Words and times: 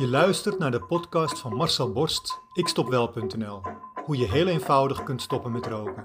Je 0.00 0.08
luistert 0.08 0.58
naar 0.58 0.70
de 0.70 0.80
podcast 0.80 1.38
van 1.38 1.54
Marcel 1.54 1.92
Borst, 1.92 2.40
ikstopwel.nl. 2.52 3.60
Hoe 4.04 4.16
je 4.16 4.30
heel 4.30 4.46
eenvoudig 4.46 5.02
kunt 5.02 5.22
stoppen 5.22 5.52
met 5.52 5.66
roken. 5.66 6.04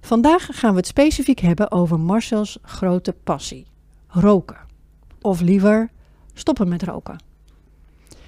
Vandaag 0.00 0.48
gaan 0.50 0.70
we 0.70 0.76
het 0.76 0.86
specifiek 0.86 1.38
hebben 1.38 1.70
over 1.70 2.00
Marcel's 2.00 2.58
grote 2.62 3.12
passie: 3.24 3.66
roken. 4.06 4.56
Of 5.20 5.40
liever, 5.40 5.90
stoppen 6.34 6.68
met 6.68 6.82
roken. 6.82 7.22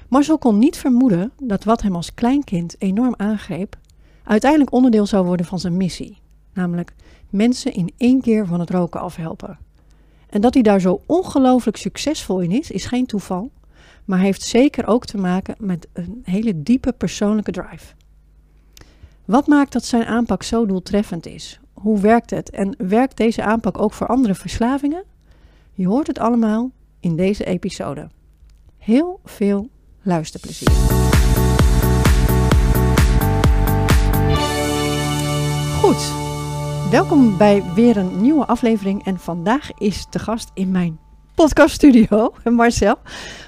Marcel 0.09 0.39
kon 0.39 0.59
niet 0.59 0.77
vermoeden 0.77 1.33
dat 1.43 1.65
wat 1.65 1.83
hem 1.83 1.95
als 1.95 2.15
kleinkind 2.15 2.77
enorm 2.79 3.15
aangreep, 3.17 3.77
uiteindelijk 4.25 4.73
onderdeel 4.73 5.07
zou 5.07 5.27
worden 5.27 5.47
van 5.47 5.59
zijn 5.59 5.77
missie. 5.77 6.19
Namelijk 6.53 6.95
mensen 7.31 7.73
in 7.73 7.93
één 7.97 8.21
keer 8.21 8.47
van 8.47 8.61
het 8.61 8.71
roken 8.71 9.01
afhelpen. 9.01 9.59
En 10.35 10.41
dat 10.41 10.55
hij 10.55 10.63
daar 10.63 10.81
zo 10.81 11.01
ongelooflijk 11.07 11.77
succesvol 11.77 12.41
in 12.41 12.51
is, 12.51 12.71
is 12.71 12.85
geen 12.85 13.07
toeval, 13.07 13.51
maar 14.05 14.19
heeft 14.19 14.43
zeker 14.43 14.87
ook 14.87 15.07
te 15.07 15.17
maken 15.17 15.55
met 15.59 15.87
een 15.93 16.23
hele 16.25 16.63
diepe 16.63 16.93
persoonlijke 16.93 17.53
drive. 17.53 17.95
Wat 19.25 19.47
maakt 19.47 19.73
dat 19.73 19.85
zijn 19.85 20.05
aanpak 20.05 20.43
zo 20.43 20.67
doeltreffend 20.67 21.27
is? 21.27 21.61
Hoe 21.73 22.01
werkt 22.01 22.31
het? 22.31 22.51
En 22.51 22.75
werkt 22.79 23.17
deze 23.17 23.43
aanpak 23.43 23.79
ook 23.79 23.93
voor 23.93 24.07
andere 24.07 24.35
verslavingen? 24.35 25.05
Je 25.73 25.87
hoort 25.87 26.07
het 26.07 26.19
allemaal 26.19 26.71
in 27.01 27.17
deze 27.17 27.45
episode. 27.45 28.09
Heel 28.79 29.21
veel 29.25 29.69
luisterplezier. 30.03 30.71
Goed, 35.81 36.24
welkom 36.95 37.37
bij 37.37 37.63
weer 37.75 37.97
een 37.97 38.21
nieuwe 38.21 38.47
aflevering. 38.47 39.05
En 39.05 39.19
vandaag 39.19 39.71
is 39.79 40.07
de 40.11 40.19
gast 40.19 40.51
in 40.55 40.71
mijn 40.71 40.99
podcaststudio, 41.35 42.35
Marcel. 42.45 42.99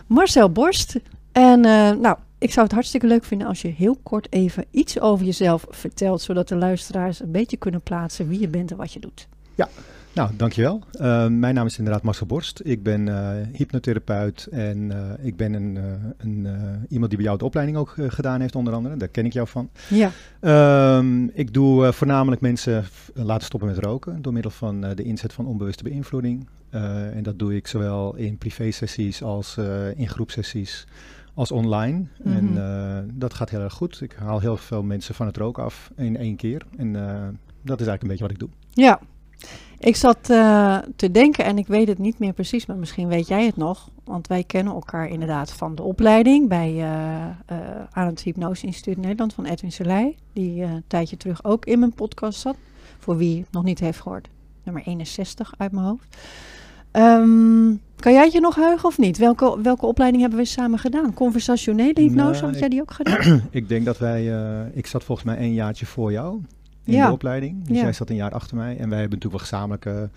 Marcel 0.07 0.51
Borst. 0.51 0.97
En 1.33 1.59
uh, 1.59 1.91
nou, 1.91 2.17
ik 2.39 2.53
zou 2.53 2.67
het 2.67 2.75
hartstikke 2.75 3.07
leuk 3.07 3.25
vinden 3.25 3.49
als 3.49 3.63
je 3.63 3.69
heel 3.69 3.97
kort 4.03 4.33
even 4.33 4.65
iets 4.71 5.01
over 5.01 5.27
jezelf 5.27 5.67
vertelt, 5.69 6.23
zodat 6.23 6.49
de 6.49 6.57
luisteraars 6.57 7.21
een 7.21 7.33
beetje 7.33 7.57
kunnen 7.57 7.83
plaatsen 7.83 8.29
wie 8.29 8.41
je 8.41 8.49
bent 8.49 8.71
en 8.71 8.77
wat 8.77 8.93
je 8.93 9.01
doet. 9.01 9.29
Ja, 9.55 9.69
nou, 10.17 10.31
dankjewel. 10.37 10.83
Uh, 10.93 11.27
mijn 11.27 11.55
naam 11.55 11.67
is 11.67 11.79
inderdaad 11.79 12.03
Marcel 12.03 12.27
Borst. 12.27 12.61
Ik 12.65 12.83
ben 12.83 13.07
uh, 13.07 13.31
hypnotherapeut 13.53 14.49
en 14.51 14.79
uh, 14.79 15.27
ik 15.27 15.37
ben 15.37 15.53
een, 15.53 15.79
een 16.17 16.47
iemand 16.89 17.11
die 17.11 17.19
bij 17.19 17.27
jou 17.27 17.39
de 17.39 17.45
opleiding 17.45 17.79
ook 17.79 17.95
gedaan 18.09 18.41
heeft, 18.41 18.57
onder 18.57 18.75
andere. 18.75 18.97
Daar 18.97 19.09
ken 19.09 19.25
ik 19.25 19.33
jou 19.33 19.49
van. 19.49 19.71
Ja. 19.89 20.11
Um, 20.99 21.31
ik 21.35 21.55
doe 21.55 21.93
voornamelijk 21.93 22.41
mensen 22.41 22.85
laten 23.15 23.47
stoppen 23.47 23.69
met 23.69 23.79
roken 23.79 24.23
door 24.23 24.33
middel 24.33 24.51
van 24.51 24.81
de 24.81 25.03
inzet 25.03 25.33
van 25.33 25.47
onbewuste 25.47 25.83
beïnvloeding. 25.83 26.49
en 26.71 27.23
dat 27.23 27.39
doe 27.39 27.55
ik 27.55 27.67
zowel 27.67 28.15
in 28.15 28.39
privé-sessies 28.39 29.23
als 29.23 29.57
in 29.97 30.09
groepsessies 30.09 30.87
als 31.35 31.53
online. 31.53 31.97
Mm 31.97 32.09
-hmm. 32.23 32.57
En 32.57 33.11
dat 33.15 33.35
gaat 33.35 33.51
heel 33.51 33.61
erg 33.61 33.75
goed. 33.75 34.01
Ik 34.01 34.13
haal 34.19 34.41
heel 34.41 34.57
veel 34.57 34.83
mensen 34.83 35.15
van 35.15 35.27
het 35.27 35.37
roken 35.37 35.63
af 35.63 35.91
in 35.97 36.17
één 36.17 36.37
keer. 36.37 36.63
En 36.77 36.93
dat 37.63 37.81
is 37.81 37.87
eigenlijk 37.87 38.03
een 38.03 38.09
beetje 38.09 38.25
wat 38.25 38.33
ik 38.33 38.39
doe. 38.39 38.49
Ja, 38.71 39.01
ik 39.79 39.97
zat 39.97 40.31
uh, 40.31 40.79
te 40.97 41.11
denken, 41.11 41.45
en 41.45 41.59
ik 41.59 41.67
weet 41.67 41.89
het 41.89 41.99
niet 41.99 42.19
meer 42.19 42.33
precies, 42.33 42.67
maar 42.67 42.77
misschien 42.77 43.09
weet 43.09 43.29
jij 43.29 43.47
het 43.47 43.57
nog. 43.57 43.89
Want 44.05 44.27
wij 44.27 44.45
kennen 44.45 44.75
elkaar 44.75 45.09
inderdaad 45.09 45.53
van 45.53 45.75
de 45.75 45.83
opleiding 45.83 46.49
bij, 46.49 46.73
uh, 46.73 46.81
uh, 46.83 47.59
aan 47.91 48.07
het 48.07 48.21
Hypnose 48.21 48.67
Instituut 48.67 48.97
Nederland 48.97 49.35
van 49.35 49.45
Edwin 49.45 49.73
Selei. 49.73 50.17
Die 50.33 50.63
een 50.63 50.85
tijdje 50.87 51.17
terug 51.17 51.45
ook 51.45 51.65
in 51.65 51.79
mijn 51.79 51.95
podcast 51.95 52.41
zat. 52.41 52.57
Voor 52.99 53.17
wie 53.17 53.39
het 53.39 53.53
nog 53.53 53.65
niet 53.65 53.81
heeft 53.81 54.01
gehoord. 54.01 54.29
Nummer 54.63 54.83
61 54.87 55.55
uit 55.59 55.73
mijn 55.73 55.87
hoofd. 55.87 56.17
Um, 56.93 57.81
kan 57.97 58.13
jij 58.13 58.25
het 58.25 58.33
je 58.33 58.41
nog 58.41 58.55
heugen 58.55 58.89
of 58.89 58.99
niet? 58.99 59.19
Welke, 59.19 59.61
welke 59.63 59.87
opleiding 59.87 60.23
hebben 60.23 60.41
we 60.41 60.47
samen 60.47 60.79
gedaan? 60.79 61.15
Conversationele 61.15 62.01
hypnose, 62.01 62.41
nou, 62.41 62.53
had 62.53 62.59
jij 62.59 62.69
die 62.69 62.81
ook 62.81 62.93
gedaan? 62.93 63.43
ik 63.51 63.69
denk 63.69 63.85
dat 63.85 63.99
wij, 63.99 64.25
ik 64.73 64.87
zat 64.87 65.05
volgens 65.05 65.27
mij 65.27 65.39
een 65.39 65.55
jaartje 65.55 65.87
voor 65.87 66.13
jou 66.13 66.41
in 66.87 66.95
ja. 66.95 67.07
de 67.07 67.13
opleiding. 67.13 67.67
Dus 67.67 67.77
ja. 67.77 67.83
jij 67.83 67.93
zat 67.93 68.11
een 68.11 68.17
jaar 68.17 68.33
achter 68.33 68.57
mij. 68.57 68.77
En 68.77 68.89
wij 68.89 68.99
hebben 68.99 69.19
natuurlijk 69.19 69.33
wel 69.33 69.39
gezamenlijke 69.39 70.11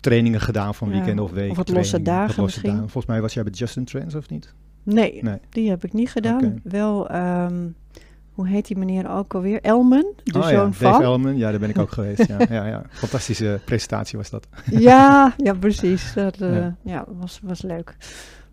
trainingen 0.00 0.40
gedaan 0.40 0.74
van 0.74 0.88
weekenden 0.88 1.16
ja. 1.16 1.22
of 1.22 1.30
weken. 1.30 1.50
Of 1.50 1.56
wat 1.56 1.68
losse 1.68 2.02
dagen 2.02 2.26
wat 2.26 2.36
losse 2.36 2.42
misschien. 2.44 2.70
Dagen. 2.70 2.90
Volgens 2.90 3.06
mij 3.06 3.20
was 3.20 3.34
jij 3.34 3.42
bij 3.42 3.52
Justin 3.52 3.84
Trends 3.84 4.14
of 4.14 4.28
niet? 4.28 4.54
Nee, 4.82 5.18
nee. 5.22 5.38
die 5.48 5.68
heb 5.68 5.84
ik 5.84 5.92
niet 5.92 6.10
gedaan. 6.10 6.36
Okay. 6.36 6.60
Wel, 6.62 7.14
um, 7.14 7.74
hoe 8.32 8.48
heet 8.48 8.66
die 8.66 8.76
meneer 8.76 9.10
ook 9.10 9.34
alweer? 9.34 9.60
Elmen, 9.60 10.06
de 10.24 10.38
oh, 10.38 10.46
zoon 10.46 10.66
ja, 10.66 10.72
van. 10.72 10.90
Dave 10.90 11.02
Elmen, 11.02 11.36
ja, 11.36 11.50
daar 11.50 11.60
ben 11.60 11.70
ik 11.70 11.78
ook 11.78 11.92
geweest. 11.98 12.26
Ja, 12.26 12.38
ja, 12.48 12.66
ja. 12.66 12.82
Fantastische 12.90 13.60
presentatie 13.64 14.18
was 14.18 14.30
dat. 14.30 14.46
ja, 14.70 15.34
ja, 15.36 15.54
precies. 15.54 16.12
Dat 16.14 16.40
uh, 16.40 16.54
ja. 16.54 16.76
ja. 16.84 17.04
was, 17.18 17.40
was 17.42 17.62
leuk. 17.62 17.96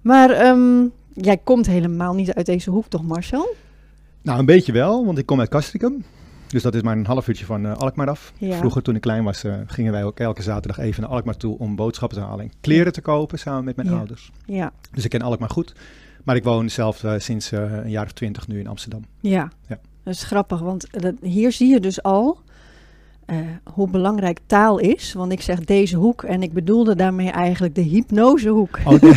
Maar 0.01 0.47
um, 0.47 0.91
jij 1.13 1.37
komt 1.37 1.65
helemaal 1.65 2.13
niet 2.13 2.33
uit 2.33 2.45
deze 2.45 2.69
hoek, 2.69 2.87
toch 2.87 3.03
Marcel? 3.03 3.55
Nou, 4.21 4.39
een 4.39 4.45
beetje 4.45 4.71
wel, 4.71 5.05
want 5.05 5.17
ik 5.17 5.25
kom 5.25 5.39
uit 5.39 5.49
Castricum. 5.49 6.05
Dus 6.49 6.63
dat 6.63 6.75
is 6.75 6.81
maar 6.81 6.97
een 6.97 7.05
half 7.05 7.27
uurtje 7.27 7.45
van 7.45 7.65
uh, 7.65 7.77
Alkmaar 7.77 8.09
af. 8.09 8.33
Ja. 8.37 8.57
Vroeger, 8.57 8.81
toen 8.81 8.95
ik 8.95 9.01
klein 9.01 9.23
was, 9.23 9.43
uh, 9.43 9.55
gingen 9.65 9.91
wij 9.91 10.03
ook 10.03 10.19
elke 10.19 10.41
zaterdag 10.41 10.77
even 10.77 11.01
naar 11.01 11.11
Alkmaar 11.11 11.37
toe 11.37 11.57
om 11.57 11.75
boodschappen 11.75 12.17
te 12.17 12.23
halen 12.23 12.45
en 12.45 12.51
kleren 12.61 12.93
te 12.93 13.01
kopen 13.01 13.39
samen 13.39 13.63
met 13.63 13.75
mijn 13.75 13.89
ja. 13.89 13.97
ouders. 13.97 14.31
Ja. 14.45 14.71
Dus 14.91 15.03
ik 15.03 15.09
ken 15.09 15.21
Alkmaar 15.21 15.49
goed. 15.49 15.73
Maar 16.23 16.35
ik 16.35 16.43
woon 16.43 16.69
zelf 16.69 17.03
uh, 17.03 17.13
sinds 17.17 17.51
een 17.51 17.89
jaar 17.89 18.05
of 18.05 18.11
twintig 18.11 18.47
nu 18.47 18.59
in 18.59 18.67
Amsterdam. 18.67 19.05
Ja, 19.19 19.51
ja. 19.67 19.79
dat 20.03 20.13
is 20.13 20.23
grappig, 20.23 20.59
want 20.59 20.88
dat, 20.91 21.15
hier 21.21 21.51
zie 21.51 21.69
je 21.69 21.79
dus 21.79 22.03
al 22.03 22.41
uh, 23.31 23.38
hoe 23.73 23.90
belangrijk 23.90 24.40
taal 24.45 24.78
is. 24.78 25.13
Want 25.13 25.31
ik 25.31 25.41
zeg 25.41 25.59
deze 25.59 25.95
hoek 25.95 26.23
en 26.23 26.44
ik 26.44 26.53
bedoelde 26.53 26.95
daarmee 26.95 27.31
eigenlijk 27.31 27.75
de 27.75 27.81
hypnosehoek. 27.81 28.79
Oh, 28.85 29.01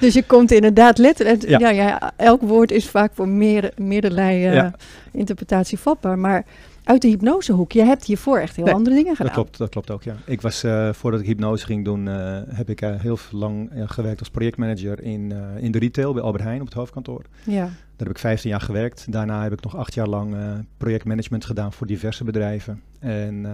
dus 0.00 0.14
je 0.14 0.22
komt 0.26 0.52
inderdaad 0.52 0.98
letterlijk. 0.98 1.48
Ja. 1.48 1.58
Ja, 1.58 1.68
ja, 1.68 2.12
elk 2.16 2.42
woord 2.42 2.70
is 2.70 2.88
vaak 2.88 3.12
voor 3.14 3.28
meer, 3.28 3.72
meerderlei 3.76 4.48
uh, 4.48 4.54
ja. 4.54 4.74
interpretatie 5.12 5.78
vatbaar. 5.78 6.18
Maar 6.18 6.44
uit 6.84 7.02
de 7.02 7.08
hypnosehoek, 7.08 7.72
je 7.72 7.82
hebt 7.82 8.04
hiervoor 8.04 8.38
echt 8.38 8.56
heel 8.56 8.64
nee, 8.64 8.74
andere 8.74 8.96
dingen 8.96 9.16
gedaan. 9.16 9.32
Dat 9.32 9.42
klopt, 9.42 9.58
dat 9.58 9.68
klopt 9.68 9.90
ook, 9.90 10.02
ja. 10.02 10.16
Ik 10.24 10.40
was, 10.40 10.64
uh, 10.64 10.92
voordat 10.92 11.20
ik 11.20 11.26
hypnose 11.26 11.66
ging 11.66 11.84
doen, 11.84 12.06
uh, 12.06 12.38
heb 12.48 12.70
ik 12.70 12.82
uh, 12.82 13.00
heel 13.00 13.18
lang 13.30 13.70
gewerkt 13.74 14.18
als 14.18 14.30
projectmanager 14.30 15.02
in, 15.02 15.32
in 15.58 15.72
de 15.72 15.78
retail 15.78 16.12
bij 16.12 16.22
Albert 16.22 16.44
Heijn 16.44 16.60
op 16.60 16.66
het 16.66 16.74
hoofdkantoor. 16.74 17.22
Ja. 17.44 17.62
Daar 17.96 18.06
heb 18.06 18.16
ik 18.16 18.18
15 18.18 18.50
jaar 18.50 18.60
gewerkt. 18.60 19.12
Daarna 19.12 19.42
heb 19.42 19.52
ik 19.52 19.62
nog 19.62 19.76
acht 19.76 19.94
jaar 19.94 20.08
lang 20.08 20.36
projectmanagement 20.76 21.44
gedaan 21.44 21.72
voor 21.72 21.86
diverse 21.86 22.24
bedrijven. 22.24 22.82
En 22.98 23.44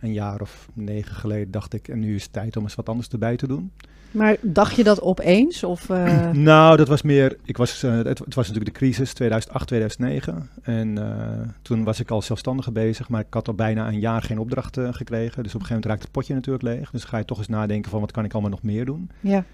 een 0.00 0.12
jaar 0.12 0.40
of 0.40 0.68
negen 0.72 1.14
geleden 1.14 1.50
dacht 1.50 1.74
ik, 1.74 1.88
en 1.88 1.98
nu 1.98 2.14
is 2.14 2.22
het 2.22 2.32
tijd 2.32 2.56
om 2.56 2.62
eens 2.62 2.74
wat 2.74 2.88
anders 2.88 3.08
erbij 3.08 3.36
te 3.36 3.46
doen. 3.46 3.70
Maar 4.14 4.36
dacht 4.40 4.76
je 4.76 4.84
dat 4.84 5.00
opeens? 5.00 5.64
Of, 5.64 5.88
uh... 5.88 6.30
nou, 6.50 6.76
dat 6.76 6.88
was 6.88 7.02
meer. 7.02 7.36
Ik 7.44 7.56
was, 7.56 7.84
uh, 7.84 7.96
het, 7.96 8.18
het, 8.18 8.34
was 8.34 8.48
natuurlijk 8.48 8.64
de 8.74 8.78
crisis 8.78 9.12
2008, 9.12 9.66
2009. 9.66 10.48
En 10.62 10.88
uh, 10.98 11.04
toen 11.62 11.84
was 11.84 12.00
ik 12.00 12.10
al 12.10 12.22
zelfstandige 12.22 12.72
bezig, 12.72 13.08
maar 13.08 13.20
ik 13.20 13.34
had 13.34 13.48
al 13.48 13.54
bijna 13.54 13.88
een 13.88 14.00
jaar 14.00 14.22
geen 14.22 14.38
opdracht 14.38 14.78
gekregen. 14.90 15.42
Dus 15.42 15.54
op 15.54 15.60
een 15.60 15.66
gegeven 15.66 15.68
moment 15.68 15.84
raakt 15.84 16.02
het 16.02 16.10
potje 16.10 16.34
natuurlijk 16.34 16.64
leeg. 16.64 16.90
Dus 16.90 17.04
ga 17.04 17.18
je 17.18 17.24
toch 17.24 17.38
eens 17.38 17.48
nadenken 17.48 17.90
van 17.90 18.00
wat 18.00 18.12
kan 18.12 18.24
ik 18.24 18.32
allemaal 18.32 18.50
nog 18.50 18.62
meer 18.62 18.84
doen. 18.84 19.10
Ja. 19.20 19.44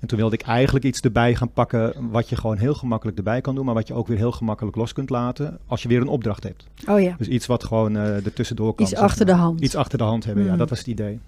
En 0.00 0.08
toen 0.08 0.18
wilde 0.18 0.34
ik 0.34 0.42
eigenlijk 0.42 0.84
iets 0.84 1.00
erbij 1.00 1.34
gaan 1.34 1.52
pakken 1.52 2.10
wat 2.10 2.28
je 2.28 2.36
gewoon 2.36 2.56
heel 2.56 2.74
gemakkelijk 2.74 3.18
erbij 3.18 3.40
kan 3.40 3.54
doen, 3.54 3.64
maar 3.64 3.74
wat 3.74 3.88
je 3.88 3.94
ook 3.94 4.06
weer 4.06 4.16
heel 4.16 4.32
gemakkelijk 4.32 4.76
los 4.76 4.92
kunt 4.92 5.10
laten 5.10 5.58
als 5.66 5.82
je 5.82 5.88
weer 5.88 6.00
een 6.00 6.08
opdracht 6.08 6.42
hebt. 6.42 6.66
Oh 6.86 7.00
ja. 7.00 7.14
Dus 7.18 7.28
iets 7.28 7.46
wat 7.46 7.64
gewoon 7.64 7.94
er 7.94 8.32
tussendoor 8.32 8.74
kan. 8.74 8.86
Iets 8.86 8.94
achter 8.94 9.26
de 9.26 9.32
hand. 9.32 9.60
Iets 9.60 9.74
achter 9.74 9.98
de 9.98 10.04
hand 10.04 10.24
hebben, 10.24 10.44
mm. 10.44 10.50
ja, 10.50 10.56
dat 10.56 10.68
was 10.68 10.78
het 10.78 10.86
idee. 10.86 11.20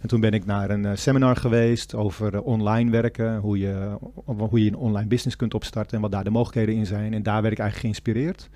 En 0.00 0.08
toen 0.08 0.20
ben 0.20 0.32
ik 0.32 0.46
naar 0.46 0.70
een 0.70 0.84
uh, 0.84 0.90
seminar 0.94 1.36
geweest 1.36 1.94
over 1.94 2.34
uh, 2.34 2.46
online 2.46 2.90
werken, 2.90 3.36
hoe 3.36 3.58
je, 3.58 3.96
hoe 4.24 4.62
je 4.62 4.68
een 4.68 4.76
online 4.76 5.08
business 5.08 5.36
kunt 5.36 5.54
opstarten 5.54 5.96
en 5.96 6.02
wat 6.02 6.12
daar 6.12 6.24
de 6.24 6.30
mogelijkheden 6.30 6.74
in 6.74 6.86
zijn. 6.86 7.14
En 7.14 7.22
daar 7.22 7.42
werd 7.42 7.52
ik 7.52 7.58
eigenlijk 7.58 7.80
geïnspireerd. 7.80 8.48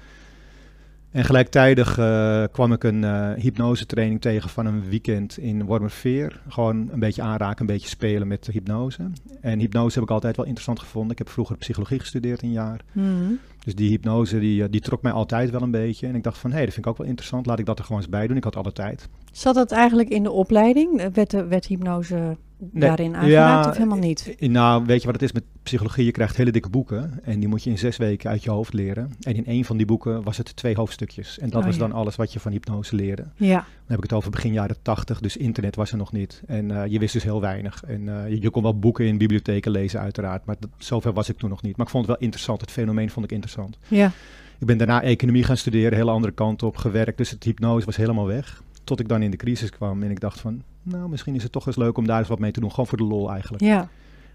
En 1.10 1.24
gelijktijdig 1.24 1.98
uh, 1.98 2.44
kwam 2.52 2.72
ik 2.72 2.84
een 2.84 3.02
uh, 3.02 3.32
hypnose 3.32 3.86
training 3.86 4.20
tegen 4.20 4.50
van 4.50 4.66
een 4.66 4.88
weekend 4.88 5.38
in 5.38 5.64
Wormerveer. 5.64 6.40
Gewoon 6.48 6.88
een 6.92 6.98
beetje 6.98 7.22
aanraken, 7.22 7.60
een 7.60 7.66
beetje 7.66 7.88
spelen 7.88 8.28
met 8.28 8.46
hypnose. 8.46 9.10
En 9.40 9.58
hypnose 9.58 9.94
heb 9.94 10.02
ik 10.02 10.10
altijd 10.10 10.36
wel 10.36 10.44
interessant 10.44 10.78
gevonden. 10.80 11.10
Ik 11.10 11.18
heb 11.18 11.28
vroeger 11.28 11.56
psychologie 11.56 11.98
gestudeerd 11.98 12.42
een 12.42 12.52
jaar. 12.52 12.80
Mm. 12.92 13.38
Dus 13.64 13.74
die 13.74 13.88
hypnose 13.88 14.38
die, 14.38 14.68
die 14.68 14.80
trok 14.80 15.02
mij 15.02 15.12
altijd 15.12 15.50
wel 15.50 15.62
een 15.62 15.70
beetje. 15.70 16.06
En 16.06 16.14
ik 16.14 16.22
dacht 16.22 16.38
van, 16.38 16.50
hé, 16.50 16.56
hey, 16.56 16.64
dat 16.64 16.74
vind 16.74 16.86
ik 16.86 16.92
ook 16.92 16.98
wel 16.98 17.06
interessant. 17.06 17.46
Laat 17.46 17.58
ik 17.58 17.66
dat 17.66 17.78
er 17.78 17.84
gewoon 17.84 18.00
eens 18.00 18.10
bij 18.10 18.26
doen. 18.26 18.36
Ik 18.36 18.44
had 18.44 18.56
alle 18.56 18.72
tijd. 18.72 19.08
Zat 19.32 19.54
dat 19.54 19.70
eigenlijk 19.72 20.08
in 20.08 20.22
de 20.22 20.30
opleiding? 20.30 21.08
Werd, 21.12 21.32
werd 21.48 21.66
hypnose 21.66 22.14
nee, 22.14 22.36
daarin 22.72 23.14
aangeraakt 23.16 23.64
ja, 23.64 23.70
of 23.70 23.76
helemaal 23.76 23.98
niet? 23.98 24.34
Nou, 24.38 24.84
weet 24.86 25.00
je 25.00 25.04
wat 25.04 25.14
het 25.14 25.24
is 25.24 25.32
met 25.32 25.42
psychologie? 25.62 26.04
Je 26.04 26.10
krijgt 26.10 26.36
hele 26.36 26.50
dikke 26.50 26.68
boeken 26.68 27.20
en 27.22 27.40
die 27.40 27.48
moet 27.48 27.62
je 27.62 27.70
in 27.70 27.78
zes 27.78 27.96
weken 27.96 28.30
uit 28.30 28.42
je 28.44 28.50
hoofd 28.50 28.72
leren. 28.72 29.10
En 29.20 29.34
in 29.36 29.46
één 29.46 29.64
van 29.64 29.76
die 29.76 29.86
boeken 29.86 30.22
was 30.22 30.36
het 30.36 30.56
twee 30.56 30.74
hoofdstukjes. 30.74 31.38
En 31.38 31.50
dat 31.50 31.60
Oh, 31.60 31.66
was 31.66 31.74
ja. 31.74 31.80
dan 31.80 31.92
alles 31.92 32.16
wat 32.16 32.32
je 32.32 32.40
van 32.40 32.52
hypnose 32.52 32.94
leerde. 32.94 33.24
Ja, 33.36 33.54
Dan 33.56 33.64
heb 33.86 33.96
ik 33.96 34.02
het 34.02 34.12
over 34.12 34.30
begin 34.30 34.52
jaren 34.52 34.76
tachtig, 34.82 35.20
dus 35.20 35.36
internet 35.36 35.76
was 35.76 35.90
er 35.90 35.96
nog 35.96 36.12
niet. 36.12 36.42
En 36.46 36.70
eh, 36.70 36.86
je 36.90 36.98
wist 36.98 37.12
dus 37.12 37.22
heel 37.22 37.40
weinig. 37.40 37.82
En 37.86 38.08
eh, 38.08 38.28
je, 38.30 38.40
je 38.42 38.50
kon 38.50 38.62
wel 38.62 38.78
boeken 38.78 39.04
in 39.06 39.18
bibliotheken 39.18 39.70
lezen 39.70 40.00
uiteraard, 40.00 40.44
maar 40.44 40.56
dat, 40.58 40.70
zover 40.78 41.12
was 41.12 41.28
ik 41.28 41.36
toen 41.36 41.50
nog 41.50 41.62
niet. 41.62 41.76
Maar 41.76 41.86
ik 41.86 41.92
vond 41.92 42.06
het 42.06 42.14
wel 42.16 42.24
interessant, 42.24 42.60
het 42.60 42.70
fenomeen 42.70 43.10
vond 43.10 43.24
ik 43.24 43.32
interessant. 43.32 43.78
ja, 43.88 44.12
Ik 44.58 44.66
ben 44.66 44.78
daarna 44.78 45.02
economie 45.02 45.44
gaan 45.44 45.56
studeren, 45.56 45.98
hele 45.98 46.10
andere 46.10 46.32
kant 46.32 46.62
op 46.62 46.76
gewerkt. 46.76 47.18
Dus 47.18 47.30
het 47.30 47.44
hypnose 47.44 47.86
was 47.86 47.96
helemaal 47.96 48.26
weg. 48.26 48.62
Tot 48.84 49.00
ik 49.00 49.08
dan 49.08 49.22
in 49.22 49.30
de 49.30 49.36
crisis 49.36 49.70
kwam 49.70 50.02
en 50.02 50.10
ik 50.10 50.20
dacht 50.20 50.40
van, 50.40 50.62
nou, 50.82 51.08
misschien 51.08 51.34
is 51.34 51.42
het 51.42 51.52
toch 51.52 51.66
eens 51.66 51.76
leuk 51.76 51.96
om 51.96 52.06
daar 52.06 52.18
eens 52.18 52.28
wat 52.28 52.38
mee 52.38 52.50
te 52.50 52.60
doen. 52.60 52.70
Gewoon 52.70 52.86
voor 52.86 52.98
de 52.98 53.04
lol 53.04 53.30
eigenlijk. 53.30 53.62
Ja. 53.62 53.82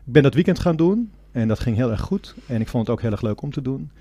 Ik 0.06 0.14
ben 0.14 0.24
dat 0.24 0.34
weekend 0.34 0.60
gaan 0.60 0.76
doen 0.76 1.12
en 1.32 1.48
dat 1.48 1.60
ging 1.60 1.76
heel 1.76 1.92
erg 1.92 2.02
goed. 2.02 2.36
En 2.48 2.62
ik 2.62 2.68
vond 2.68 2.88
het 2.88 2.96
ook 2.96 3.02
heel 3.02 3.12
erg 3.12 3.22
leuk 3.22 3.42
om 3.42 3.52
te 3.52 3.62
doen. 3.62 3.92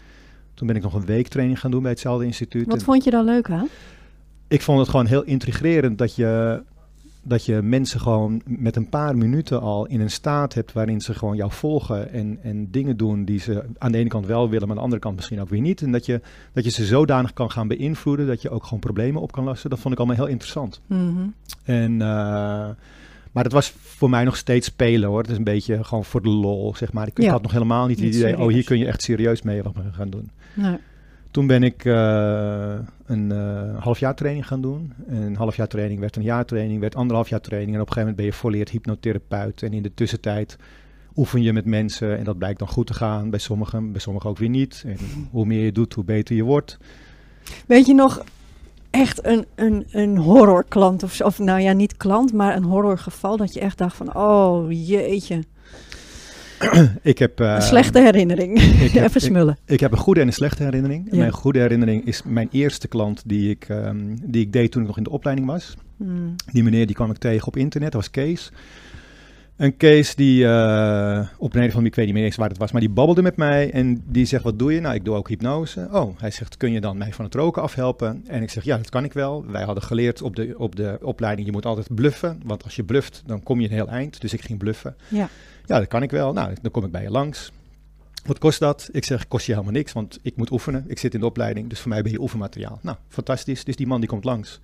Toen 0.55 0.67
ben 0.67 0.77
ik 0.77 0.83
nog 0.83 0.95
een 0.95 1.05
week 1.05 1.29
training 1.29 1.61
gaan 1.61 1.71
doen 1.71 1.83
bij 1.83 1.91
hetzelfde 1.91 2.25
instituut. 2.25 2.67
Wat 2.67 2.79
En 2.79 2.85
vond 2.85 3.05
je 3.05 3.11
daar 3.11 3.25
leuk 3.25 3.51
aan? 3.51 3.69
ik 4.49 4.63
vond 4.63 4.79
het 4.79 4.89
gewoon 4.89 5.07
heel 5.07 5.23
intrigerend 5.23 5.99
dat 5.99 6.15
je, 6.15 6.63
dat 7.27 7.45
je 7.45 7.63
mensen 7.63 8.01
gewoon 8.01 8.43
met 8.45 8.77
een 8.77 8.89
paar 8.89 9.17
minuten 9.17 9.61
al 9.61 9.87
in 9.87 10.01
een 10.01 10.11
staat 10.11 10.55
hebt 10.55 10.73
waarin 10.73 11.01
ze 11.01 11.15
gewoon 11.15 11.37
jou 11.37 11.53
volgen 11.53 12.11
en, 12.13 12.39
en 12.43 12.71
dingen 12.71 12.97
doen 12.97 13.25
die 13.25 13.41
ze 13.41 13.65
aan 13.79 13.93
de 13.93 13.99
ene 13.99 14.09
kant 14.09 14.27
wel 14.27 14.49
willen, 14.49 14.61
maar 14.61 14.71
aan 14.71 14.77
de 14.77 14.83
andere 14.83 15.01
kant 15.01 15.17
misschien 15.17 15.41
ook 15.41 15.49
weer 15.49 15.61
niet. 15.61 15.83
En 15.83 15.93
dat 15.93 16.07
je, 16.07 16.21
dat 16.53 16.65
je 16.65 16.71
ze 16.71 16.85
zodanig 16.85 17.33
kan 17.33 17.51
gaan 17.51 17.69
beïnvloeden 17.69 18.27
dat 18.27 18.43
je 18.43 18.51
ook 18.51 18.65
gewoon 18.65 18.79
problemen 18.79 19.23
op 19.23 19.33
kan 19.33 19.45
lossen. 19.45 19.71
Dat 19.71 19.79
vond 19.79 19.95
ik 19.95 20.01
allemaal 20.01 20.17
heel 20.19 20.27
interessant. 20.27 20.81
Mhm. 20.87 21.27
En, 21.65 21.93
uh, 21.93 21.99
maar 23.33 23.43
dat 23.43 23.53
was 23.53 23.75
voor 23.81 24.11
mij 24.11 24.25
nog 24.25 24.37
steeds 24.37 24.67
spelen 24.67 25.09
hoor. 25.09 25.19
Het 25.21 25.31
is 25.31 25.37
een 25.37 25.45
beetje 25.45 25.85
gewoon 25.85 26.05
voor 26.05 26.23
de 26.23 26.29
lol, 26.29 26.75
zeg 26.77 26.93
maar. 26.93 27.07
Ik, 27.07 27.19
ik 27.19 27.25
Ja. 27.25 27.31
had 27.31 27.43
nog 27.43 27.53
helemaal 27.53 27.87
niet 27.87 28.01
het 28.01 28.15
idee, 28.15 28.39
oh 28.39 28.49
hier 28.49 28.65
kun 28.65 28.79
je 28.79 28.87
echt 28.87 29.03
serieus 29.03 29.43
mee 29.43 29.63
wat 29.63 29.75
we 29.75 29.83
gaan 29.93 30.11
doen. 30.11 30.31
Nee. 30.55 30.77
Toen 31.35 31.47
ben 31.47 31.63
ik 31.63 31.85
eh, 31.85 32.75
een 33.07 33.33
eh 33.33 33.83
half 33.83 33.99
jaar 33.99 34.15
training 34.15 34.47
gaan 34.47 34.61
doen. 34.61 34.93
En 35.07 35.17
een 35.17 35.37
half 35.37 35.57
jaar 35.57 35.67
training 35.67 36.01
werd 36.01 36.17
een 36.17 36.23
jaar 36.23 36.45
training, 36.45 36.81
werd 36.81 36.95
anderhalf 36.95 37.29
jaar 37.29 37.41
training. 37.41 37.75
En 37.75 37.81
op 37.81 37.87
een 37.87 37.93
gegeven 37.93 38.15
moment 38.15 38.17
ben 38.17 38.27
je 38.27 38.41
volleerd 38.43 38.71
hypnotherapeut. 38.71 39.63
En 39.63 39.73
in 39.73 39.83
de 39.83 39.95
tussentijd 39.95 40.57
oefen 41.17 41.43
je 41.43 41.53
met 41.53 41.65
mensen 41.65 42.19
en 42.19 42.25
dat 42.25 42.39
blijkt 42.39 42.59
dan 42.59 42.69
goed 42.69 42.87
te 42.87 42.95
gaan. 42.95 43.31
Bij 43.31 43.39
sommigen, 43.39 43.93
bij 43.93 44.01
sommigen 44.01 44.31
ook 44.31 44.39
weer 44.39 44.49
niet. 44.49 44.85
En 44.87 44.97
hoe 45.31 45.47
meer 45.47 45.65
je 45.65 45.73
doet, 45.73 45.95
hoe 45.95 46.05
beter 46.05 46.37
je 46.37 46.43
wordt. 46.43 46.79
Weet 47.67 47.87
je 47.87 47.95
nog 47.95 48.25
echt 48.91 49.25
een, 49.27 49.47
een, 49.55 49.87
een 49.91 50.17
horrorklant 50.17 51.03
of? 51.03 51.21
Of 51.21 51.39
nou 51.39 51.61
ja, 51.61 51.73
niet 51.73 51.97
klant, 51.97 52.33
maar 52.33 52.57
een 52.57 52.65
horrorgeval 52.65 53.37
dat 53.37 53.53
je 53.55 53.61
echt 53.61 53.79
dacht 53.79 53.97
van, 53.97 54.17
oh 54.17 54.71
jeetje, 54.71 55.45
Ik 57.03 57.19
heb, 57.19 57.39
een 57.39 57.63
slechte 57.63 58.01
herinnering. 58.01 58.61
ik 58.61 58.91
heb- 58.91 59.05
Even 59.09 59.21
smullen. 59.21 59.59
Ik 59.67 59.81
heb 59.81 59.93
een 59.93 59.99
goede 59.99 60.21
en 60.21 60.27
een 60.27 60.33
slechte 60.33 60.63
herinnering. 60.63 61.09
Ja. 61.11 61.17
Mijn 61.17 61.33
goede 61.33 61.59
herinnering 61.59 62.07
is 62.07 62.23
mijn 62.25 62.49
eerste 62.51 62.89
klant 62.89 63.23
die 63.27 63.51
ik, 63.51 63.65
ehm, 63.69 63.97
die 64.23 64.43
ik 64.43 64.53
deed 64.53 64.71
toen 64.71 64.81
ik 64.83 64.87
nog 64.89 64.97
in 64.97 65.03
de 65.03 65.11
opleiding 65.11 65.47
was. 65.49 65.75
Hmm. 65.97 66.35
Die 66.53 66.63
meneer 66.63 66.87
die 66.87 66.95
kwam 66.95 67.11
ik 67.11 67.17
tegen 67.17 67.47
op 67.47 67.57
internet, 67.57 67.93
dat 67.93 68.01
was 68.01 68.11
Kees. 68.11 68.53
Een 69.57 69.77
Kees 69.77 70.15
die 70.15 70.47
eh, 70.47 71.27
op 71.39 71.55
een 71.55 71.61
of 71.63 71.69
andere 71.69 71.87
ik 71.87 71.95
weet 71.95 72.05
niet 72.05 72.15
meer 72.15 72.25
eens 72.25 72.37
waar 72.37 72.49
het 72.49 72.59
was, 72.59 72.73
maar 72.73 72.81
die 72.81 72.91
babbelde 72.91 73.23
met 73.23 73.37
mij 73.37 73.71
en 73.71 74.03
die 74.09 74.25
zegt, 74.25 74.43
wat 74.45 74.59
doe 74.59 74.73
je? 74.75 74.81
Nou, 74.81 74.95
ik 74.95 75.05
doe 75.05 75.15
ook 75.15 75.29
hypnose. 75.29 75.89
Oh, 75.93 76.19
hij 76.19 76.31
zegt, 76.31 76.57
kun 76.57 76.73
je 76.73 76.81
dan 76.81 76.99
mij 76.99 77.13
van 77.13 77.25
het 77.25 77.35
roken 77.35 77.63
afhelpen? 77.63 78.25
En 78.27 78.43
ik 78.43 78.51
zeg, 78.51 78.65
ja, 78.65 78.77
dat 78.77 78.89
kan 78.91 79.05
ik 79.05 79.13
wel. 79.13 79.45
Wij 79.47 79.63
hadden 79.63 79.83
geleerd 79.83 80.23
op 80.23 80.37
de, 80.37 80.55
op 80.59 80.77
de 80.77 80.99
opleiding, 81.03 81.47
je 81.47 81.53
moet 81.53 81.67
altijd 81.67 81.95
bluffen, 81.95 82.41
want 82.45 82.65
als 82.65 82.77
je 82.77 82.85
bluft, 82.85 83.23
dan 83.27 83.43
kom 83.43 83.61
je 83.61 83.67
een 83.67 83.75
heel 83.75 83.89
eind. 83.89 84.21
Dus 84.21 84.33
ik 84.33 84.41
ging 84.41 84.59
bluffen. 84.59 84.97
Ja. 85.09 85.29
Ja, 85.65 85.79
dat 85.79 85.89
kan 85.89 86.03
ik 86.03 86.11
wel. 86.11 86.33
Nou, 86.33 86.55
dan 86.63 86.71
kom 86.71 86.85
ik 86.85 86.91
bij 86.91 87.03
je 87.03 87.11
langs. 87.11 87.53
Wat 88.27 88.39
kost 88.39 88.61
dat? 88.61 88.89
Ik 88.93 89.05
zeg, 89.05 89.29
kost 89.29 89.47
je 89.47 89.53
helemaal 89.53 89.73
niks, 89.73 89.93
want 89.93 90.19
ik 90.23 90.37
moet 90.37 90.51
oefenen. 90.51 90.85
Ik 90.87 90.99
zit 90.99 91.15
in 91.15 91.21
de 91.21 91.27
opleiding, 91.27 91.69
dus 91.69 91.81
voor 91.81 91.89
mij 91.89 92.03
ben 92.03 92.13
je 92.13 92.21
oefenmateriaal. 92.21 92.79
Nou, 92.83 92.97
fantastisch. 93.09 93.65
Dus 93.65 93.77
die 93.77 93.87
man 93.87 94.01
die 94.01 94.09
komt 94.09 94.25
langs. 94.25 94.61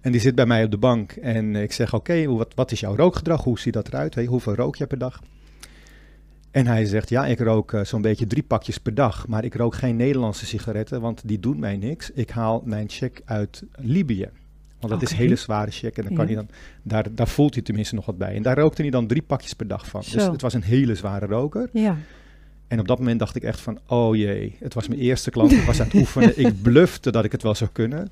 En 0.00 0.12
die 0.12 0.20
zit 0.20 0.34
bij 0.34 0.46
mij 0.46 0.64
op 0.64 0.70
de 0.70 0.78
bank 0.78 1.12
en 1.12 1.56
ik 1.56 1.72
zeg, 1.72 1.94
oké, 1.94 2.26
wat, 2.26 2.52
wat 2.54 2.72
is 2.72 2.80
jouw 2.80 2.96
rookgedrag? 2.96 3.44
Hoe 3.44 3.58
ziet 3.58 3.72
dat 3.72 3.88
eruit? 3.88 4.14
Hey, 4.14 4.24
hoeveel 4.24 4.54
rook 4.54 4.76
je 4.76 4.86
per 4.86 4.98
dag? 4.98 5.20
En 6.50 6.66
hij 6.66 6.84
zegt, 6.84 7.08
ja, 7.08 7.26
ik 7.26 7.40
rook 7.40 7.72
eh, 7.72 7.84
zo'n 7.84 8.02
beetje 8.02 8.26
drie 8.26 8.42
pakjes 8.42 8.78
per 8.78 8.94
dag, 8.94 9.26
maar 9.28 9.44
ik 9.44 9.54
rook 9.54 9.74
geen 9.74 9.96
Nederlandse 9.96 10.46
sigaretten, 10.46 11.00
want 11.00 11.22
die 11.24 11.40
doen 11.40 11.58
mij 11.58 11.76
niks. 11.76 12.10
Ik 12.10 12.30
haal 12.30 12.62
mijn 12.64 12.88
check 12.88 13.22
uit 13.24 13.62
Libië. 13.76 14.28
Want 14.80 14.92
dat 14.92 15.02
is 15.02 15.12
hele 15.12 15.36
zware 15.36 15.70
check 15.70 15.96
en 15.96 16.04
dan 16.04 16.14
kan 16.14 16.28
Ja. 16.28 16.34
hij 16.34 16.44
dan, 16.44 16.54
daar, 16.82 17.14
daar 17.14 17.28
voelt 17.28 17.54
hij 17.54 17.62
tenminste 17.62 17.94
nog 17.94 18.06
wat 18.06 18.18
bij. 18.18 18.34
En 18.34 18.42
daar 18.42 18.58
rookte 18.58 18.82
hij 18.82 18.90
dan 18.90 19.06
drie 19.06 19.22
pakjes 19.22 19.52
per 19.52 19.68
dag 19.68 19.86
van. 19.86 20.00
Dus 20.00 20.26
het 20.26 20.40
was 20.42 20.54
een 20.54 20.62
hele 20.62 20.94
zware 20.94 21.26
roker. 21.26 21.68
Ja. 21.72 21.96
En 22.68 22.80
op 22.80 22.88
dat 22.88 22.98
moment 22.98 23.18
dacht 23.18 23.36
ik 23.36 23.42
echt 23.42 23.60
van, 23.60 23.78
oh 23.86 24.16
jee, 24.16 24.56
het 24.60 24.74
was 24.74 24.88
mijn 24.88 25.00
eerste 25.00 25.30
klant, 25.30 25.52
ik 25.52 25.62
was 25.62 25.80
aan 25.80 25.86
het 25.86 25.94
oefenen, 26.02 26.38
ik 26.38 26.62
blufte 26.62 27.10
dat 27.10 27.24
ik 27.24 27.32
het 27.32 27.42
wel 27.42 27.54
zou 27.54 27.70
kunnen. 27.72 28.10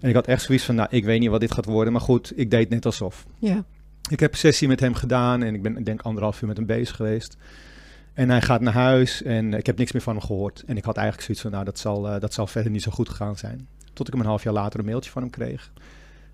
En 0.00 0.08
ik 0.08 0.14
had 0.14 0.26
echt 0.26 0.42
zoiets 0.42 0.64
van, 0.64 0.74
nou, 0.74 0.88
ik 0.90 1.04
weet 1.04 1.20
niet 1.20 1.30
wat 1.30 1.40
dit 1.40 1.52
gaat 1.52 1.64
worden, 1.64 1.92
maar 1.92 2.02
goed, 2.02 2.32
ik 2.36 2.50
deed 2.50 2.68
net 2.68 2.86
alsof. 2.86 3.26
Ja. 3.38 3.64
Ik 4.10 4.20
heb 4.20 4.32
een 4.32 4.38
sessie 4.38 4.68
met 4.68 4.80
hem 4.80 4.94
gedaan 4.94 5.42
en 5.42 5.54
ik 5.54 5.62
ben, 5.62 5.76
ik 5.76 5.84
denk, 5.84 6.02
anderhalf 6.02 6.42
uur 6.42 6.48
met 6.48 6.56
hem 6.56 6.66
bezig 6.66 6.96
geweest. 6.96 7.36
En 8.12 8.30
hij 8.30 8.42
gaat 8.42 8.60
naar 8.60 8.72
huis 8.72 9.22
en 9.22 9.54
ik 9.54 9.66
heb 9.66 9.78
niks 9.78 9.92
meer 9.92 10.02
van 10.02 10.14
hem 10.16 10.24
gehoord. 10.24 10.62
En 10.66 10.76
ik 10.76 10.84
had 10.84 10.96
eigenlijk 10.96 11.26
zoiets 11.26 11.42
van, 11.42 11.52
nou, 11.52 11.64
dat 11.64 11.78
zal, 11.78 12.08
eh, 12.08 12.20
dat 12.20 12.34
zal 12.34 12.46
verder 12.46 12.72
niet 12.72 12.82
zo 12.82 12.90
goed 12.90 13.08
gegaan 13.08 13.36
zijn. 13.36 13.68
Tot 13.92 14.06
ik 14.06 14.12
hem 14.12 14.22
een 14.22 14.28
half 14.28 14.42
jaar 14.42 14.52
later 14.52 14.80
een 14.80 14.86
mailtje 14.86 15.10
van 15.10 15.22
hem 15.22 15.30
kreeg. 15.30 15.72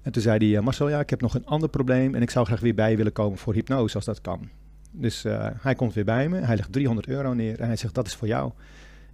En 0.02 0.12
toen 0.12 0.23
zei 0.23 0.47
hij, 0.47 0.56
eh, 0.56 0.64
Marcel, 0.64 0.88
ja, 0.88 1.00
ik 1.00 1.11
heb 1.11 1.20
nog 1.20 1.35
een 1.35 1.47
ander 1.47 1.69
probleem 1.69 2.14
en 2.14 2.23
ik 2.23 2.31
zou 2.31 2.47
graag 2.47 2.61
weer 2.61 2.75
bij 2.75 2.97
willen 2.97 3.12
komen 3.12 3.38
voor 3.38 3.55
hypnose 3.55 3.94
als 3.97 4.05
dat 4.05 4.20
kan. 4.20 4.49
Dus 4.91 5.25
eh, 5.25 5.47
hij 5.61 5.75
komt 5.75 5.94
weer 5.94 6.05
bij 6.05 6.29
me, 6.29 6.38
hij 6.38 6.56
legt 6.56 6.73
300 6.73 7.08
euro 7.08 7.32
neer 7.32 7.61
en 7.61 7.67
hij 7.67 7.76
zegt, 7.76 7.94
dat 7.94 8.06
is 8.06 8.14
voor 8.14 8.29
jou. 8.29 8.52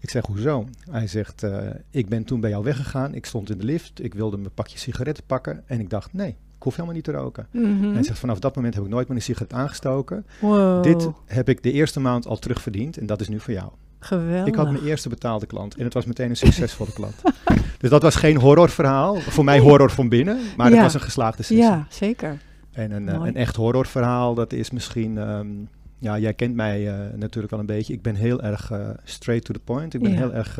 Ik 0.00 0.10
zeg, 0.10 0.26
hoezo? 0.26 0.68
Hij 0.90 1.06
zegt, 1.06 1.42
eh, 1.42 1.58
ik 1.90 2.08
ben 2.08 2.24
toen 2.24 2.40
bij 2.40 2.50
jou 2.50 2.64
weggegaan, 2.64 3.14
ik 3.14 3.26
stond 3.26 3.50
in 3.50 3.58
de 3.58 3.64
lift, 3.64 4.04
ik 4.04 4.14
wilde 4.14 4.36
mijn 4.36 4.54
pakje 4.54 4.78
sigaretten 4.78 5.24
pakken 5.26 5.62
en 5.66 5.80
ik 5.80 5.90
dacht, 5.90 6.12
nee, 6.12 6.28
ik 6.28 6.62
hoef 6.62 6.74
helemaal 6.74 6.94
niet 6.94 7.04
te 7.04 7.12
roken. 7.12 7.46
Mhm. 7.50 7.92
Hij 7.92 8.02
zegt, 8.02 8.18
vanaf 8.18 8.38
dat 8.38 8.54
moment 8.54 8.74
heb 8.74 8.84
ik 8.84 8.90
nooit 8.90 9.08
meer 9.08 9.16
een 9.16 9.22
sigaret 9.22 9.52
aangestoken. 9.52 10.26
Wow. 10.40 10.82
Dit 10.82 11.08
heb 11.26 11.48
ik 11.48 11.62
de 11.62 11.72
eerste 11.72 12.00
maand 12.00 12.26
al 12.26 12.38
terugverdiend 12.38 12.98
en 12.98 13.06
dat 13.06 13.20
is 13.20 13.28
nu 13.28 13.40
voor 13.40 13.52
jou. 13.52 13.70
Geweldig. 13.98 14.46
Ik 14.46 14.54
had 14.54 14.70
mijn 14.70 14.84
eerste 14.84 15.08
betaalde 15.08 15.46
klant 15.46 15.74
en 15.76 15.84
het 15.84 15.94
was 15.94 16.04
meteen 16.04 16.30
een 16.30 16.36
succesvolle 16.36 16.92
klant. 16.92 17.14
Dus 17.78 17.90
dat 17.90 18.02
was 18.02 18.14
geen 18.16 18.36
horrorverhaal. 18.36 19.14
Voor 19.20 19.44
mij 19.44 19.58
horror 19.58 19.90
van 19.90 20.08
binnen, 20.08 20.38
maar 20.56 20.66
Ja. 20.68 20.72
het 20.74 20.82
was 20.82 20.94
een 20.94 21.00
geslaagde 21.00 21.42
sessie. 21.42 21.56
Ja, 21.66 21.86
zeker. 21.90 22.38
En 22.72 22.90
een, 22.90 23.08
eh, 23.08 23.14
een 23.24 23.36
echt 23.36 23.56
horrorverhaal, 23.56 24.34
dat 24.34 24.52
is 24.52 24.70
misschien... 24.70 25.18
ehm, 25.18 25.46
ja, 25.98 26.18
jij 26.18 26.34
kent 26.34 26.54
mij 26.54 26.88
eh, 26.88 27.14
natuurlijk 27.16 27.52
al 27.52 27.58
een 27.58 27.66
beetje. 27.66 27.92
Ik 27.92 28.02
ben 28.02 28.14
heel 28.14 28.42
erg 28.42 28.70
eh, 28.70 28.88
straight 29.04 29.44
to 29.44 29.52
the 29.54 29.60
point. 29.64 29.94
Ik 29.94 30.00
ben 30.02 30.10
Ja. 30.10 30.16
heel 30.16 30.32
erg 30.34 30.58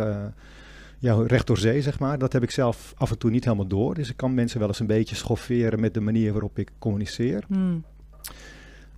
ja, 0.99 1.15
recht 1.27 1.47
door 1.47 1.59
zee, 1.59 1.83
zeg 1.83 1.99
maar. 1.99 2.19
Dat 2.19 2.33
heb 2.33 2.43
ik 2.43 2.51
zelf 2.51 2.95
af 2.97 3.11
en 3.11 3.19
toe 3.19 3.31
niet 3.31 3.45
helemaal 3.45 3.67
door. 3.67 3.95
Dus 3.95 4.11
ik 4.11 4.17
kan 4.17 4.35
mensen 4.35 4.59
wel 4.59 4.69
eens 4.69 4.81
een 4.81 4.87
beetje 4.87 5.17
schofferen 5.17 5.81
met 5.81 5.95
de 5.95 6.01
manier 6.01 6.33
waarop 6.33 6.59
ik 6.59 6.71
communiceer. 6.79 7.45
Hmm. 7.49 7.85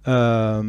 Ehm, 0.02 0.66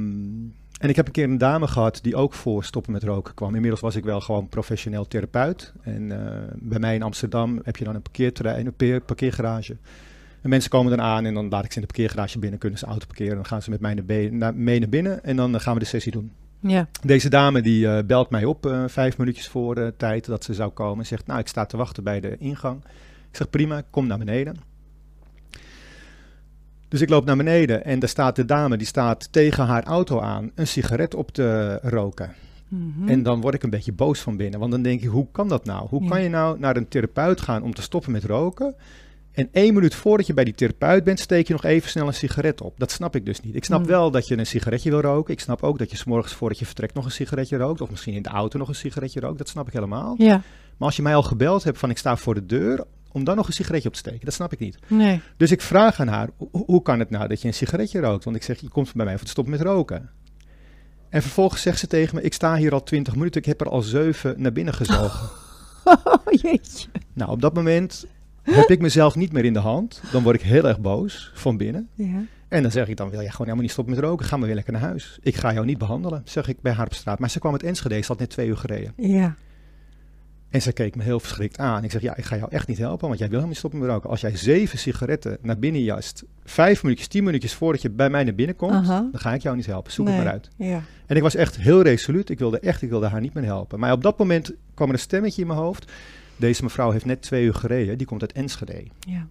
en 0.79 0.89
ik 0.89 0.95
heb 0.95 1.05
een 1.05 1.11
keer 1.11 1.23
een 1.23 1.37
dame 1.37 1.67
gehad 1.67 1.99
die 2.01 2.15
ook 2.15 2.33
voor 2.33 2.63
stoppen 2.63 2.91
met 2.91 3.03
roken 3.03 3.33
kwam. 3.33 3.55
Inmiddels 3.55 3.81
was 3.81 3.95
ik 3.95 4.03
wel 4.03 4.21
gewoon 4.21 4.49
professioneel 4.49 5.07
therapeut. 5.07 5.73
En 5.81 6.11
eh, 6.11 6.37
bij 6.55 6.79
mij 6.79 6.95
in 6.95 7.01
Amsterdam 7.01 7.59
heb 7.63 7.77
je 7.77 7.83
dan 7.83 7.95
een 7.95 8.01
parkeerterrein, 8.01 8.73
een 8.77 9.01
parkeergarage. 9.05 9.77
En 10.41 10.49
mensen 10.49 10.69
komen 10.69 10.97
dan 10.97 11.05
aan 11.05 11.25
en 11.25 11.33
dan 11.33 11.49
laat 11.49 11.65
ik 11.65 11.71
ze 11.71 11.79
in 11.79 11.85
de 11.87 11.93
parkeergarage 11.93 12.39
binnen, 12.39 12.59
kunnen 12.59 12.79
ze 12.79 12.85
auto 12.85 13.05
parkeren. 13.05 13.35
Dan 13.35 13.45
gaan 13.45 13.61
ze 13.61 13.69
met 13.69 13.79
mij 13.79 13.93
naar 14.31 14.55
mee 14.55 14.79
naar 14.79 14.89
binnen 14.89 15.23
en 15.23 15.35
dan 15.35 15.55
eh, 15.55 15.61
gaan 15.61 15.73
we 15.73 15.79
de 15.79 15.85
sessie 15.85 16.11
doen. 16.11 16.31
Ja. 16.59 16.87
Deze 17.01 17.29
dame 17.29 17.61
die 17.61 17.87
eh, 17.87 18.03
belt 18.05 18.29
mij 18.29 18.45
op 18.45 18.83
vijf 18.87 19.17
minuutjes 19.17 19.47
voor 19.47 19.75
de 19.75 19.93
tijd 19.97 20.25
dat 20.25 20.43
ze 20.43 20.53
zou 20.53 20.69
komen. 20.69 20.99
En 20.99 21.05
zegt, 21.05 21.27
nou 21.27 21.39
ik 21.39 21.47
sta 21.47 21.65
te 21.65 21.77
wachten 21.77 22.03
bij 22.03 22.19
de 22.19 22.37
ingang. 22.37 22.83
Ik 23.29 23.35
zeg 23.35 23.49
prima, 23.49 23.83
kom 23.89 24.07
naar 24.07 24.17
beneden. 24.17 24.68
Dus 26.89 27.01
ik 27.01 27.09
loop 27.09 27.25
naar 27.25 27.37
beneden 27.37 27.85
en 27.85 27.99
daar 27.99 28.09
staat 28.09 28.35
de 28.35 28.45
dame, 28.45 28.77
die 28.77 28.87
staat 28.87 29.27
tegen 29.31 29.65
haar 29.65 29.83
auto 29.83 30.19
aan 30.19 30.51
een 30.55 30.67
sigaret 30.67 31.15
op 31.15 31.31
te 31.31 31.79
roken. 31.81 32.33
Mhm. 32.67 33.09
En 33.09 33.23
dan 33.23 33.41
word 33.41 33.53
ik 33.53 33.63
een 33.63 33.69
beetje 33.69 33.93
boos 33.93 34.19
van 34.19 34.37
binnen, 34.37 34.59
want 34.59 34.71
dan 34.71 34.81
denk 34.81 35.01
ik, 35.01 35.07
hoe 35.07 35.27
kan 35.31 35.47
dat 35.47 35.65
nou? 35.65 35.87
Hoe 35.87 36.03
Ja. 36.03 36.09
kan 36.09 36.23
je 36.23 36.29
nou 36.29 36.59
naar 36.59 36.75
een 36.77 36.87
therapeut 36.87 37.41
gaan 37.41 37.63
om 37.63 37.73
te 37.73 37.81
stoppen 37.81 38.11
met 38.11 38.23
roken? 38.23 38.75
En 39.31 39.49
één 39.51 39.73
minuut 39.73 39.95
voordat 39.95 40.27
je 40.27 40.33
bij 40.33 40.43
die 40.43 40.53
therapeut 40.53 41.03
bent, 41.03 41.19
steek 41.19 41.47
je 41.47 41.53
nog 41.53 41.63
even 41.63 41.89
snel 41.89 42.07
een 42.07 42.13
sigaret 42.13 42.61
op. 42.61 42.73
Dat 42.77 42.91
snap 42.91 43.15
ik 43.15 43.25
dus 43.25 43.41
niet. 43.41 43.55
Ik 43.55 43.65
snap 43.65 43.85
wel 43.85 44.11
dat 44.11 44.27
je 44.27 44.37
een 44.37 44.45
sigaretje 44.45 44.89
wil 44.89 45.01
roken. 45.01 45.33
Ik 45.33 45.39
snap 45.39 45.63
ook 45.63 45.77
dat 45.77 45.91
je 45.91 45.97
s'morgens 45.97 46.33
voordat 46.33 46.59
je 46.59 46.65
vertrekt 46.65 46.93
nog 46.93 47.05
een 47.05 47.11
sigaretje 47.11 47.57
rookt. 47.57 47.81
Of 47.81 47.89
misschien 47.89 48.13
in 48.13 48.21
de 48.21 48.29
auto 48.29 48.57
nog 48.57 48.67
een 48.67 48.75
sigaretje 48.75 49.19
rookt. 49.19 49.37
Dat 49.37 49.49
snap 49.49 49.67
ik 49.67 49.73
helemaal. 49.73 50.15
Ja. 50.17 50.41
Maar 50.77 50.87
als 50.87 50.95
je 50.95 51.01
mij 51.01 51.15
al 51.15 51.23
gebeld 51.23 51.63
hebt 51.63 51.77
van 51.77 51.89
ik 51.89 51.97
sta 51.97 52.17
voor 52.17 52.33
de 52.33 52.45
deur, 52.45 52.83
om 53.11 53.23
dan 53.23 53.35
nog 53.35 53.47
een 53.47 53.53
sigaretje 53.53 53.87
op 53.87 53.93
te 53.93 53.99
steken, 53.99 54.25
dat 54.25 54.33
snap 54.33 54.53
ik 54.53 54.59
niet. 54.59 54.77
Nee. 54.87 55.21
Dus 55.37 55.51
ik 55.51 55.61
vraag 55.61 55.99
aan 55.99 56.07
haar, 56.07 56.29
"Ho- 56.37 56.49
hoe 56.65 56.81
kan 56.81 56.99
het 56.99 57.09
nou 57.09 57.27
dat 57.27 57.41
je 57.41 57.47
een 57.47 57.53
sigaretje 57.53 57.99
rookt? 57.99 58.23
Want 58.23 58.35
ik 58.35 58.43
zeg, 58.43 58.59
je 58.59 58.69
komt 58.69 58.93
bij 58.93 59.05
mij 59.05 59.15
voor 59.15 59.25
te 59.25 59.31
stoppen 59.31 59.53
met 59.53 59.61
roken. 59.61 60.09
En 61.09 61.21
vervolgens 61.21 61.61
zegt 61.61 61.79
ze 61.79 61.87
tegen 61.87 62.15
me, 62.15 62.21
ik 62.21 62.33
sta 62.33 62.55
hier 62.55 62.73
al 62.73 62.83
twintig 62.83 63.15
minuten, 63.15 63.41
ik 63.41 63.47
heb 63.47 63.61
er 63.61 63.69
al 63.69 63.81
zeven 63.81 64.41
naar 64.41 64.51
binnen 64.53 64.73
gezogen. 64.73 65.29
Oh 65.83 66.41
jeetje. 66.41 66.87
Nou, 67.13 67.31
op 67.31 67.41
dat 67.41 67.53
moment 67.53 68.05
heb 68.43 68.69
ik 68.69 68.81
mezelf 68.81 69.15
niet 69.15 69.31
meer 69.31 69.45
in 69.45 69.53
de 69.53 69.59
hand. 69.59 70.01
Dan 70.11 70.23
word 70.23 70.35
ik 70.35 70.41
heel 70.41 70.67
erg 70.67 70.79
boos 70.79 71.31
van 71.33 71.57
binnen. 71.57 71.89
Ja. 71.93 72.21
En 72.47 72.61
dan 72.61 72.71
zeg 72.71 72.87
ik, 72.87 72.97
dan 72.97 73.09
wil 73.09 73.19
jij 73.19 73.29
gewoon 73.29 73.41
helemaal 73.41 73.61
niet 73.63 73.71
stoppen 73.71 73.95
met 73.95 74.03
roken. 74.03 74.25
Ga 74.25 74.37
maar 74.37 74.45
weer 74.45 74.55
lekker 74.55 74.73
naar 74.73 74.81
huis. 74.81 75.17
Ik 75.21 75.35
ga 75.35 75.53
jou 75.53 75.65
niet 75.65 75.77
behandelen, 75.77 76.21
zeg 76.25 76.47
ik 76.47 76.61
bij 76.61 76.71
haar 76.73 76.85
op 76.85 76.93
straat. 76.93 77.19
Maar 77.19 77.29
ze 77.29 77.39
kwam 77.39 77.51
uit 77.51 77.63
Enschede, 77.63 78.01
ze 78.01 78.07
had 78.07 78.19
net 78.19 78.29
twee 78.29 78.47
uur 78.47 78.57
gereden. 78.57 78.93
Ja. 78.97 79.35
En 80.49 80.61
ze 80.61 80.71
keek 80.71 80.95
me 80.95 81.03
heel 81.03 81.19
verschrikt 81.19 81.57
aan. 81.57 81.83
Ik 81.83 81.91
zeg, 81.91 82.01
ja, 82.01 82.15
ik 82.15 82.23
ga 82.25 82.35
jou 82.37 82.51
echt 82.51 82.67
niet 82.67 82.77
helpen, 82.77 83.07
want 83.07 83.19
jij 83.19 83.29
wil 83.29 83.39
helemaal 83.39 83.47
niet 83.47 83.57
stoppen 83.57 83.79
met 83.79 83.89
roken. 83.89 84.09
Als 84.09 84.21
jij 84.21 84.35
zeven 84.37 84.77
sigaretten 84.79 85.37
naar 85.41 85.59
binnen 85.59 85.83
jast, 85.83 86.23
vijf 86.43 86.83
minuutjes, 86.83 87.07
tien 87.07 87.23
minuutjes 87.23 87.53
voordat 87.53 87.81
je 87.81 87.89
bij 87.89 88.09
mij 88.09 88.23
naar 88.23 88.35
binnen 88.35 88.55
komt, 88.55 88.85
dan 88.87 89.09
ga 89.13 89.33
ik 89.33 89.41
jou 89.41 89.55
niet 89.55 89.65
helpen. 89.65 89.91
Zoek 89.91 90.05
Nee. 90.05 90.15
het 90.15 90.23
maar 90.23 90.33
uit. 90.33 90.49
Ja. 90.55 90.81
En 91.05 91.15
ik 91.15 91.21
was 91.21 91.35
echt 91.35 91.57
heel 91.57 91.81
resoluut. 91.81 92.29
Ik 92.29 92.39
wilde 92.39 92.59
echt, 92.59 92.81
ik 92.81 92.89
wilde 92.89 93.07
haar 93.07 93.21
niet 93.21 93.33
meer 93.33 93.43
helpen. 93.43 93.79
Maar 93.79 93.91
op 93.91 94.01
dat 94.03 94.17
moment 94.17 94.51
kwam 94.73 94.87
er 94.87 94.93
een 94.93 94.99
stemmetje 94.99 95.41
in 95.41 95.47
mijn 95.47 95.59
hoofd. 95.59 95.91
Deze 96.35 96.63
mevrouw 96.63 96.91
heeft 96.91 97.05
net 97.05 97.21
twee 97.21 97.45
uur 97.45 97.53
gereden, 97.55 97.97
die 97.97 98.07
komt 98.07 98.21
uit 98.21 98.31
Enschede. 98.31 98.83
Ja. 98.99 99.27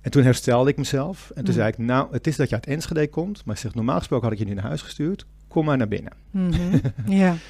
En 0.00 0.10
toen 0.10 0.22
herstelde 0.22 0.70
ik 0.70 0.76
mezelf. 0.76 1.28
En 1.34 1.44
toen 1.44 1.54
Mm. 1.54 1.60
zei 1.60 1.68
ik, 1.68 1.78
nou, 1.78 2.08
het 2.10 2.26
is 2.26 2.36
dat 2.36 2.48
je 2.48 2.54
uit 2.54 2.66
Enschede 2.66 3.08
komt. 3.08 3.44
Maar 3.44 3.54
ik 3.54 3.60
zeg, 3.60 3.74
normaal 3.74 3.98
gesproken 3.98 4.24
had 4.28 4.32
ik 4.32 4.38
je 4.38 4.48
nu 4.48 4.54
naar 4.54 4.64
huis 4.64 4.82
gestuurd. 4.82 5.26
Kom 5.48 5.64
maar 5.64 5.76
naar 5.76 5.88
binnen. 5.88 6.12
Mhm. 6.30 6.78
ja. 7.06 7.34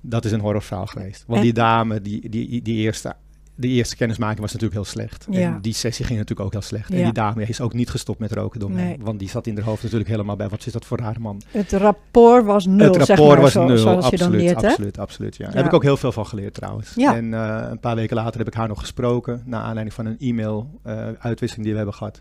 Dat 0.00 0.24
is 0.24 0.32
een 0.32 0.40
horrorverhaal 0.40 0.86
geweest. 0.86 1.24
Want 1.26 1.38
En- 1.38 1.44
die 1.44 1.52
dame, 1.54 2.00
die, 2.02 2.28
die, 2.28 2.62
die, 2.62 2.76
eerste, 2.76 3.14
die 3.54 3.70
eerste 3.70 3.96
kennismaking 3.96 4.40
was 4.40 4.52
natuurlijk 4.52 4.80
heel 4.80 4.90
slecht. 4.92 5.26
Ja. 5.30 5.40
En 5.54 5.60
die 5.60 5.72
sessie 5.74 6.04
ging 6.04 6.18
natuurlijk 6.18 6.46
ook 6.46 6.52
heel 6.52 6.62
slecht. 6.62 6.90
En 6.90 7.04
die 7.04 7.12
dame 7.12 7.44
is 7.46 7.60
ook 7.60 7.72
niet 7.72 7.90
gestopt 7.90 8.18
met 8.18 8.32
roken 8.32 8.60
door 8.60 8.70
mij. 8.70 8.84
Nee. 8.84 8.96
Want 9.00 9.18
die 9.18 9.28
zat 9.28 9.46
in 9.46 9.54
haar 9.56 9.64
hoofd 9.64 9.82
natuurlijk 9.82 10.10
helemaal 10.10 10.36
bij. 10.36 10.48
Wat 10.48 10.66
is 10.66 10.72
dat 10.72 10.84
voor 10.84 11.00
haar 11.00 11.20
man? 11.20 11.42
Het 11.50 11.72
rapport 11.72 12.44
was 12.44 12.66
nul, 12.66 12.92
het 12.94 13.04
zeg 13.06 13.06
rapport 13.06 13.28
maar, 13.34 13.40
was 13.42 13.52
zo- 13.52 13.64
nul, 13.66 13.76
je 13.76 13.88
absoluut, 13.88 14.18
dan 14.18 14.30
leert, 14.30 14.60
hè? 14.60 14.68
absoluut, 14.68 14.98
absoluut. 14.98 15.36
Ja. 15.36 15.44
Daar 15.44 15.52
Ja. 15.54 15.58
heb 15.58 15.66
ik 15.68 15.74
ook 15.74 15.82
heel 15.82 15.96
veel 15.96 16.12
van 16.12 16.26
geleerd 16.26 16.54
trouwens. 16.54 16.96
En 16.96 17.34
eh, 17.34 17.66
een 17.70 17.80
paar 17.80 17.94
weken 17.96 18.16
later 18.16 18.38
heb 18.38 18.46
ik 18.48 18.54
haar 18.54 18.68
nog 18.68 18.80
gesproken, 18.80 19.42
naar 19.44 19.60
aanleiding 19.60 19.94
van 19.94 20.06
een 20.06 20.16
e-mail-uitwisseling 20.18 21.62
die 21.64 21.70
we 21.72 21.76
hebben 21.76 21.94
gehad. 21.94 22.20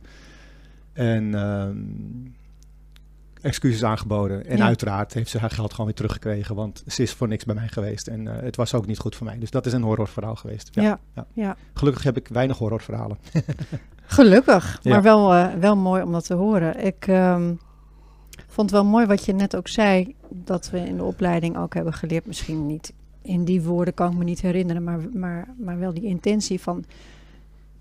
En 0.93 1.35
ehm, 1.35 1.77
excuses 3.45 3.83
aangeboden. 3.83 4.45
En 4.45 4.57
Ja. 4.57 4.65
uiteraard 4.65 5.13
heeft 5.13 5.29
ze 5.29 5.37
haar 5.39 5.49
geld 5.49 5.71
gewoon 5.71 5.85
weer 5.85 5.95
teruggekregen, 5.95 6.55
want 6.55 6.83
ze 6.87 7.01
is 7.01 7.13
voor 7.13 7.27
niks 7.27 7.45
bij 7.45 7.55
mij 7.55 7.67
geweest. 7.67 8.07
En 8.07 8.27
eh, 8.27 8.43
het 8.43 8.55
was 8.55 8.73
ook 8.73 8.85
niet 8.85 8.99
goed 8.99 9.15
voor 9.15 9.25
mij. 9.25 9.39
Dus 9.39 9.51
dat 9.51 9.65
is 9.65 9.73
een 9.73 9.81
horrorverhaal 9.81 10.35
geweest. 10.35 10.69
Ja. 10.71 10.81
Ja. 10.81 10.99
Ja. 11.13 11.25
Ja. 11.33 11.55
Gelukkig 11.73 12.03
heb 12.03 12.17
ik 12.17 12.27
weinig 12.27 12.57
horrorverhalen. 12.57 13.17
Gelukkig, 14.05 14.79
maar 14.83 15.01
wel, 15.01 15.33
eh, 15.33 15.53
wel 15.53 15.75
mooi 15.77 16.03
om 16.03 16.11
dat 16.11 16.25
te 16.25 16.33
horen. 16.33 16.85
Ik 16.85 17.07
ehm, 17.07 17.53
vond 18.47 18.69
het 18.69 18.79
wel 18.79 18.85
mooi 18.85 19.05
wat 19.05 19.25
je 19.25 19.33
net 19.33 19.55
ook 19.55 19.67
zei, 19.67 20.15
dat 20.29 20.69
we 20.69 20.79
in 20.79 20.97
de 20.97 21.03
opleiding 21.03 21.57
ook 21.57 21.73
hebben 21.73 21.93
geleerd, 21.93 22.25
misschien 22.25 22.65
niet 22.65 22.93
in 23.21 23.45
die 23.45 23.61
woorden 23.61 23.93
kan 23.93 24.11
ik 24.11 24.17
me 24.17 24.23
niet 24.23 24.41
herinneren, 24.41 24.83
maar, 24.83 24.99
maar, 25.13 25.47
maar 25.57 25.79
wel 25.79 25.93
die 25.93 26.03
intentie 26.05 26.61
van, 26.61 26.85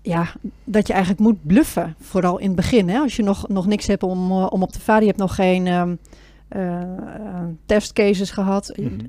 ja, 0.05 0.33
dat 0.63 0.87
je 0.87 0.93
eigenlijk 0.93 1.21
moet 1.21 1.45
bluffen, 1.47 1.95
vooral 1.99 2.37
in 2.37 2.47
het 2.47 2.55
begin. 2.55 2.89
Hè? 2.89 2.99
Als 2.99 3.15
je 3.15 3.23
nog, 3.23 3.47
nog 3.47 3.65
niks 3.65 3.87
hebt 3.87 4.03
om, 4.03 4.31
eh, 4.31 4.47
om 4.49 4.63
op 4.63 4.71
te 4.71 4.81
varen, 4.81 5.01
je 5.01 5.07
hebt 5.07 5.19
nog 5.19 5.35
geen 5.35 5.67
ehm, 5.67 5.95
eh, 6.47 6.81
eh, 6.81 6.87
testcases 7.65 8.31
gehad. 8.31 8.73
Mhm. 8.75 9.05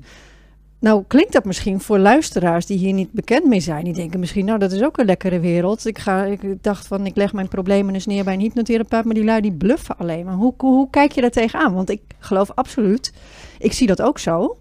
Nou, 0.79 1.03
klinkt 1.07 1.33
dat 1.33 1.45
misschien 1.45 1.79
voor 1.79 1.99
luisteraars 1.99 2.65
die 2.65 2.77
hier 2.77 2.93
niet 2.93 3.11
bekend 3.11 3.45
mee 3.45 3.59
zijn. 3.59 3.83
Die 3.83 3.93
denken 3.93 4.19
misschien, 4.19 4.45
nou, 4.45 4.59
dat 4.59 4.71
is 4.71 4.83
ook 4.83 4.97
een 4.97 5.05
lekkere 5.05 5.39
wereld. 5.39 5.85
Ik, 5.85 5.99
ga, 5.99 6.23
ik 6.23 6.63
dacht 6.63 6.87
van, 6.87 7.05
ik 7.05 7.15
leg 7.15 7.33
mijn 7.33 7.47
problemen 7.47 7.93
eens 7.93 8.05
neer 8.05 8.23
bij 8.23 8.33
een 8.33 8.39
hypnotherapeut. 8.39 9.05
Maar 9.05 9.13
die 9.13 9.23
lui, 9.23 9.41
die 9.41 9.53
bluffen 9.53 9.97
alleen. 9.97 10.25
Maar 10.25 10.35
hoe, 10.35 10.53
hoe, 10.57 10.73
hoe 10.73 10.89
kijk 10.89 11.11
je 11.11 11.21
daar 11.21 11.29
tegenaan? 11.29 11.73
Want 11.73 11.89
ik 11.89 12.01
geloof 12.19 12.51
absoluut, 12.55 13.13
ik 13.59 13.73
zie 13.73 13.87
dat 13.87 14.01
ook 14.01 14.19
zo. 14.19 14.57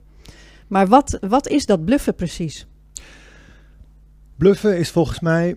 Maar 0.67 0.87
wat, 0.87 1.19
wat 1.29 1.49
is 1.49 1.67
dat 1.67 1.85
bluffen 1.85 2.15
precies? 2.15 2.67
Bluffen 4.37 4.79
is 4.79 4.91
volgens 4.91 5.21
mij 5.21 5.57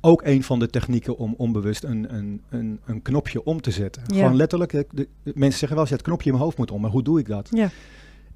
ook 0.00 0.22
een 0.24 0.42
van 0.42 0.58
de 0.58 0.66
technieken 0.68 1.16
om 1.16 1.34
onbewust 1.36 1.84
een, 1.84 2.14
een, 2.14 2.42
een, 2.48 2.80
een 2.84 3.02
knopje 3.02 3.44
om 3.44 3.60
te 3.60 3.70
zetten. 3.70 4.02
Ja. 4.06 4.14
Gewoon 4.16 4.36
letterlijk, 4.36 4.70
de, 4.72 4.86
de- 4.90 5.32
mensen 5.34 5.50
zeggen 5.58 5.68
wel 5.68 5.78
eens, 5.80 5.88
ja, 5.88 5.96
het 5.96 6.04
knopje 6.04 6.26
in 6.26 6.32
mijn 6.32 6.44
hoofd 6.44 6.58
moet 6.58 6.70
om, 6.70 6.80
maar 6.80 6.90
hoe 6.90 7.02
doe 7.02 7.18
ik 7.18 7.26
dat? 7.26 7.48
Ja. 7.50 7.68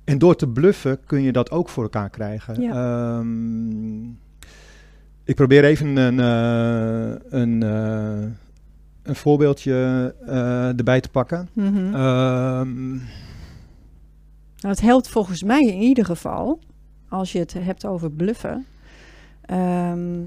En 0.05 0.19
door 0.19 0.37
te 0.37 0.49
bluffen 0.49 0.99
kun 1.07 1.23
je 1.23 1.33
dat 1.33 1.51
ook 1.51 1.69
voor 1.69 1.83
elkaar 1.83 2.11
krijgen. 2.11 2.61
Ja. 2.61 2.73
Ehm, 3.19 4.05
ik 5.25 5.35
probeer 5.35 5.65
even 5.65 5.97
een, 5.97 6.21
eh, 6.21 7.41
een, 7.41 7.63
eh, 7.63 8.31
een 9.03 9.15
voorbeeldje 9.17 9.75
eh, 10.27 10.69
erbij 10.79 11.01
te 11.01 11.09
pakken. 11.09 11.49
Mhm. 11.53 11.95
Ehm, 11.95 12.93
Nou, 12.95 14.77
het 14.77 14.81
helpt 14.85 15.09
volgens 15.09 15.43
mij 15.43 15.61
in 15.63 15.81
ieder 15.81 16.05
geval, 16.05 16.59
als 17.09 17.33
je 17.33 17.39
het 17.39 17.53
hebt 17.59 17.87
over 17.87 18.11
bluffen. 18.11 18.67
Ehm, 19.41 20.21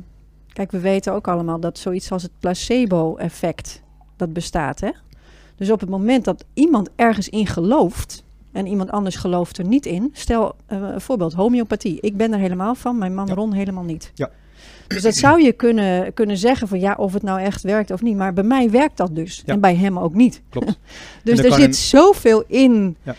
kijk, 0.58 0.72
we 0.72 0.80
weten 0.80 1.14
ook 1.14 1.28
allemaal 1.28 1.60
dat 1.60 1.78
zoiets 1.78 2.12
als 2.12 2.24
het 2.24 2.32
placebo-effect, 2.40 3.82
dat 4.16 4.34
bestaat, 4.34 4.80
hè? 4.80 4.90
Dus 5.56 5.72
op 5.72 5.80
het 5.80 5.90
moment 5.90 6.26
dat 6.26 6.46
iemand 6.54 6.90
ergens 6.96 7.30
in 7.30 7.48
gelooft 7.48 8.24
en 8.52 8.68
iemand 8.68 8.92
anders 8.92 9.16
gelooft 9.16 9.58
er 9.58 9.66
niet 9.68 9.86
in, 9.86 10.10
stel 10.14 10.56
eh, 10.66 10.78
een 10.82 11.02
voorbeeld, 11.02 11.34
homeopathie. 11.34 11.98
Ik 12.02 12.18
ben 12.18 12.34
er 12.34 12.40
helemaal 12.40 12.76
van, 12.76 12.98
mijn 12.98 13.14
man 13.16 13.28
Ja. 13.28 13.34
Ron 13.34 13.54
helemaal 13.54 13.84
niet. 13.84 14.12
Ja. 14.16 14.30
Dus 14.88 15.02
dat 15.02 15.16
zou 15.16 15.42
je 15.42 15.52
kunnen, 15.52 16.14
kunnen 16.14 16.38
zeggen 16.38 16.68
van 16.68 16.80
ja, 16.80 16.94
of 16.98 17.14
het 17.14 17.24
nou 17.24 17.40
echt 17.40 17.62
werkt 17.62 17.92
of 17.92 18.02
niet. 18.02 18.16
Maar 18.18 18.34
bij 18.34 18.44
mij 18.44 18.70
werkt 18.72 18.98
dat 18.98 19.16
dus. 19.16 19.44
Ja. 19.46 19.54
En 19.54 19.60
bij 19.60 19.76
hem 19.76 20.00
ook 20.00 20.14
niet. 20.14 20.42
klopt. 20.50 20.80
Dus 21.24 21.40
er 21.40 21.54
zit 21.54 21.68
een- 21.68 21.74
zoveel 21.74 22.44
in 22.48 22.98
Ja. 23.04 23.16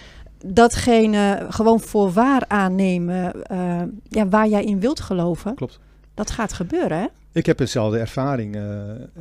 datgene 0.47 1.47
gewoon 1.49 1.81
voor 1.81 2.13
waar 2.13 2.45
aannemen 2.49 3.43
eh, 3.45 3.81
ja, 4.09 4.29
waar 4.29 4.49
jij 4.49 4.65
in 4.65 4.81
wilt 4.81 5.01
geloven. 5.01 5.55
Klopt. 5.55 5.79
Dat 6.15 6.31
gaat 6.31 6.53
gebeuren, 6.53 6.99
hè? 6.99 7.07
Ik 7.39 7.47
heb 7.47 7.59
dezelfde 7.59 7.99
ervaring. 7.99 8.57
Eh, 8.57 8.63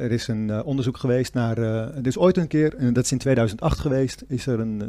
er 0.04 0.12
is 0.12 0.28
een 0.28 0.50
eh, 0.50 0.66
onderzoek 0.66 0.98
geweest 0.98 1.34
naar. 1.34 1.58
er 1.58 2.08
is 2.08 2.18
ooit 2.18 2.38
een 2.38 2.48
keer, 2.48 2.76
en 2.76 2.94
dat 2.94 3.04
is 3.04 3.12
in 3.12 3.18
2008 3.18 3.80
geweest, 3.80 4.24
is 4.28 4.48
er 4.48 4.60
een, 4.60 4.80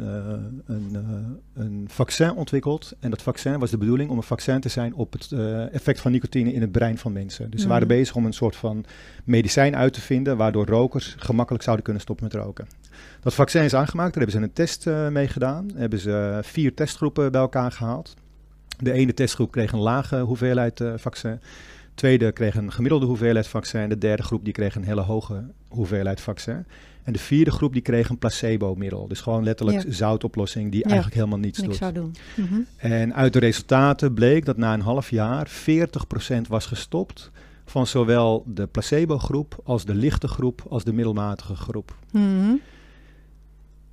een, 0.65 0.97
een 1.53 1.85
vaccin 1.91 2.31
ontwikkeld. 2.33 2.93
En 2.99 3.09
dat 3.09 3.21
vaccin 3.21 3.59
was 3.59 3.69
de 3.69 3.77
bedoeling 3.77 4.09
om 4.09 4.17
een 4.17 4.23
vaccin 4.23 4.59
te 4.59 4.69
zijn 4.69 4.93
op 4.93 5.13
het 5.13 5.31
effect 5.71 5.99
van 5.99 6.11
nicotine 6.11 6.53
in 6.53 6.61
het 6.61 6.71
brein 6.71 6.97
van 6.97 7.11
mensen. 7.11 7.49
Dus 7.49 7.61
ze 7.61 7.67
waren 7.67 7.87
Mhm. 7.87 7.97
bezig 7.97 8.15
om 8.15 8.25
een 8.25 8.33
soort 8.33 8.55
van 8.55 8.85
medicijn 9.23 9.75
uit 9.75 9.93
te 9.93 10.01
vinden 10.01 10.37
waardoor 10.37 10.65
rokers 10.65 11.15
gemakkelijk 11.17 11.63
zouden 11.63 11.85
kunnen 11.85 12.01
stoppen 12.01 12.25
met 12.31 12.33
roken. 12.43 12.67
Dat 13.21 13.33
vaccin 13.33 13.63
is 13.63 13.73
aangemaakt, 13.73 14.13
daar 14.13 14.23
hebben 14.23 14.41
ze 14.41 14.47
een 14.47 14.53
test 14.53 15.11
mee 15.11 15.27
gedaan. 15.27 15.67
Daar 15.67 15.79
hebben 15.79 15.99
ze 15.99 16.39
vier 16.41 16.73
testgroepen 16.73 17.31
bij 17.31 17.41
elkaar 17.41 17.71
gehaald. 17.71 18.13
De 18.79 18.91
ene 18.91 19.13
testgroep 19.13 19.51
kreeg 19.51 19.71
een 19.71 19.79
lage 19.79 20.19
hoeveelheid 20.19 20.83
vaccin. 20.95 21.39
De 21.99 22.05
tweede 22.05 22.31
kreeg 22.31 22.55
een 22.55 22.71
gemiddelde 22.71 23.05
hoeveelheid 23.05 23.47
vaccin. 23.47 23.89
De 23.89 23.97
derde 23.97 24.23
groep 24.23 24.43
die 24.43 24.53
kreeg 24.53 24.75
een 24.75 24.83
hele 24.83 25.01
hoge 25.01 25.43
hoeveelheid 25.67 26.21
vaccin. 26.21 26.65
En 27.03 27.13
de 27.13 27.19
vierde 27.19 27.51
groep 27.51 27.73
die 27.73 27.81
kreeg 27.81 28.09
een 28.09 28.17
placebo-middel. 28.17 29.07
Dus 29.07 29.21
gewoon 29.21 29.43
letterlijk 29.43 29.83
Ja. 29.83 29.91
zoutoplossing 29.91 30.71
die 30.71 30.79
Ja, 30.79 30.85
eigenlijk 30.85 31.15
helemaal 31.15 31.39
niets 31.39 31.57
Niks 31.59 31.69
doet. 31.69 31.79
zou 31.79 31.93
doen. 31.93 32.15
Mhm. 32.35 32.59
En 32.77 33.13
uit 33.15 33.33
de 33.33 33.39
resultaten 33.39 34.13
bleek 34.13 34.45
dat 34.45 34.57
na 34.57 34.73
een 34.73 34.81
half 34.81 35.09
jaar 35.09 35.47
40% 35.47 36.47
was 36.47 36.65
gestopt 36.65 37.31
van 37.65 37.87
zowel 37.87 38.43
de 38.47 38.67
placebo-groep 38.67 39.59
als 39.63 39.85
de 39.85 39.95
lichte 39.95 40.27
groep 40.27 40.65
als 40.69 40.83
de 40.83 40.93
middelmatige 40.93 41.55
groep. 41.55 41.95
Mhm. 42.11 42.53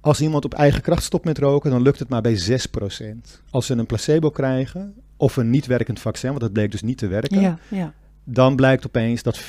Als 0.00 0.20
iemand 0.20 0.44
op 0.44 0.54
eigen 0.54 0.82
kracht 0.82 1.02
stopt 1.02 1.24
met 1.24 1.38
roken, 1.38 1.70
dan 1.70 1.82
lukt 1.82 1.98
het 1.98 2.08
maar 2.08 2.22
bij 2.22 2.36
6%. 2.36 3.42
Als 3.50 3.66
ze 3.66 3.74
een 3.74 3.86
placebo 3.86 4.30
krijgen 4.30 4.94
of 5.16 5.36
een 5.36 5.50
niet 5.50 5.66
werkend 5.66 6.00
vaccin, 6.00 6.28
want 6.28 6.40
dat 6.40 6.52
bleek 6.52 6.70
dus 6.70 6.82
niet 6.82 6.98
te 6.98 7.06
werken, 7.06 7.40
Ja, 7.40 7.58
ja, 7.68 7.92
dan 8.24 8.56
blijkt 8.56 8.86
opeens 8.86 9.22
dat 9.22 9.38
40% 9.38 9.44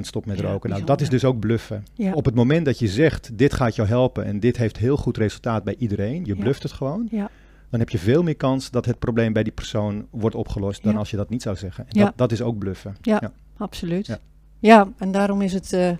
stopt 0.00 0.26
met 0.26 0.38
Ja, 0.38 0.50
roken. 0.50 0.70
Nou, 0.70 0.84
dat 0.84 1.00
is 1.00 1.08
dus 1.08 1.24
ook 1.24 1.38
bluffen. 1.38 1.84
Op 2.12 2.24
het 2.24 2.34
moment 2.34 2.64
dat 2.64 2.78
je 2.78 2.88
zegt, 2.88 3.30
dit 3.38 3.52
gaat 3.52 3.74
jou 3.74 3.88
helpen 3.88 4.24
en 4.24 4.40
dit 4.40 4.56
heeft 4.56 4.76
heel 4.76 4.96
goed 4.96 5.16
resultaat 5.16 5.64
bij 5.64 5.74
iedereen, 5.78 6.24
je 6.24 6.36
bluft 6.36 6.62
het 6.62 6.72
gewoon, 6.72 7.08
Ja. 7.10 7.30
dan 7.70 7.80
heb 7.80 7.88
je 7.88 7.98
veel 7.98 8.22
meer 8.22 8.36
kans 8.36 8.70
dat 8.70 8.84
het 8.86 8.98
probleem 8.98 9.32
bij 9.32 9.42
die 9.42 9.52
persoon 9.52 10.06
wordt 10.10 10.36
opgelost 10.36 10.82
dan 10.82 10.96
als 10.96 11.10
je 11.10 11.16
dat 11.16 11.30
niet 11.30 11.42
zou 11.42 11.56
zeggen. 11.56 11.86
En 11.88 12.00
dat, 12.00 12.12
dat 12.16 12.32
is 12.32 12.42
ook 12.42 12.58
bluffen. 12.58 12.96
Ja. 13.02 13.32
Absoluut. 13.56 14.06
Ja. 14.06 14.18
Ja, 14.58 14.88
en 14.98 15.12
daarom 15.12 15.40
is 15.42 15.52
het 15.52 15.72
eh, 15.72 15.90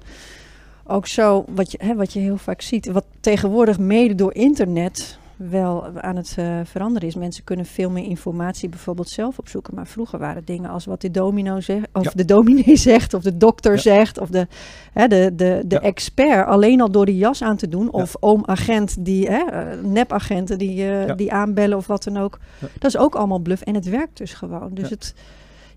ook 0.85 1.07
zo, 1.07 1.45
wat 1.49 1.73
je, 1.73 1.79
hè, 1.83 1.95
wat 1.95 2.13
je 2.13 2.21
heel 2.21 2.37
vaak 2.37 2.61
ziet, 2.63 2.87
wat 2.87 3.05
tegenwoordig 3.21 3.79
mede 3.79 4.15
door 4.15 4.35
internet 4.35 5.19
wel 5.49 5.87
aan 6.01 6.17
het 6.17 6.35
eh, 6.39 6.61
veranderen 6.65 7.09
is. 7.09 7.15
Mensen 7.15 7.45
kunnen 7.45 7.65
veel 7.67 7.91
meer 7.91 8.05
informatie 8.05 8.69
bijvoorbeeld 8.69 9.09
zelf 9.09 9.39
opzoeken. 9.39 9.75
Maar 9.75 9.87
vroeger 9.87 10.19
waren 10.19 10.45
dingen 10.45 10.71
als 10.71 10.85
wat 10.85 11.01
de 11.01 11.11
domino 11.11 11.61
zegt, 11.61 11.87
of 11.93 12.05
Ja. 12.05 12.11
de 12.15 12.25
dominee 12.25 12.77
zegt, 12.91 13.15
of 13.15 13.23
de 13.23 13.37
dokter 13.37 13.73
Ja. 13.73 13.79
zegt, 13.79 14.19
of 14.19 14.29
de, 14.29 14.47
hè, 14.93 15.07
de, 15.07 15.33
de, 15.35 15.63
de 15.67 15.75
Ja. 15.75 15.81
expert 15.81 16.47
alleen 16.47 16.81
al 16.81 16.91
door 16.91 17.07
die 17.07 17.17
jas 17.17 17.43
aan 17.43 17.57
te 17.57 17.69
doen. 17.69 17.93
Of 17.93 18.17
oom-agent, 18.21 19.05
die, 19.05 19.27
hè, 19.29 19.45
eh, 19.51 19.83
nepagenten 19.83 20.59
die, 20.59 20.91
eh, 20.91 21.17
die 21.17 21.33
aanbellen 21.33 21.77
of 21.77 21.87
wat 21.87 22.05
dan 22.05 22.17
ook. 22.17 22.39
Dat 22.79 22.91
is 22.95 22.97
ook 22.97 23.15
allemaal 23.15 23.41
bluff 23.41 23.63
en 23.63 23.75
het 23.75 23.89
werkt 23.89 24.17
dus 24.19 24.33
gewoon. 24.33 24.71
Dus 24.75 24.91
het, 24.91 25.15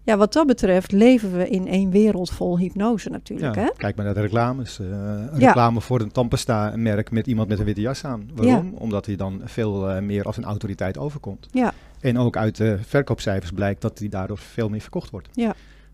ja, 0.04 0.18
wat 0.18 0.34
dat 0.34 0.48
betreft 0.48 0.92
leven 0.92 1.38
we 1.38 1.50
in 1.50 1.68
één 1.68 1.90
wereld 1.90 2.30
vol 2.32 2.58
hypnose 2.58 3.10
natuurlijk. 3.10 3.56
Ja, 3.56 3.62
Hè? 3.62 3.70
Kijk 3.78 3.96
maar 3.96 4.06
naar 4.06 4.14
de 4.14 4.22
reclames. 4.22 4.80
Eh, 4.80 4.86
een 4.88 5.40
Ja. 5.40 5.48
reclame 5.48 5.82
voor 5.82 6.02
een 6.02 6.12
tandpasta-merk 6.12 7.12
met 7.12 7.28
iemand 7.28 7.48
met 7.48 7.60
een 7.60 7.66
witte 7.66 7.82
jas 7.82 8.06
aan. 8.06 8.30
Waarom? 8.34 8.74
Omdat 8.78 9.06
hij 9.06 9.16
dan 9.16 9.42
veel 9.44 9.90
eh, 9.90 10.02
meer 10.02 10.24
als 10.24 10.38
een 10.38 10.44
autoriteit 10.44 10.98
overkomt. 10.98 11.48
Ja. 11.52 11.74
En 12.00 12.18
ook 12.18 12.38
uit 12.38 12.58
de 12.58 12.78
verkoopcijfers 12.88 13.52
blijkt 13.52 13.82
dat 13.82 14.00
hij 14.00 14.10
daardoor 14.10 14.38
veel 14.38 14.70
meer 14.70 14.82
verkocht 14.82 15.10
wordt. 15.10 15.28
Ja. 15.34 15.54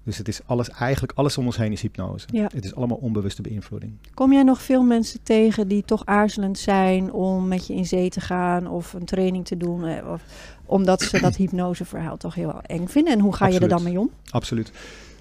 Dus 0.10 0.18
het 0.18 0.28
is 0.28 0.40
alles, 0.46 0.70
eigenlijk 0.70 1.12
alles 1.16 1.38
om 1.38 1.46
ons 1.46 1.58
heen 1.58 1.72
is 1.72 1.82
hypnose. 1.82 2.28
Ja. 2.32 2.50
Het 2.54 2.66
is 2.66 2.76
allemaal 2.76 2.98
onbewuste 2.98 3.42
beïnvloeding. 3.42 3.94
Kom 4.14 4.34
jij 4.34 4.44
nog 4.44 4.62
veel 4.62 4.84
mensen 4.84 5.20
tegen 5.24 5.68
die 5.68 5.84
toch 5.86 6.06
aarzelend 6.06 6.60
zijn 6.60 7.12
om 7.12 7.48
met 7.48 7.68
je 7.68 7.74
in 7.74 7.86
zee 7.86 8.10
te 8.10 8.22
gaan 8.22 8.68
of 8.68 8.94
een 8.94 9.06
training 9.06 9.46
te 9.46 9.58
doen? 9.58 9.86
eh, 9.86 10.12
Of, 10.12 10.22
omdat 10.66 11.02
ze 11.02 11.20
dat 11.20 11.36
hypnoseverhaal 11.42 12.18
toch 12.18 12.36
heel 12.36 12.62
eng 12.62 12.88
vinden. 12.88 13.14
En 13.14 13.20
hoe 13.20 13.36
ga 13.36 13.48
je 13.48 13.60
er 13.60 13.68
dan 13.68 13.84
mee 13.84 14.00
om? 14.00 14.10
Absoluut. 14.30 14.72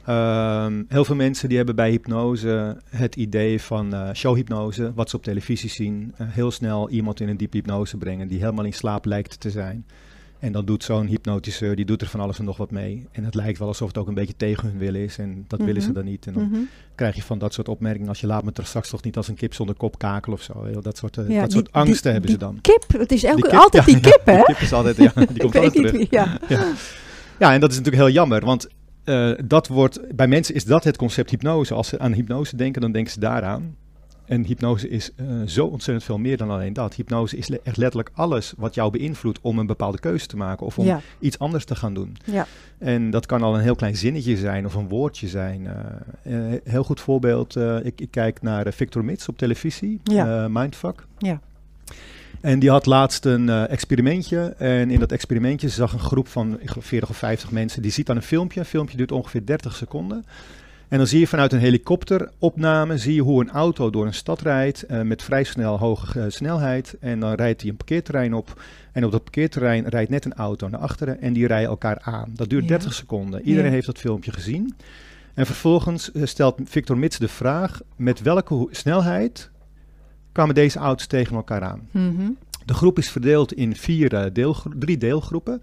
Ehm, 0.04 0.82
heel 0.88 1.04
veel 1.04 1.16
mensen 1.16 1.48
die 1.48 1.56
hebben 1.56 1.74
bij 1.76 1.90
hypnose 1.90 2.80
het 2.88 3.16
idee 3.16 3.60
van 3.62 3.94
eh, 3.94 4.10
showhypnose, 4.14 4.92
wat 4.94 5.10
ze 5.10 5.16
op 5.16 5.22
televisie 5.22 5.70
zien, 5.70 6.14
eh, 6.16 6.26
heel 6.30 6.50
snel 6.50 6.90
iemand 6.90 7.20
in 7.20 7.28
een 7.28 7.36
diepe 7.36 7.56
hypnose 7.56 7.96
brengen 7.96 8.28
die 8.28 8.38
helemaal 8.40 8.64
in 8.64 8.72
slaap 8.72 9.04
lijkt 9.04 9.40
te 9.40 9.50
zijn. 9.50 9.86
En 10.38 10.52
dan 10.52 10.64
doet 10.64 10.84
zo'n 10.84 11.06
hypnotiseur, 11.06 11.76
die 11.76 11.84
doet 11.84 12.00
er 12.02 12.06
van 12.08 12.20
alles 12.20 12.38
en 12.38 12.44
nog 12.44 12.56
wat 12.56 12.70
mee. 12.70 13.06
En 13.12 13.24
het 13.24 13.34
lijkt 13.34 13.58
wel 13.58 13.68
alsof 13.68 13.88
het 13.88 13.98
ook 13.98 14.08
een 14.08 14.14
beetje 14.14 14.36
tegen 14.36 14.68
hun 14.68 14.78
wil 14.78 14.94
is. 14.94 15.18
En 15.18 15.44
dat 15.48 15.60
willen 15.60 15.82
ze 15.82 15.88
Mhm. 15.88 15.96
dan 15.96 16.04
niet. 16.04 16.26
En 16.26 16.32
dan 16.32 16.42
Mhm. 16.42 16.58
krijg 16.94 17.14
je 17.16 17.22
van 17.22 17.38
dat 17.38 17.52
soort 17.54 17.68
opmerkingen 17.68 18.08
als 18.08 18.20
je 18.20 18.26
laat 18.26 18.44
me 18.44 18.50
er 18.54 18.66
straks 18.66 18.88
toch 18.88 19.02
niet 19.02 19.16
als 19.16 19.28
een 19.28 19.34
kip 19.34 19.54
zonder 19.54 19.74
kop 19.74 19.98
kakelen 19.98 20.36
of 20.36 20.42
zo. 20.42 20.80
Dat 20.80 20.96
soort, 20.96 21.16
eh, 21.16 21.28
Ja, 21.28 21.40
dat 21.40 21.50
die- 21.50 21.58
soort 21.58 21.72
angsten 21.72 22.02
die- 22.02 22.12
hebben 22.12 22.30
ze 22.30 22.36
dan. 22.36 22.58
Kip, 22.60 22.84
het 23.00 23.12
is 23.12 23.24
elke, 23.24 23.42
kip, 23.42 23.52
altijd 23.52 23.84
ja, 23.86 23.92
die 23.92 24.02
ja, 24.04 24.10
kip, 24.10 24.26
hè? 24.26 24.34
Die 24.34 24.44
kip 24.44 24.56
is 24.58 24.72
altijd, 24.72 24.96
ja, 24.96 25.12
die 25.14 25.26
komt 25.42 25.56
altijd 25.56 25.72
terug. 25.72 26.10
ja. 26.10 26.38
Ja. 26.48 26.66
ja, 27.38 27.52
en 27.52 27.60
dat 27.60 27.70
is 27.70 27.76
natuurlijk 27.76 28.04
heel 28.04 28.12
jammer, 28.14 28.44
want 28.44 28.66
eh, 29.04 29.30
dat 29.44 29.68
wordt, 29.68 30.16
bij 30.16 30.26
mensen 30.28 30.54
is 30.54 30.64
dat 30.64 30.84
het 30.84 30.96
concept 30.96 31.30
hypnose. 31.30 31.74
Als 31.74 31.88
ze 31.88 31.98
aan 31.98 32.12
hypnose 32.12 32.56
denken, 32.56 32.80
dan 32.80 32.92
denken 32.92 33.12
ze 33.12 33.20
daaraan. 33.20 33.76
En 34.28 34.44
hypnose 34.44 34.88
is 34.88 35.10
eh, 35.16 35.26
zo 35.46 35.66
ontzettend 35.66 36.04
veel 36.06 36.18
meer 36.18 36.36
dan 36.36 36.50
alleen 36.50 36.72
dat. 36.72 36.94
Hypnose 36.94 37.36
is 37.36 37.48
le- 37.48 37.60
echt 37.62 37.76
letterlijk 37.76 38.10
alles 38.14 38.52
wat 38.56 38.74
jou 38.74 38.90
beïnvloedt 38.90 39.38
om 39.42 39.58
een 39.58 39.66
bepaalde 39.66 39.98
keuze 39.98 40.26
te 40.26 40.36
maken 40.36 40.66
of 40.66 40.78
om 40.78 40.84
Ja, 40.86 41.00
iets 41.18 41.38
anders 41.38 41.64
te 41.64 41.74
gaan 41.74 41.94
doen. 41.94 42.16
ja. 42.24 42.46
En 42.78 43.10
dat 43.10 43.26
kan 43.26 43.42
al 43.42 43.54
een 43.54 43.60
heel 43.62 43.74
klein 43.74 43.96
zinnetje 43.96 44.36
zijn 44.36 44.66
of 44.66 44.74
een 44.74 44.88
woordje 44.88 45.28
zijn. 45.28 45.66
Eh, 46.22 46.32
heel 46.64 46.84
goed 46.84 47.00
voorbeeld, 47.00 47.56
ik, 47.82 48.00
ik 48.00 48.10
kijk 48.10 48.42
naar 48.42 48.72
Victor 48.72 49.04
Mits 49.04 49.28
op 49.28 49.38
televisie, 49.38 50.00
Ja. 50.04 50.48
Mindfuck. 50.48 51.06
Ja. 51.18 51.40
En 52.40 52.58
die 52.58 52.70
had 52.70 52.86
laatst 52.86 53.24
een 53.24 53.48
experimentje. 53.48 54.54
En 54.58 54.90
in 54.90 55.00
dat 55.00 55.12
experimentje 55.12 55.68
zag 55.68 55.92
een 55.92 55.98
groep 55.98 56.28
van 56.28 56.60
ik 56.60 56.68
geloof 56.68 56.84
40 56.86 57.08
of 57.10 57.16
50 57.16 57.50
mensen. 57.50 57.82
Die 57.82 57.90
ziet 57.90 58.06
dan 58.06 58.16
een 58.16 58.22
filmpje. 58.22 58.60
Een 58.60 58.66
filmpje 58.66 58.96
duurt 58.96 59.12
ongeveer 59.12 59.46
30 59.46 59.76
seconden. 59.76 60.24
En 60.88 60.98
dan 60.98 61.06
zie 61.06 61.20
je 61.20 61.26
vanuit 61.26 61.52
een 61.52 61.58
helikopteropname 61.58 62.98
zie 62.98 63.14
je 63.14 63.22
hoe 63.22 63.40
een 63.40 63.50
auto 63.50 63.90
door 63.90 64.06
een 64.06 64.14
stad 64.14 64.40
rijdt 64.40 64.82
eh, 64.82 65.00
met 65.00 65.22
vrij 65.22 65.44
snel 65.44 65.78
hoge 65.78 66.20
eh, 66.20 66.26
snelheid. 66.28 66.96
En 67.00 67.20
dan 67.20 67.32
rijdt 67.34 67.60
hij 67.60 67.70
een 67.70 67.76
parkeerterrein 67.76 68.34
op. 68.34 68.62
En 68.92 69.04
op 69.04 69.12
dat 69.12 69.22
parkeerterrein 69.22 69.86
rijdt 69.88 70.10
net 70.10 70.24
een 70.24 70.34
auto 70.34 70.68
naar 70.68 70.80
achteren 70.80 71.20
en 71.20 71.32
die 71.32 71.46
rijden 71.46 71.68
elkaar 71.68 71.98
aan. 72.02 72.30
Dat 72.34 72.48
duurt 72.50 72.62
Ja. 72.62 72.68
30 72.68 72.94
seconden. 72.94 73.40
Iedereen 73.42 73.66
Ja. 73.68 73.72
heeft 73.74 73.86
dat 73.86 73.98
filmpje 73.98 74.32
gezien. 74.32 74.74
En 75.34 75.46
vervolgens 75.46 76.12
eh, 76.12 76.24
stelt 76.24 76.60
Victor 76.64 76.98
Mits 76.98 77.18
de 77.18 77.28
vraag: 77.28 77.80
met 77.96 78.22
welke 78.22 78.66
snelheid 78.70 79.50
kwamen 80.32 80.54
deze 80.54 80.78
auto's 80.78 81.06
tegen 81.06 81.36
elkaar 81.36 81.62
aan? 81.62 81.88
Mhm. 81.90 82.30
De 82.64 82.74
groep 82.74 82.98
is 82.98 83.10
verdeeld 83.10 83.52
in 83.52 83.76
vier, 83.76 84.30
drie 84.78 84.98
deelgroepen. 84.98 85.62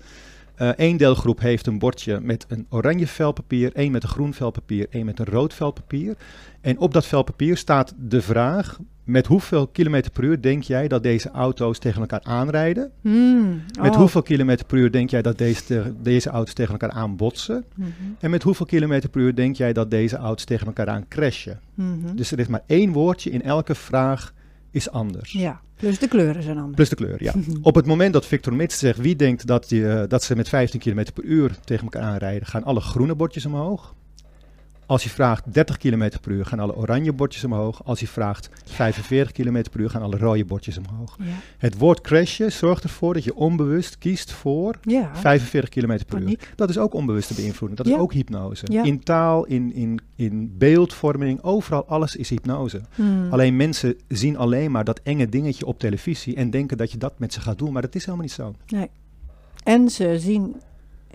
Eén 0.56 0.98
deelgroep 0.98 1.40
heeft 1.40 1.68
een 1.68 1.80
bordje 1.80 2.20
met 2.20 2.46
een 2.48 2.66
oranje 2.70 3.08
vel 3.08 3.32
papier, 3.32 3.74
één 3.74 3.92
met 3.92 4.04
een 4.04 4.10
groen 4.10 4.34
vel 4.34 4.52
papier, 4.52 4.88
één 4.90 5.06
met 5.06 5.20
een 5.20 5.26
rood 5.26 5.54
vel 5.54 5.72
papier. 5.72 6.16
En 6.62 6.80
op 6.80 6.94
dat 6.94 7.06
vel 7.06 7.24
papier 7.24 7.58
staat 7.58 7.94
de 7.98 8.22
vraag: 8.22 8.80
met 9.04 9.28
hoeveel 9.28 9.68
kilometer 9.68 10.12
per 10.12 10.24
uur 10.24 10.42
denk 10.42 10.64
jij 10.64 10.88
dat 10.88 11.04
deze 11.04 11.32
auto's 11.32 11.80
tegen 11.80 12.02
elkaar 12.02 12.24
aanrijden? 12.24 12.92
Mm. 13.02 13.62
Met 13.82 13.92
Oh. 13.92 13.98
hoeveel 13.98 14.22
kilometer 14.22 14.66
per 14.66 14.78
uur 14.78 14.92
denk 14.92 15.10
jij 15.10 15.22
dat 15.22 15.38
deze, 15.38 15.94
deze 16.02 16.30
auto's 16.30 16.54
tegen 16.54 16.72
elkaar 16.72 16.92
aanbotsen? 16.92 17.66
Mhm. 17.76 17.90
En 18.20 18.30
met 18.30 18.44
hoeveel 18.44 18.66
kilometer 18.66 19.10
per 19.10 19.22
uur 19.22 19.36
denk 19.36 19.56
jij 19.56 19.74
dat 19.74 19.92
deze 19.92 20.16
auto's 20.16 20.46
tegen 20.46 20.68
elkaar 20.68 20.90
aan 20.90 21.08
crashen? 21.08 21.60
Mhm. 21.74 22.16
Dus 22.16 22.32
er 22.32 22.40
is 22.40 22.48
maar 22.48 22.64
één 22.66 22.92
woordje 22.92 23.30
in 23.30 23.42
elke 23.42 23.76
vraag 23.76 24.34
is 24.76 24.90
anders. 24.92 25.32
Ja, 25.32 25.62
plus 25.76 26.00
de 26.00 26.08
kleuren 26.08 26.44
zijn 26.44 26.58
anders. 26.58 26.76
Plus 26.76 26.90
de 26.90 26.96
kleur, 26.96 27.24
ja. 27.24 27.34
Op 27.62 27.76
het 27.76 27.86
moment 27.86 28.14
dat 28.14 28.26
Victor 28.26 28.54
Mits 28.54 28.80
zegt 28.80 29.00
wie 29.00 29.16
denkt 29.16 29.48
dat, 29.48 29.70
die, 29.70 29.90
eh, 29.90 30.10
dat 30.10 30.24
ze 30.24 30.36
met 30.36 30.50
15 30.50 30.80
km 30.80 31.06
per 31.14 31.24
uur 31.24 31.58
tegen 31.64 31.84
elkaar 31.84 32.02
aanrijden, 32.02 32.48
gaan 32.48 32.64
alle 32.64 32.80
groene 32.80 33.16
bordjes 33.16 33.46
omhoog. 33.46 33.94
Als 34.86 35.04
je 35.04 35.10
vraagt 35.10 35.54
30 35.54 35.78
km 35.78 36.10
per 36.22 36.32
uur, 36.32 36.46
gaan 36.46 36.60
alle 36.60 36.76
oranje 36.76 37.14
bordjes 37.14 37.44
omhoog. 37.44 37.84
Als 37.84 38.00
je 38.00 38.08
vraagt 38.08 38.50
45 38.66 39.32
km 39.32 39.64
per 39.72 39.80
uur, 39.80 39.90
gaan 39.90 40.02
alle 40.02 40.18
rode 40.18 40.46
bordjes 40.46 40.78
omhoog. 40.78 41.16
Ja. 41.20 41.26
Het 41.58 41.78
woord 41.78 42.02
crashen 42.02 42.52
zorgt 42.52 42.84
ervoor 42.84 43.14
dat 43.14 43.24
je 43.24 43.36
onbewust 43.36 43.98
kiest 43.98 44.32
voor 44.32 44.76
ja. 44.82 45.16
45 45.16 45.70
km 45.70 46.00
per 46.08 46.22
uur. 46.22 46.40
Dat 46.56 46.70
is 46.70 46.78
ook 46.78 46.94
onbewuste 46.94 47.34
beïnvloeding. 47.34 47.78
Dat 47.78 47.88
Ja. 47.88 47.96
is 47.96 48.00
ook 48.02 48.14
hypnose. 48.14 48.66
In 48.66 49.04
taal, 49.04 49.46
in, 49.46 49.74
in, 49.74 50.00
in 50.16 50.58
beeldvorming, 50.58 51.42
overal 51.44 51.86
alles 51.86 52.16
is 52.16 52.30
hypnose. 52.30 52.82
Mm. 52.96 53.32
Alleen 53.32 53.56
mensen 53.56 53.96
zien 54.08 54.38
alleen 54.38 54.72
maar 54.72 54.84
dat 54.84 55.00
enge 55.04 55.30
dingetje 55.30 55.66
op 55.66 55.80
televisie 55.80 56.36
en 56.36 56.50
denken 56.50 56.78
dat 56.78 56.92
je 56.92 56.98
dat 56.98 57.20
met 57.20 57.34
ze 57.34 57.42
gaat 57.42 57.58
doen, 57.58 57.74
maar 57.74 57.82
dat 57.82 57.96
is 57.96 58.06
helemaal 58.06 58.26
niet 58.26 58.34
zo. 58.36 58.54
En 59.64 59.90
ze 59.90 60.16
zien 60.20 60.56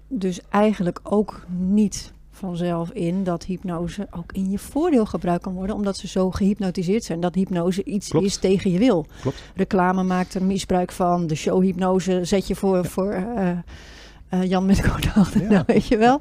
dus 0.09 0.40
eigenlijk 0.48 1.00
ook 1.02 1.44
niet 1.59 2.12
vanzelf 2.40 2.90
in 2.90 3.24
dat 3.24 3.44
hypnose 3.44 4.07
ook 4.11 4.33
in 4.33 4.50
je 4.50 4.59
voordeel 4.59 5.07
gebruikt 5.07 5.42
kan 5.42 5.55
worden, 5.55 5.76
omdat 5.76 5.96
ze 5.96 6.09
zo 6.09 6.31
gehypnotiseerd 6.31 7.05
zijn 7.05 7.20
dat 7.20 7.35
hypnose 7.35 7.85
iets 7.85 8.09
Klopt. 8.09 8.26
is 8.26 8.37
tegen 8.37 8.70
je 8.70 8.79
wil. 8.79 9.07
Klopt. 9.20 9.42
Reclame 9.55 10.03
maakt 10.03 10.35
er 10.35 10.42
misbruik 10.42 10.92
van, 10.92 11.26
de 11.26 11.35
showhypnose 11.35 12.24
zet 12.24 12.46
je 12.46 12.55
voor, 12.55 12.85
voor 12.85 13.12
eh, 13.12 13.50
eh, 14.29 14.44
Jan 14.48 14.66
met 14.66 14.76
Ja. 15.00 15.26
nou, 15.48 15.62
weet 15.66 15.87
je 15.87 15.96
wel. 15.96 16.20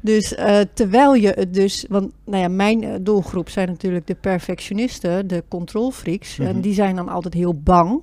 Dus 0.00 0.34
eh, 0.34 0.60
terwijl 0.74 1.14
je 1.14 1.28
het 1.28 1.54
dus, 1.54 1.86
want 1.88 2.12
nou 2.24 2.42
ja, 2.42 2.48
mijn 2.48 2.84
eh, 2.84 2.90
doelgroep 3.00 3.48
zijn 3.48 3.68
natuurlijk 3.68 4.06
de 4.06 4.14
perfectionisten, 4.14 5.26
de 5.26 5.44
controlfreaks, 5.48 6.36
Mhm. 6.36 6.48
en 6.48 6.60
die 6.60 6.74
zijn 6.74 6.96
dan 6.96 7.08
altijd 7.08 7.34
heel 7.34 7.54
bang 7.54 8.02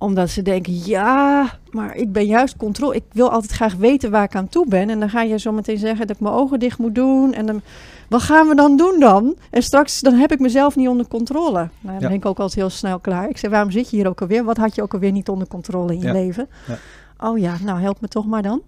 omdat 0.00 0.30
ze 0.30 0.42
denken, 0.42 0.72
ja, 0.84 1.50
maar 1.70 1.94
ik 1.96 2.12
ben 2.12 2.26
juist 2.26 2.56
controle. 2.56 2.94
Ik 2.94 3.02
wil 3.12 3.30
altijd 3.30 3.52
graag 3.52 3.74
weten 3.74 4.10
waar 4.10 4.22
ik 4.24 4.34
aan 4.34 4.48
toe 4.48 4.66
ben. 4.68 4.90
En 4.90 5.00
dan 5.00 5.10
ga 5.10 5.22
je 5.22 5.38
zo 5.38 5.52
meteen 5.52 5.78
zeggen 5.78 6.06
dat 6.06 6.16
ik 6.16 6.22
mijn 6.22 6.34
ogen 6.34 6.58
dicht 6.58 6.78
moet 6.78 6.94
doen. 6.94 7.32
En 7.32 7.46
dan, 7.46 7.60
wat 8.08 8.22
gaan 8.22 8.48
we 8.48 8.54
dan 8.54 8.76
doen 8.76 8.96
dan? 9.00 9.34
En 9.50 9.62
straks, 9.62 10.00
dan 10.00 10.14
heb 10.14 10.32
ik 10.32 10.38
mezelf 10.38 10.76
niet 10.76 10.88
onder 10.88 11.08
controle. 11.08 11.52
Nou, 11.58 11.70
dan 11.82 11.92
Ja. 11.94 11.98
ben 12.08 12.12
ik 12.12 12.26
ook 12.26 12.38
altijd 12.38 12.58
heel 12.58 12.70
snel 12.70 12.98
klaar. 12.98 13.28
Ik 13.28 13.38
zeg, 13.38 13.50
waarom 13.50 13.70
zit 13.70 13.90
je 13.90 13.96
hier 13.96 14.08
ook 14.08 14.20
alweer? 14.20 14.44
Wat 14.44 14.56
had 14.56 14.74
je 14.74 14.82
ook 14.82 14.92
alweer 14.94 15.12
niet 15.12 15.28
onder 15.28 15.48
controle 15.48 15.92
in 15.92 15.98
je 15.98 16.06
Ja. 16.06 16.12
leven? 16.12 16.48
Ja. 16.66 16.76
Oh 17.28 17.38
ja, 17.38 17.56
nou 17.64 17.80
help 17.80 18.00
me 18.00 18.08
toch 18.08 18.26
maar 18.26 18.42
dan. 18.42 18.60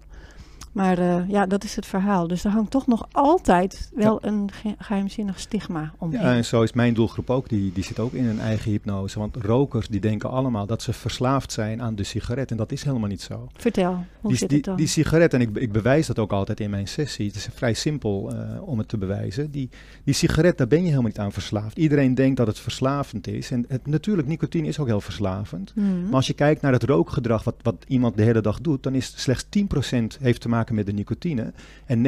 Maar 0.73 0.97
eh, 0.97 1.29
ja, 1.29 1.45
dat 1.45 1.63
is 1.63 1.75
het 1.75 1.85
verhaal. 1.85 2.27
Dus 2.27 2.43
er 2.43 2.51
hangt 2.51 2.71
toch 2.71 2.87
nog 2.87 3.07
altijd 3.11 3.91
wel 3.95 4.25
een 4.25 4.49
ge- 4.51 4.75
geheimzinnig 4.77 5.39
stigma 5.39 5.93
omheen. 5.97 6.21
Ja, 6.21 6.33
en 6.33 6.45
zo 6.45 6.61
is 6.61 6.73
mijn 6.73 6.93
doelgroep 6.93 7.29
ook. 7.29 7.49
Die, 7.49 7.71
die 7.73 7.83
zit 7.83 7.99
ook 7.99 8.13
in 8.13 8.25
een 8.25 8.39
eigen 8.39 8.71
hypnose. 8.71 9.19
Want 9.19 9.35
rokers 9.35 9.87
die 9.87 9.99
denken 9.99 10.29
allemaal 10.29 10.65
dat 10.65 10.81
ze 10.81 10.93
verslaafd 10.93 11.51
zijn 11.51 11.81
aan 11.81 11.95
de 11.95 12.03
sigaret. 12.03 12.51
En 12.51 12.57
dat 12.57 12.71
is 12.71 12.83
helemaal 12.83 13.09
niet 13.09 13.21
zo. 13.21 13.49
Vertel, 13.53 14.05
hoe 14.21 14.29
die, 14.29 14.39
zit 14.39 14.49
die, 14.49 14.57
het 14.57 14.67
dan? 14.67 14.75
die 14.75 14.87
sigaret, 14.87 15.33
en 15.33 15.41
ik, 15.41 15.55
ik 15.57 15.71
bewijs 15.71 16.07
dat 16.07 16.19
ook 16.19 16.31
altijd 16.31 16.59
in 16.59 16.69
mijn 16.69 16.87
sessie. 16.87 17.27
Het 17.27 17.35
is 17.35 17.47
vrij 17.53 17.73
simpel 17.73 18.31
eh, 18.31 18.67
om 18.67 18.77
het 18.77 18.87
te 18.87 18.97
bewijzen. 18.97 19.51
Die, 19.51 19.69
die 20.03 20.13
sigaret, 20.13 20.57
daar 20.57 20.67
ben 20.67 20.79
je 20.79 20.85
helemaal 20.87 21.07
niet 21.07 21.19
aan 21.19 21.31
verslaafd. 21.31 21.77
Iedereen 21.77 22.15
denkt 22.15 22.37
dat 22.37 22.47
het 22.47 22.59
verslavend 22.59 23.27
is. 23.27 23.51
En 23.51 23.65
het, 23.67 23.87
natuurlijk, 23.87 24.27
nicotine 24.27 24.67
is 24.67 24.79
ook 24.79 24.87
heel 24.87 25.01
verslavend. 25.01 25.75
Mhm. 25.75 26.03
Maar 26.03 26.13
als 26.13 26.27
je 26.27 26.33
kijkt 26.33 26.61
naar 26.61 26.71
het 26.71 26.83
rookgedrag 26.83 27.43
wat, 27.43 27.55
wat 27.61 27.85
iemand 27.87 28.17
de 28.17 28.23
hele 28.23 28.41
dag 28.41 28.61
doet, 28.61 28.83
dan 28.83 28.95
is 28.95 29.13
slechts 29.15 29.45
10% 29.45 30.19
heeft 30.19 30.41
te 30.41 30.49
maken 30.49 30.62
met 30.71 30.85
de 30.85 30.93
nicotine. 30.93 31.53
En 31.85 32.03
90% 32.03 32.07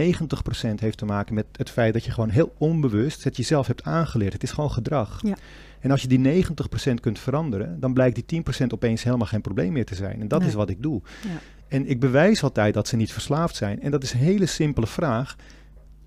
heeft 0.75 0.97
te 0.97 1.05
maken 1.05 1.33
met 1.33 1.45
het 1.51 1.69
feit 1.69 1.93
dat 1.93 2.03
je 2.05 2.11
gewoon 2.11 2.29
heel 2.29 2.53
onbewust 2.57 3.23
het 3.23 3.37
jezelf 3.37 3.67
hebt 3.67 3.83
aangeleerd. 3.83 4.33
Het 4.33 4.43
is 4.43 4.51
gewoon 4.51 4.71
gedrag. 4.71 5.19
Ja. 5.21 5.35
En 5.79 5.91
als 5.91 6.01
je 6.01 6.07
die 6.07 6.19
90% 6.19 6.99
kunt 7.01 7.19
veranderen, 7.19 7.79
dan 7.79 7.93
blijkt 7.93 8.15
die 8.15 8.23
10% 8.25 8.73
opeens 8.73 9.03
helemaal 9.03 9.27
geen 9.27 9.41
probleem 9.41 9.71
meer 9.73 9.85
te 9.85 9.95
zijn. 9.95 10.21
En 10.21 10.27
dat 10.27 10.39
Nee. 10.39 10.47
is 10.47 10.53
wat 10.55 10.69
ik 10.69 10.81
doe. 10.81 11.01
Ja. 11.23 11.29
En 11.67 11.89
ik 11.89 11.99
bewijs 11.99 12.43
altijd 12.43 12.73
dat 12.73 12.87
ze 12.87 12.95
niet 12.95 13.11
verslaafd 13.13 13.55
zijn. 13.55 13.81
En 13.81 13.91
dat 13.91 14.03
is 14.03 14.13
een 14.13 14.19
hele 14.19 14.45
simpele 14.45 14.87
vraag. 14.87 15.35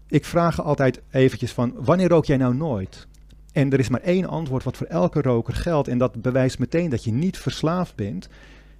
Ik 0.09 0.25
vraag 0.25 0.63
altijd 0.63 1.01
eventjes 1.11 1.53
van, 1.53 1.73
wanneer 1.77 2.09
rook 2.09 2.25
jij 2.25 2.37
nou 2.37 2.55
nooit? 2.55 3.07
En 3.53 3.73
er 3.73 3.79
is 3.79 3.89
maar 3.89 4.01
één 4.01 4.27
antwoord 4.27 4.65
wat 4.65 4.77
voor 4.77 4.87
elke 4.87 5.23
roker 5.23 5.55
geldt. 5.55 5.89
En 5.89 5.99
dat 5.99 6.23
bewijst 6.23 6.59
meteen 6.59 6.91
dat 6.91 7.05
je 7.05 7.13
niet 7.13 7.39
verslaafd 7.39 7.95
bent. 7.95 8.29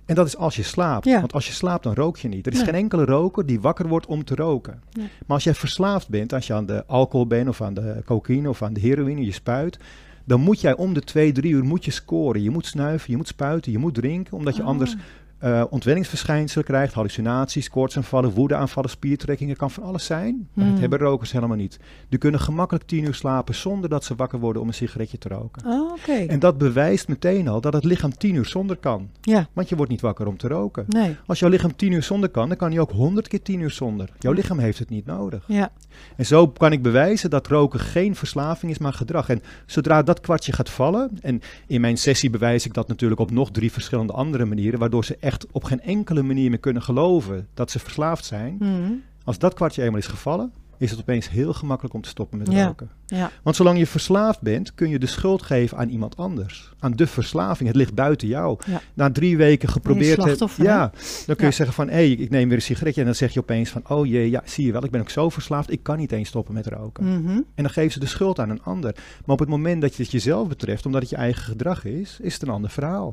En 0.09 0.15
dat 0.15 0.27
is 0.27 0.37
als 0.37 0.57
je 0.57 0.63
slaapt. 0.63 1.05
Ja. 1.05 1.21
Want 1.21 1.33
als 1.33 1.47
je 1.47 1.53
slaapt, 1.53 1.83
dan 1.83 1.95
rook 1.95 2.17
je 2.17 2.29
niet. 2.29 2.47
Er 2.47 2.53
is 2.53 2.59
Nee. 2.59 2.67
geen 2.67 2.77
enkele 2.81 3.05
roker 3.05 3.47
die 3.47 3.61
wakker 3.61 3.89
wordt 3.89 4.07
om 4.07 4.25
te 4.25 4.35
roken. 4.35 4.83
Maar 4.97 5.07
als 5.27 5.45
jij 5.45 5.55
verslaafd 5.55 6.09
bent, 6.09 6.33
als 6.33 6.47
je 6.47 6.53
aan 6.55 6.67
de 6.67 6.85
alcohol 6.87 7.27
bent 7.27 7.49
of 7.49 7.61
aan 7.61 7.75
de 7.75 8.03
cocaïne 8.05 8.49
of 8.49 8.63
aan 8.63 8.73
de 8.73 8.81
heroïne, 8.81 9.25
je 9.25 9.33
spuit, 9.33 9.79
dan 10.25 10.41
moet 10.41 10.61
jij 10.61 10.77
om 10.77 10.95
de 10.95 11.01
twee, 11.01 11.33
drie 11.33 11.53
uur 11.53 11.65
moet 11.65 11.85
je 11.85 11.91
scoren. 11.91 12.43
Je 12.43 12.51
moet 12.51 12.67
snuiven, 12.67 13.11
je 13.11 13.17
moet 13.17 13.29
spuiten, 13.29 13.73
je 13.73 13.79
moet 13.79 13.95
drinken, 13.95 14.37
omdat 14.37 14.57
je 14.57 14.63
Oh. 14.63 14.69
anders 14.69 14.97
eh 15.39 15.65
ontwenningsverschijnselen 15.71 16.65
krijgt, 16.65 16.95
hallucinaties, 16.95 17.71
koortsaanvallen, 17.71 18.31
woedeaanvallen, 18.31 18.91
spiertrekkingen, 18.91 19.57
kan 19.57 19.71
van 19.71 19.83
alles 19.83 20.05
zijn. 20.05 20.49
Maar 20.53 20.65
Hmm. 20.65 20.73
dat 20.73 20.81
hebben 20.81 20.99
rokers 20.99 21.33
helemaal 21.33 21.57
niet. 21.57 21.79
Die 22.09 22.19
kunnen 22.19 22.41
gemakkelijk 22.41 22.85
tien 22.87 23.05
uur 23.05 23.15
slapen 23.15 23.55
zonder 23.55 23.91
dat 23.91 24.05
ze 24.05 24.15
wakker 24.15 24.39
worden 24.39 24.63
om 24.63 24.69
een 24.69 24.75
sigaretje 24.75 25.19
te 25.19 25.29
roken. 25.29 25.67
Oh, 25.67 25.93
oké. 25.93 26.13
En 26.13 26.39
dat 26.39 26.59
bewijst 26.59 27.09
meteen 27.09 27.49
al 27.49 27.61
dat 27.61 27.73
het 27.73 27.85
lichaam 27.85 28.17
tien 28.17 28.35
uur 28.35 28.47
zonder 28.47 28.77
kan. 28.77 29.09
Ja, 29.21 29.49
Want 29.53 29.69
je 29.69 29.77
wordt 29.77 29.91
niet 29.91 30.01
wakker 30.01 30.27
om 30.27 30.37
te 30.37 30.49
roken. 30.49 30.85
nee. 30.89 31.17
Als 31.27 31.39
jouw 31.39 31.51
lichaam 31.51 31.77
tien 31.77 31.93
uur 31.93 32.03
zonder 32.03 32.29
kan, 32.29 32.49
dan 32.49 32.57
kan 32.57 32.71
hij 32.71 32.81
ook 32.81 32.91
honderd 32.93 33.29
keer 33.29 33.43
tien 33.43 33.61
uur 33.61 33.71
zonder. 33.71 34.09
Jouw 34.19 34.33
lichaam 34.33 34.59
heeft 34.59 34.79
het 34.79 34.91
niet 34.91 35.07
nodig. 35.07 35.45
Ja, 35.47 35.71
En 36.17 36.27
zo 36.27 36.49
kan 36.49 36.73
ik 36.73 36.83
bewijzen 36.83 37.31
dat 37.31 37.47
roken 37.47 37.81
geen 37.81 38.15
verslaving 38.15 38.73
is, 38.73 38.79
maar 38.79 38.93
gedrag. 38.93 39.29
En 39.29 39.43
zodra 39.67 40.03
dat 40.03 40.21
kwartje 40.21 40.53
gaat 40.53 40.71
vallen, 40.71 41.11
en 41.21 41.41
in 41.67 41.81
mijn 41.81 41.97
sessie 41.97 42.31
bewijs 42.31 42.67
ik 42.67 42.75
dat 42.75 42.89
natuurlijk 42.89 43.21
op 43.21 43.31
nog 43.31 43.51
drie 43.51 43.73
verschillende 43.73 44.13
andere 44.13 44.45
manieren, 44.45 44.79
waardoor 44.79 45.05
ze 45.05 45.17
echt 45.21 45.28
op 45.53 45.65
geen 45.65 45.81
enkele 45.81 46.23
manier 46.23 46.51
meer 46.51 46.59
kunnen 46.59 46.83
geloven 46.83 47.49
dat 47.55 47.71
ze 47.71 47.79
verslaafd 47.79 48.25
zijn. 48.25 48.57
Mhm. 48.59 48.93
Als 49.25 49.39
dat 49.39 49.55
kwartje 49.55 49.83
eenmaal 49.83 49.99
is 49.99 50.07
gevallen, 50.07 50.53
is 50.79 50.91
het 50.91 51.01
opeens 51.01 51.31
heel 51.31 51.53
gemakkelijk 51.53 51.95
om 51.95 52.01
te 52.01 52.09
stoppen 52.09 52.39
met 52.39 52.53
Ja. 52.53 52.67
roken. 52.67 52.91
Ja. 53.07 53.31
Want 53.43 53.57
zolang 53.57 53.79
je 53.79 53.87
verslaafd 53.87 54.41
bent, 54.41 54.75
kun 54.75 54.89
je 54.89 54.99
de 54.99 55.07
schuld 55.07 55.43
geven 55.43 55.79
aan 55.79 55.89
iemand 55.89 56.17
anders. 56.17 56.73
Aan 56.79 56.93
de 56.93 57.07
verslaving. 57.07 57.69
Het 57.69 57.79
ligt 57.79 57.95
buiten 57.95 58.29
jou. 58.29 58.59
Ja. 58.67 58.81
Na 58.95 59.11
drie 59.11 59.37
weken 59.37 59.69
geprobeerd 59.69 60.17
ja, 60.57 60.93
dan 61.27 61.37
kun 61.37 61.47
je 61.47 61.53
zeggen 61.53 61.75
van, 61.75 61.89
hé, 61.89 61.95
hey, 61.95 62.11
ik 62.11 62.31
neem 62.31 62.49
weer 62.49 62.57
een 62.57 62.63
sigaretje. 62.63 63.01
En 63.01 63.07
dan 63.07 63.15
zeg 63.17 63.33
je 63.33 63.41
opeens 63.41 63.71
van, 63.71 63.83
oh 63.89 64.07
jee, 64.07 64.31
ja, 64.31 64.43
zie 64.45 64.67
je 64.67 64.73
wel, 64.73 64.85
ik 64.85 64.91
ben 64.91 65.01
ook 65.01 65.11
zo 65.11 65.29
verslaafd. 65.29 65.73
Ik 65.73 65.83
kan 65.83 65.97
niet 65.97 66.13
eens 66.13 66.29
stoppen 66.29 66.55
met 66.55 66.67
roken. 66.67 67.05
Mhm. 67.05 67.29
En 67.31 67.45
dan 67.63 67.71
geven 67.71 67.93
ze 67.93 68.01
de 68.01 68.07
schuld 68.07 68.39
aan 68.39 68.51
een 68.51 68.63
ander. 68.63 68.95
Maar 68.95 69.35
op 69.35 69.39
het 69.39 69.49
moment 69.49 69.81
dat 69.81 69.95
je 69.95 70.03
het 70.03 70.13
jezelf 70.13 70.49
betreft, 70.49 70.87
omdat 70.87 71.01
het 71.01 71.11
je 71.11 71.17
eigen 71.17 71.43
gedrag 71.43 71.85
is, 71.85 72.19
is 72.21 72.33
het 72.33 72.43
een 72.43 72.49
ander 72.49 72.71
verhaal. 72.71 73.13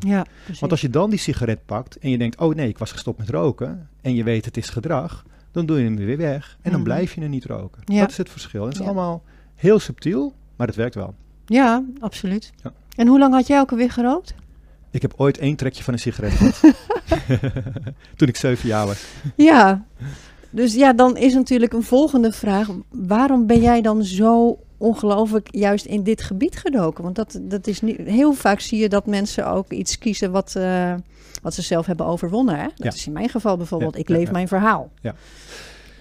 Want 0.60 0.72
als 0.72 0.82
je 0.82 0.90
dan 0.90 1.10
die 1.10 1.20
sigaret 1.20 1.66
pakt 1.66 1.98
en 1.98 2.10
je 2.10 2.18
denkt, 2.18 2.40
oh 2.40 2.56
nee, 2.56 2.68
ik 2.68 2.78
was 2.78 2.92
gestopt 2.92 3.18
met 3.18 3.30
roken. 3.30 3.90
En 4.02 4.16
je 4.16 4.24
weet 4.24 4.46
het 4.46 4.58
is 4.58 4.70
gedrag, 4.70 5.26
dan 5.56 5.66
doe 5.66 5.78
je 5.78 5.84
hem 5.84 5.96
weer 5.96 6.18
weg. 6.18 6.58
En 6.62 6.72
dan 6.72 6.80
Mhm. 6.80 6.90
blijf 6.90 7.14
je 7.16 7.22
er 7.22 7.30
niet 7.30 7.46
roken. 7.46 7.82
Ja. 7.86 8.00
Dat 8.00 8.10
is 8.10 8.18
het 8.18 8.30
verschil. 8.30 8.64
Het 8.66 8.74
is 8.74 8.80
Ja. 8.80 8.86
allemaal 8.86 9.24
heel 9.56 9.80
subtiel, 9.80 10.34
maar 10.56 10.68
het 10.68 10.76
werkt 10.76 10.96
wel. 10.96 11.14
Ja, 11.46 11.84
absoluut. 12.00 12.52
Ja. 12.64 12.74
En 12.96 13.08
hoe 13.08 13.20
lang 13.20 13.34
had 13.34 13.48
jij 13.48 13.60
ook 13.60 13.72
alweer 13.72 13.92
gerookt? 13.92 14.36
Ik 14.92 15.02
heb 15.02 15.14
ooit 15.18 15.38
één 15.38 15.56
trekje 15.56 15.84
van 15.84 15.94
een 15.94 16.00
sigaret 16.00 16.32
gehad. 16.32 16.62
Toen 18.18 18.28
ik 18.28 18.36
zeven 18.36 18.68
jaar 18.70 18.86
was. 18.86 19.06
Ja, 19.36 19.86
dus 20.50 20.74
ja, 20.74 20.94
dan 20.94 21.18
is 21.18 21.34
natuurlijk 21.34 21.74
een 21.74 21.84
volgende 21.84 22.32
vraag. 22.32 22.68
Waarom 22.90 23.48
ben 23.48 23.62
jij 23.62 23.82
dan 23.82 24.04
zo 24.04 24.60
ongelooflijk 24.78 25.48
juist 25.52 25.86
in 25.86 26.04
dit 26.04 26.22
gebied 26.22 26.58
gedoken? 26.58 27.04
Want 27.04 27.16
dat, 27.16 27.40
dat 27.42 27.68
is 27.68 27.82
niet, 27.82 27.98
heel 27.98 28.34
vaak 28.34 28.60
zie 28.60 28.80
je 28.80 28.90
dat 28.90 29.06
mensen 29.06 29.48
ook 29.48 29.72
iets 29.72 29.98
kiezen 29.98 30.32
wat, 30.32 30.56
eh, 30.56 30.94
wat 31.42 31.54
ze 31.54 31.62
zelf 31.62 31.86
hebben 31.86 32.06
overwonnen. 32.06 32.56
Hè? 32.56 32.64
Dat 32.64 32.74
Ja. 32.76 32.90
is 32.90 33.08
in 33.08 33.14
mijn 33.14 33.30
geval 33.30 33.58
bijvoorbeeld, 33.58 33.94
Ja, 33.94 34.00
ik 34.00 34.10
leef 34.10 34.26
ja. 34.26 34.32
mijn 34.32 34.48
verhaal. 34.48 34.92
Ja. 35.02 35.16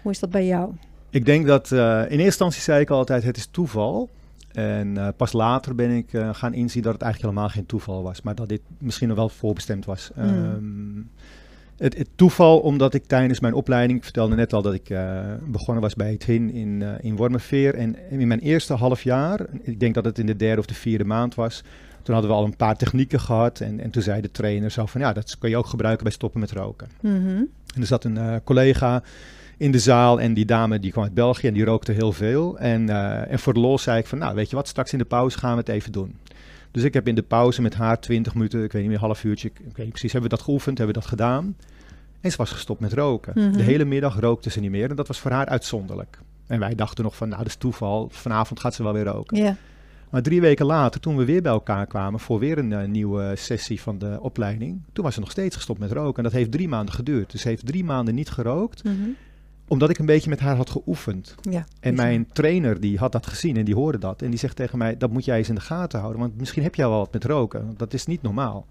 Hoe 0.03 0.13
is 0.13 0.19
dat 0.19 0.31
bij 0.31 0.47
jou? 0.47 0.73
Ik 1.11 1.25
denk 1.25 1.47
dat 1.47 1.73
eh, 1.73 1.79
in 1.79 2.05
eerste 2.09 2.25
instantie 2.25 2.61
zei 2.63 2.81
ik 2.81 2.91
altijd, 2.91 3.23
het 3.25 3.37
is 3.37 3.47
toeval. 3.51 4.09
En 4.53 4.97
eh, 4.99 5.09
pas 5.17 5.33
later 5.33 5.75
ben 5.75 5.91
ik 5.91 6.09
gaan 6.33 6.55
inzien 6.55 6.83
dat 6.83 6.93
het 6.93 7.03
eigenlijk 7.03 7.33
helemaal 7.33 7.55
geen 7.55 7.67
toeval 7.67 8.03
was. 8.03 8.23
Maar 8.23 8.35
dat 8.35 8.49
dit 8.49 8.61
misschien 8.79 9.09
nog 9.09 9.17
wel 9.17 9.29
voorbestemd 9.29 9.85
was. 9.85 10.11
Mm. 10.15 10.23
Ehm, 10.25 10.99
het, 11.77 11.97
het 11.97 12.09
toeval 12.15 12.59
omdat 12.59 12.95
ik 12.95 13.05
tijdens 13.07 13.41
mijn 13.41 13.55
opleiding, 13.55 13.99
ik 13.99 14.05
vertelde 14.05 14.35
net 14.35 14.53
al 14.53 14.63
dat 14.63 14.75
ik 14.75 14.91
eh, 14.91 15.21
begonnen 15.47 15.83
was 15.83 15.95
bij 15.95 16.13
het 16.13 16.25
HIN 16.25 16.51
in, 16.51 16.83
eh 16.83 16.89
in 17.01 17.17
Wormerveer. 17.17 17.75
En 17.75 17.97
in 18.11 18.29
mijn 18.29 18.41
eerste 18.41 18.75
half 18.75 19.03
jaar, 19.03 19.47
ik 19.63 19.81
denk 19.81 19.95
dat 19.95 20.05
het 20.05 20.19
in 20.19 20.27
de 20.27 20.37
derde 20.37 20.61
of 20.61 20.67
de 20.67 20.75
vierde 20.75 21.05
maand 21.05 21.35
was... 21.35 21.63
Toen 22.03 22.15
hadden 22.15 22.33
we 22.33 22.39
al 22.39 22.45
een 22.45 22.57
paar 22.57 22.77
technieken 22.77 23.21
gehad. 23.21 23.61
En, 23.61 23.81
en 23.81 23.91
toen 23.91 24.03
zei 24.03 24.21
de 24.21 24.31
trainer 24.31 24.71
zo 24.71 24.87
van, 24.87 25.01
ja, 25.01 25.13
dat 25.13 25.39
kun 25.39 25.51
je 25.51 25.57
ook 25.57 25.67
gebruiken 25.67 26.05
bij 26.05 26.13
stoppen 26.13 26.41
met 26.41 26.51
roken. 26.51 26.89
Mhm. 27.01 27.43
En 27.75 27.81
er 27.81 27.87
zat 27.87 28.05
een 28.05 28.17
eh, 28.17 28.37
collega 28.45 29.03
in 29.57 29.71
de 29.71 29.79
zaal 29.79 30.21
en 30.21 30.35
die 30.35 30.45
dame 30.45 30.79
die 30.79 30.91
kwam 30.91 31.05
uit 31.05 31.15
België 31.15 31.47
en 31.47 31.55
die 31.55 31.65
rookte 31.65 31.93
heel 31.93 32.13
veel. 32.13 32.59
En, 32.59 32.89
en 33.29 33.39
voor 33.39 33.55
de 33.55 33.61
lol 33.61 33.79
zei 33.79 33.99
ik 33.99 34.07
van, 34.07 34.19
nou 34.19 34.35
weet 34.35 34.51
je 34.51 34.57
wat, 34.57 34.69
straks 34.69 34.93
in 34.93 34.99
de 34.99 35.05
pauze 35.05 35.39
gaan 35.39 35.53
we 35.53 35.59
het 35.59 35.69
even 35.69 35.93
doen. 35.93 36.17
Dus 36.75 36.83
ik 36.83 36.95
heb 36.95 37.09
in 37.09 37.15
de 37.15 37.23
pauze 37.23 37.63
met 37.63 37.75
haar 37.75 38.01
20 38.01 38.35
minuten, 38.35 38.63
ik 38.65 38.73
weet 38.73 38.83
niet 38.83 38.91
meer, 38.91 39.01
een 39.01 39.05
half 39.07 39.25
uurtje, 39.25 39.49
ik 39.49 39.61
weet 39.65 39.77
niet 39.77 39.89
precies, 39.89 40.13
hebben 40.13 40.31
we 40.31 40.37
dat 40.37 40.45
geoefend, 40.45 40.79
hebben 40.79 40.95
we 40.95 41.01
dat 41.01 41.11
gedaan. 41.11 41.57
En 42.21 42.31
ze 42.31 42.37
was 42.37 42.51
gestopt 42.51 42.81
met 42.81 42.93
roken. 42.93 43.33
Mhm. 43.35 43.53
De 43.53 43.63
hele 43.63 43.85
middag 43.85 44.21
rookte 44.21 44.51
ze 44.51 44.61
niet 44.61 44.71
meer 44.71 44.91
en 44.91 44.97
dat 44.97 45.09
was 45.09 45.19
voor 45.21 45.31
haar 45.31 45.47
uitzonderlijk. 45.47 46.19
En 46.47 46.59
wij 46.59 46.75
dachten 46.75 47.05
nog 47.05 47.17
van, 47.17 47.29
nou 47.29 47.43
dat 47.43 47.51
is 47.51 47.57
toeval, 47.57 48.09
vanavond 48.13 48.61
gaat 48.61 48.75
ze 48.75 48.83
wel 48.83 48.93
weer 48.93 49.05
roken. 49.05 49.37
Maar 50.11 50.23
drie 50.23 50.41
weken 50.41 50.67
later, 50.67 51.01
toen 51.01 51.17
we 51.17 51.25
weer 51.25 51.43
bij 51.43 51.53
elkaar 51.53 51.87
kwamen 51.87 52.21
voor 52.21 52.39
weer 52.39 52.59
een 52.59 52.73
eh, 52.73 52.89
nieuwe 52.89 53.33
sessie 53.37 53.81
van 53.81 53.99
de 53.99 54.19
opleiding, 54.21 54.81
toen 54.93 55.05
was 55.05 55.15
ze 55.15 55.21
nog 55.21 55.31
steeds 55.31 55.57
gestopt 55.57 55.79
met 55.79 55.93
roken. 55.93 56.17
En 56.17 56.23
dat 56.23 56.33
heeft 56.33 56.53
drie 56.53 56.69
maanden 56.69 56.95
geduurd. 56.95 57.31
Dus 57.31 57.41
ze 57.41 57.49
heeft 57.49 57.67
drie 57.67 57.85
maanden 57.85 58.15
niet 58.15 58.31
gerookt, 58.31 58.85
Mhm. 58.85 58.95
Omdat 59.69 59.91
ik 59.91 59.99
een 59.99 60.07
beetje 60.07 60.31
met 60.31 60.41
haar 60.41 60.57
had 60.57 60.71
geoefend. 60.71 61.35
ja. 61.51 61.65
En 61.81 61.95
mijn 61.95 62.27
trainer 62.33 62.81
die 62.81 62.99
had 62.99 63.13
dat 63.13 63.27
gezien 63.27 63.57
en 63.57 63.65
die 63.65 63.75
hoorde 63.75 63.99
dat. 63.99 64.23
En 64.23 64.31
die 64.31 64.39
zegt 64.39 64.57
tegen 64.57 64.79
mij, 64.79 64.97
dat 64.97 65.11
moet 65.11 65.25
jij 65.25 65.37
eens 65.39 65.49
in 65.49 65.55
de 65.55 65.61
gaten 65.61 65.99
houden. 66.01 66.21
Want 66.21 66.37
misschien 66.39 66.63
heb 66.63 66.75
jij 66.75 66.89
wel 66.89 66.99
wat 66.99 67.13
met 67.13 67.25
roken. 67.25 67.75
Dat 67.77 67.93
is 67.95 68.07
niet 68.07 68.23
normaal. 68.23 68.67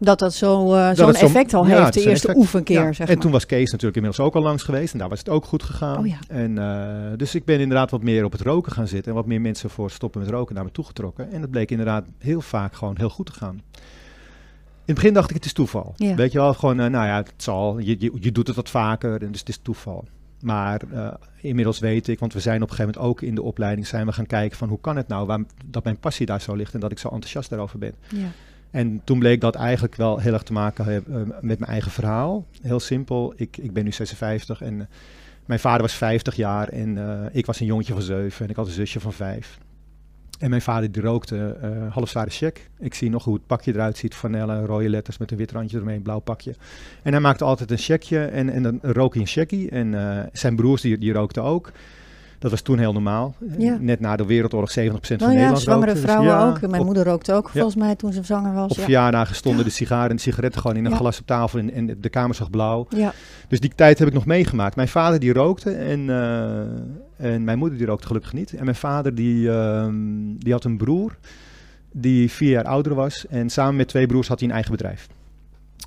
Dat 0.00 0.18
dat 0.18 0.34
zo, 0.34 0.74
eh, 0.74 0.86
zo'n 0.86 0.94
zo- 1.14 1.24
effect 1.24 1.54
al 1.54 1.66
Ja, 1.66 1.80
heeft, 1.80 1.92
de 1.92 2.00
eerste 2.00 2.12
effect. 2.26 2.36
oefenkeer, 2.36 2.80
Ja, 2.82 2.92
zeg 2.92 3.06
en 3.06 3.12
maar. 3.14 3.22
toen 3.22 3.32
was 3.32 3.46
Kees 3.46 3.70
natuurlijk 3.70 3.96
inmiddels 3.96 4.26
ook 4.26 4.34
al 4.34 4.42
langs 4.42 4.62
geweest. 4.62 4.92
En 4.92 4.98
daar 4.98 5.08
was 5.08 5.18
het 5.18 5.28
ook 5.28 5.44
goed 5.44 5.62
gegaan. 5.62 5.98
Oh 5.98 6.06
ja. 6.06 6.18
en, 6.28 6.58
eh, 6.58 7.16
dus 7.16 7.34
ik 7.34 7.44
ben 7.44 7.60
inderdaad 7.60 7.90
wat 7.90 8.02
meer 8.02 8.24
op 8.24 8.32
het 8.32 8.40
roken 8.40 8.72
gaan 8.72 8.88
zitten. 8.88 9.10
En 9.10 9.16
wat 9.16 9.26
meer 9.26 9.40
mensen 9.40 9.70
voor 9.70 9.90
stoppen 9.90 10.20
met 10.20 10.30
roken 10.30 10.54
naar 10.54 10.64
me 10.64 10.70
toegetrokken. 10.70 11.30
En 11.32 11.40
dat 11.40 11.50
bleek 11.50 11.70
inderdaad 11.70 12.04
heel 12.18 12.40
vaak 12.40 12.74
gewoon 12.74 12.94
heel 12.98 13.10
goed 13.10 13.26
te 13.26 13.32
gaan. 13.32 13.60
In 14.88 14.94
het 14.94 15.02
begin 15.02 15.16
dacht 15.18 15.30
ik, 15.30 15.36
het 15.36 15.44
is 15.44 15.52
toeval. 15.52 15.92
Ja. 15.96 16.14
Weet 16.14 16.32
je 16.32 16.38
wel, 16.38 16.54
gewoon, 16.54 16.80
eh, 16.80 16.90
nou 16.90 17.06
ja, 17.06 17.16
het 17.16 17.32
zal. 17.36 17.78
Je, 17.78 17.96
je, 17.98 18.12
je 18.20 18.32
doet 18.32 18.46
het 18.46 18.56
wat 18.56 18.68
vaker, 18.68 19.22
en 19.22 19.30
dus 19.30 19.40
het 19.40 19.48
is 19.48 19.58
toeval. 19.62 20.04
Maar 20.40 20.80
eh, 20.92 21.14
inmiddels 21.40 21.78
weet 21.78 22.08
ik, 22.08 22.18
want 22.18 22.32
we 22.32 22.40
zijn 22.40 22.62
op 22.62 22.70
een 22.70 22.74
gegeven 22.74 22.94
moment 22.94 23.10
ook 23.10 23.22
in 23.22 23.34
de 23.34 23.42
opleiding, 23.42 23.86
zijn 23.86 24.06
we 24.06 24.12
gaan 24.12 24.26
kijken 24.26 24.58
van 24.58 24.68
hoe 24.68 24.80
kan 24.80 24.96
het 24.96 25.08
nou 25.08 25.26
waar, 25.26 25.40
dat 25.64 25.84
mijn 25.84 25.98
passie 25.98 26.26
daar 26.26 26.40
zo 26.40 26.54
ligt 26.54 26.74
en 26.74 26.80
dat 26.80 26.90
ik 26.90 26.98
zo 26.98 27.08
enthousiast 27.08 27.48
daarover 27.48 27.78
ben. 27.78 27.94
Ja. 28.08 28.26
En 28.70 29.00
toen 29.04 29.18
bleek 29.18 29.40
dat 29.40 29.54
eigenlijk 29.54 29.94
wel 29.94 30.18
heel 30.18 30.32
erg 30.32 30.42
te 30.42 30.52
maken 30.52 30.84
hebben 30.84 31.14
eh, 31.14 31.40
met 31.40 31.58
mijn 31.58 31.70
eigen 31.70 31.90
verhaal. 31.90 32.46
Heel 32.62 32.80
simpel, 32.80 33.32
ik, 33.36 33.56
ik 33.56 33.72
ben 33.72 33.84
nu 33.84 33.92
56 33.92 34.62
en 34.62 34.88
mijn 35.46 35.60
vader 35.60 35.82
was 35.82 35.94
50 35.94 36.34
jaar 36.34 36.68
en 36.68 36.98
ik 37.32 37.46
was 37.46 37.60
een 37.60 37.66
jongetje 37.66 37.92
van 37.92 38.02
7 38.02 38.44
en 38.44 38.50
ik 38.50 38.56
had 38.56 38.66
een 38.66 38.72
zusje 38.72 39.00
van 39.00 39.12
5. 39.12 39.58
En 40.38 40.50
mijn 40.50 40.62
vader 40.62 40.92
die 40.92 41.02
rookte 41.02 41.56
eh 41.62 41.70
halfzware 41.94 42.30
check. 42.30 42.70
Ik 42.78 42.94
zie 42.94 43.10
nog 43.10 43.24
hoe 43.24 43.34
het 43.34 43.46
pakje 43.46 43.72
eruit 43.72 43.96
ziet, 43.96 44.14
vanille, 44.14 44.64
rode 44.66 44.88
letters 44.88 45.18
met 45.18 45.30
een 45.30 45.36
wit 45.36 45.52
randje 45.52 45.76
eromheen, 45.76 46.02
blauw 46.02 46.18
pakje. 46.18 46.54
En 47.02 47.12
hij 47.12 47.20
maakte 47.20 47.44
altijd 47.44 47.70
een 47.70 47.78
checkje 47.78 48.24
en, 48.24 48.50
en 48.50 48.62
dan 48.62 48.78
rook 48.82 49.12
hij 49.12 49.22
een 49.22 49.28
checkie. 49.28 49.70
En 49.70 49.94
eh, 49.94 50.24
zijn 50.32 50.56
broers 50.56 50.82
die, 50.82 50.98
die 50.98 51.12
rookten 51.12 51.42
ook. 51.42 51.72
Dat 52.38 52.50
was 52.50 52.60
toen 52.60 52.78
heel 52.78 52.92
normaal. 52.92 53.34
Ja. 53.58 53.76
Net 53.80 54.00
na 54.00 54.16
de 54.16 54.26
Wereldoorlog 54.26 54.70
70% 54.70 54.74
van 54.74 55.16
Nou 55.18 55.22
ja, 55.22 55.28
Nederland 55.28 55.60
zwangere 55.60 55.86
rookte. 55.86 56.00
Dus 56.00 56.10
vrouwen 56.10 56.34
ja, 56.34 56.48
ook. 56.48 56.60
Mijn 56.60 56.80
op- 56.80 56.86
moeder 56.86 57.04
rookte 57.04 57.32
ook, 57.32 57.48
volgens 57.48 57.76
mij, 57.76 57.94
toen 57.96 58.12
ze 58.12 58.22
zwanger 58.22 58.54
was. 58.54 58.70
op 58.70 58.76
ja. 58.76 58.82
verjaardagen 58.82 59.34
stonden 59.34 59.64
de 59.64 59.70
sigaren 59.70 60.10
en 60.10 60.16
de 60.16 60.22
sigaretten 60.22 60.60
gewoon 60.60 60.76
in 60.76 60.84
een 60.84 60.96
glas 60.96 61.20
op 61.20 61.26
tafel 61.26 61.58
en, 61.58 61.72
en 61.72 61.96
de 62.00 62.08
kamer 62.08 62.34
zag 62.34 62.50
blauw. 62.50 62.86
Ja. 62.88 63.12
Dus 63.48 63.60
die 63.60 63.72
tijd 63.74 63.98
heb 63.98 64.08
ik 64.08 64.14
nog 64.14 64.26
meegemaakt. 64.26 64.76
Mijn 64.76 64.88
vader 64.88 65.18
die 65.18 65.32
rookte 65.32 65.70
en, 65.70 66.10
eh, 66.10 66.60
en 67.18 67.44
mijn 67.44 67.58
moeder 67.58 67.78
die 67.78 67.86
rookte 67.86 68.06
gelukkig 68.06 68.32
niet. 68.32 68.52
En 68.52 68.64
mijn 68.64 68.76
vader 68.76 69.14
die, 69.14 69.50
ehm, 69.50 69.94
die 70.38 70.52
had 70.52 70.64
een 70.64 70.76
broer 70.76 71.16
die 71.92 72.30
vier 72.30 72.50
jaar 72.50 72.64
ouder 72.64 72.94
was. 72.94 73.26
En 73.26 73.50
samen 73.50 73.76
met 73.76 73.88
twee 73.88 74.06
broers 74.06 74.28
had 74.28 74.38
hij 74.38 74.48
een 74.48 74.54
eigen 74.54 74.72
bedrijf. 74.72 75.08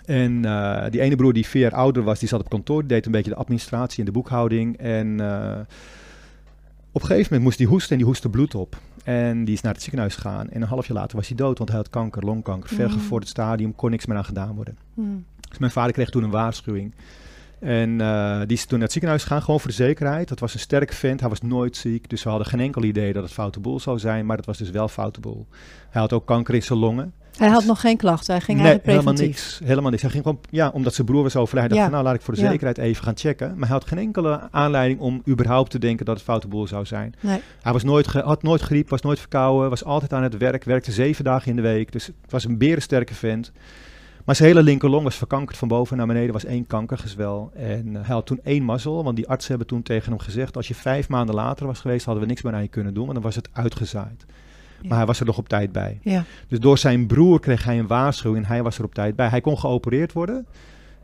En 0.05 0.45
eh, 0.45 0.85
die 0.91 1.01
ene 1.01 1.15
broer 1.15 1.33
die 1.33 1.45
vier 1.45 1.61
jaar 1.61 1.73
ouder 1.73 2.03
was, 2.03 2.19
die 2.19 2.27
zat 2.27 2.39
op 2.39 2.49
kantoor. 2.49 2.79
Die 2.79 2.87
deed 2.87 3.05
een 3.05 3.11
beetje 3.11 3.31
de 3.31 3.37
administratie 3.37 3.99
en 3.99 4.05
de 4.05 4.11
boekhouding. 4.11 4.77
En 4.77 5.19
eh, 5.19 5.59
op 6.91 7.01
een 7.01 7.07
gegeven 7.07 7.23
moment 7.23 7.43
moest 7.43 7.57
hij 7.57 7.67
hoesten 7.67 7.91
en 7.91 7.97
die 7.97 8.05
hoestte 8.05 8.29
bloed 8.29 8.55
op. 8.55 8.77
En 9.03 9.45
die 9.45 9.53
is 9.53 9.61
naar 9.61 9.73
het 9.73 9.81
ziekenhuis 9.81 10.15
gegaan. 10.15 10.49
En 10.49 10.61
een 10.61 10.67
half 10.67 10.87
jaar 10.87 10.97
later 10.97 11.17
was 11.17 11.27
hij 11.27 11.37
dood, 11.37 11.57
want 11.57 11.69
hij 11.69 11.77
had 11.79 11.89
kanker, 11.89 12.23
longkanker. 12.25 12.69
Ver 12.69 12.89
Mm. 12.89 12.99
voor 12.99 13.19
het 13.19 13.27
stadium, 13.29 13.75
kon 13.75 13.89
niks 13.89 14.05
meer 14.05 14.17
aan 14.17 14.25
gedaan 14.25 14.55
worden. 14.55 14.77
Hm. 14.93 15.01
Dus 15.49 15.57
mijn 15.57 15.71
vader 15.71 15.91
kreeg 15.91 16.09
toen 16.09 16.23
een 16.23 16.29
waarschuwing. 16.29 16.93
En 17.61 18.01
eh, 18.01 18.39
die 18.39 18.57
is 18.57 18.61
toen 18.61 18.71
naar 18.73 18.81
het 18.81 18.91
ziekenhuis 18.91 19.23
gegaan, 19.23 19.41
gewoon 19.41 19.59
voor 19.59 19.69
de 19.69 19.75
zekerheid. 19.75 20.27
Dat 20.27 20.39
was 20.39 20.53
een 20.53 20.59
sterke 20.59 20.93
vent, 20.95 21.19
hij 21.19 21.29
was 21.29 21.41
nooit 21.41 21.77
ziek. 21.77 22.09
Dus 22.09 22.23
we 22.23 22.29
hadden 22.29 22.47
geen 22.47 22.59
enkel 22.59 22.83
idee 22.83 23.13
dat 23.13 23.23
het 23.23 23.31
foute 23.31 23.59
boel 23.59 23.79
zou 23.79 23.99
zijn, 23.99 24.25
maar 24.25 24.37
dat 24.37 24.45
was 24.45 24.57
dus 24.57 24.69
wel 24.69 24.87
foute 24.87 25.19
boel. 25.19 25.47
Hij 25.89 26.01
had 26.01 26.13
ook 26.13 26.25
kanker 26.25 26.53
in 26.55 26.63
zijn 26.63 26.79
longen. 26.79 27.13
Hij 27.37 27.49
had 27.49 27.65
nog 27.65 27.81
geen 27.81 27.97
klachten, 27.97 28.33
hij 28.33 28.43
ging 28.43 28.57
nee, 28.57 28.67
eigenlijk 28.67 28.97
helemaal 28.97 29.25
niks. 29.27 29.59
Helemaal 29.63 29.89
niks. 29.89 30.01
Hij 30.01 30.11
ging 30.11 30.23
gewoon, 30.23 30.39
ja, 30.49 30.69
omdat 30.69 30.93
zijn 30.93 31.07
broer 31.07 31.23
was 31.23 31.33
dacht 31.33 31.51
Ja. 31.51 31.81
van, 31.81 31.91
nou 31.91 32.03
laat 32.03 32.15
ik 32.15 32.21
voor 32.21 32.33
de 32.33 32.41
Ja. 32.41 32.49
zekerheid 32.49 32.77
even 32.77 33.03
gaan 33.03 33.17
checken. 33.17 33.49
Maar 33.49 33.67
hij 33.67 33.77
had 33.77 33.87
geen 33.87 33.99
enkele 33.99 34.47
aanleiding 34.51 34.99
om 34.99 35.21
überhaupt 35.27 35.71
te 35.71 35.79
denken 35.79 36.05
dat 36.05 36.15
het 36.15 36.23
foute 36.23 36.47
boel 36.47 36.67
zou 36.67 36.85
zijn. 36.85 37.13
Nee. 37.19 37.39
Hij 37.61 37.73
was 37.73 37.83
nooit 37.83 38.05
had 38.05 38.43
nooit 38.43 38.61
griep, 38.61 38.89
was 38.89 39.01
nooit 39.01 39.19
verkouden, 39.19 39.69
was 39.69 39.83
altijd 39.83 40.13
aan 40.13 40.23
het 40.23 40.37
werk, 40.37 40.63
werkte 40.63 40.91
zeven 40.91 41.23
dagen 41.23 41.49
in 41.49 41.55
de 41.55 41.61
week. 41.61 41.91
Dus 41.91 42.05
het 42.05 42.31
was 42.31 42.43
een 42.43 42.57
berensterke 42.57 43.13
vent. 43.13 43.51
Maar 44.25 44.35
zijn 44.35 44.47
hele 44.49 44.63
linkerlong 44.63 45.03
was 45.03 45.15
verkankerd 45.15 45.57
van 45.57 45.67
boven 45.67 45.97
naar 45.97 46.07
beneden, 46.07 46.33
was 46.33 46.45
één 46.45 46.67
kankergezwel. 46.67 47.51
En 47.53 47.87
eh, 47.95 48.05
hij 48.05 48.15
had 48.15 48.25
toen 48.25 48.39
één 48.43 48.63
mazzel, 48.63 49.03
want 49.03 49.15
die 49.15 49.27
artsen 49.27 49.49
hebben 49.49 49.67
toen 49.67 49.81
tegen 49.83 50.09
hem 50.09 50.19
gezegd... 50.19 50.55
als 50.55 50.67
je 50.67 50.75
vijf 50.75 51.09
maanden 51.09 51.35
later 51.35 51.65
was 51.65 51.79
geweest, 51.79 52.05
hadden 52.05 52.23
we 52.23 52.29
niks 52.29 52.41
meer 52.41 52.53
aan 52.53 52.61
je 52.61 52.67
kunnen 52.67 52.93
doen, 52.93 53.03
want 53.03 53.13
dan 53.15 53.23
was 53.23 53.35
het 53.35 53.49
uitgezaaid. 53.53 54.25
Ja. 54.81 54.87
Maar 54.87 54.97
hij 54.97 55.05
was 55.07 55.19
er 55.19 55.25
nog 55.25 55.37
op 55.37 55.49
tijd 55.49 55.71
bij. 55.71 55.99
Ja. 56.01 56.23
Dus 56.47 56.59
door 56.59 56.77
zijn 56.77 57.07
broer 57.07 57.39
kreeg 57.39 57.63
hij 57.63 57.79
een 57.79 57.87
waarschuwing 57.87 58.43
en 58.45 58.51
hij 58.51 58.63
was 58.63 58.77
er 58.77 58.83
op 58.83 58.93
tijd 58.93 59.15
bij. 59.15 59.27
Hij 59.27 59.41
kon 59.41 59.57
geopereerd 59.59 60.13
worden. 60.13 60.45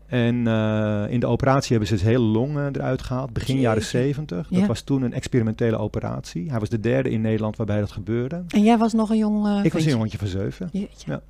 En 0.08 0.48
eh, 0.48 1.04
in 1.10 1.20
de 1.20 1.26
operatie 1.28 1.70
hebben 1.70 1.88
ze 1.88 1.98
zijn 1.98 2.10
hele 2.10 2.24
long 2.24 2.58
eruit 2.76 3.02
gehaald, 3.02 3.34
begin 3.34 3.60
jaren 3.60 3.82
Jeetje. 3.82 3.98
70. 3.98 4.48
Dat 4.50 4.60
Ja. 4.60 4.66
was 4.68 4.82
toen 4.82 5.02
een 5.02 5.14
experimentele 5.14 5.78
operatie. 5.78 6.50
Hij 6.50 6.60
was 6.60 6.70
de 6.70 6.80
derde 6.80 7.10
in 7.10 7.22
Nederland 7.22 7.56
waarbij 7.56 7.80
dat 7.80 7.92
gebeurde. 7.92 8.44
En 8.48 8.64
jij 8.64 8.78
was 8.78 8.94
nog 8.94 9.10
een 9.10 9.18
jong 9.18 9.46
eh, 9.48 9.60
Ik 9.64 9.74
was 9.74 9.86
een 9.86 9.92
jongetje 9.92 10.18
van 10.18 10.28
zeven. 10.28 10.70
Ja. 10.72 11.22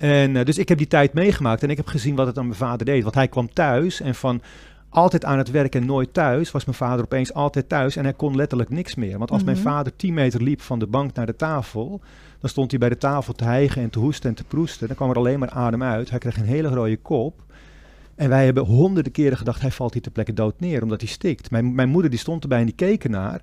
En 0.00 0.36
eh, 0.36 0.44
dus 0.44 0.58
ik 0.58 0.68
heb 0.68 0.78
die 0.78 0.86
tijd 0.86 1.12
meegemaakt 1.12 1.62
en 1.62 1.70
ik 1.70 1.76
heb 1.76 1.86
gezien 1.86 2.14
wat 2.14 2.26
het 2.26 2.38
aan 2.38 2.46
mijn 2.46 2.58
vader 2.58 2.86
deed. 2.86 3.02
Want 3.02 3.14
hij 3.14 3.28
kwam 3.28 3.52
thuis 3.52 4.00
en 4.00 4.14
van 4.14 4.42
altijd 4.88 5.24
aan 5.24 5.38
het 5.38 5.50
werk 5.50 5.74
en 5.74 5.86
nooit 5.86 6.14
thuis, 6.14 6.50
was 6.50 6.64
mijn 6.64 6.76
vader 6.76 7.04
opeens 7.04 7.34
altijd 7.34 7.68
thuis 7.68 7.96
en 7.96 8.04
hij 8.04 8.12
kon 8.12 8.36
letterlijk 8.36 8.70
niks 8.70 8.94
meer. 8.94 9.18
Want 9.18 9.30
als 9.30 9.44
mijn 9.44 9.56
Mhm. 9.56 9.66
vader 9.66 9.96
10 9.96 10.14
meter 10.14 10.42
liep 10.42 10.60
van 10.60 10.78
de 10.78 10.86
bank 10.86 11.14
naar 11.14 11.26
de 11.26 11.36
tafel, 11.36 12.00
dan 12.40 12.50
stond 12.50 12.70
hij 12.70 12.80
bij 12.80 12.88
de 12.88 12.96
tafel 12.98 13.32
te 13.32 13.44
hijgen 13.44 13.82
en 13.82 13.90
te 13.90 13.98
hoesten 13.98 14.28
en 14.30 14.36
te 14.36 14.44
proesten. 14.44 14.86
Dan 14.86 14.96
kwam 14.96 15.10
er 15.10 15.16
alleen 15.16 15.38
maar 15.38 15.50
adem 15.50 15.82
uit. 15.82 16.10
Hij 16.10 16.18
kreeg 16.18 16.36
een 16.36 16.44
hele 16.44 16.68
rode 16.68 16.96
kop. 16.96 17.42
En 18.14 18.28
wij 18.28 18.44
hebben 18.44 18.64
honderden 18.64 19.12
keren 19.12 19.36
gedacht, 19.36 19.60
hij 19.60 19.70
valt 19.70 19.92
hier 19.92 20.02
ter 20.02 20.12
plekke 20.12 20.32
dood 20.32 20.60
neer, 20.60 20.82
omdat 20.82 21.00
hij 21.00 21.10
stikt. 21.10 21.50
Mijn, 21.50 21.74
mijn 21.74 21.88
moeder 21.88 22.10
die 22.10 22.20
stond 22.20 22.42
erbij 22.42 22.58
en 22.58 22.66
die 22.66 22.74
keek 22.74 23.04
ernaar. 23.04 23.40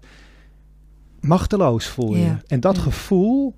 Machteloos 1.22 1.88
voel 1.88 2.16
je. 2.16 2.36
En 2.48 2.60
dat 2.60 2.78
gevoel, 2.78 3.56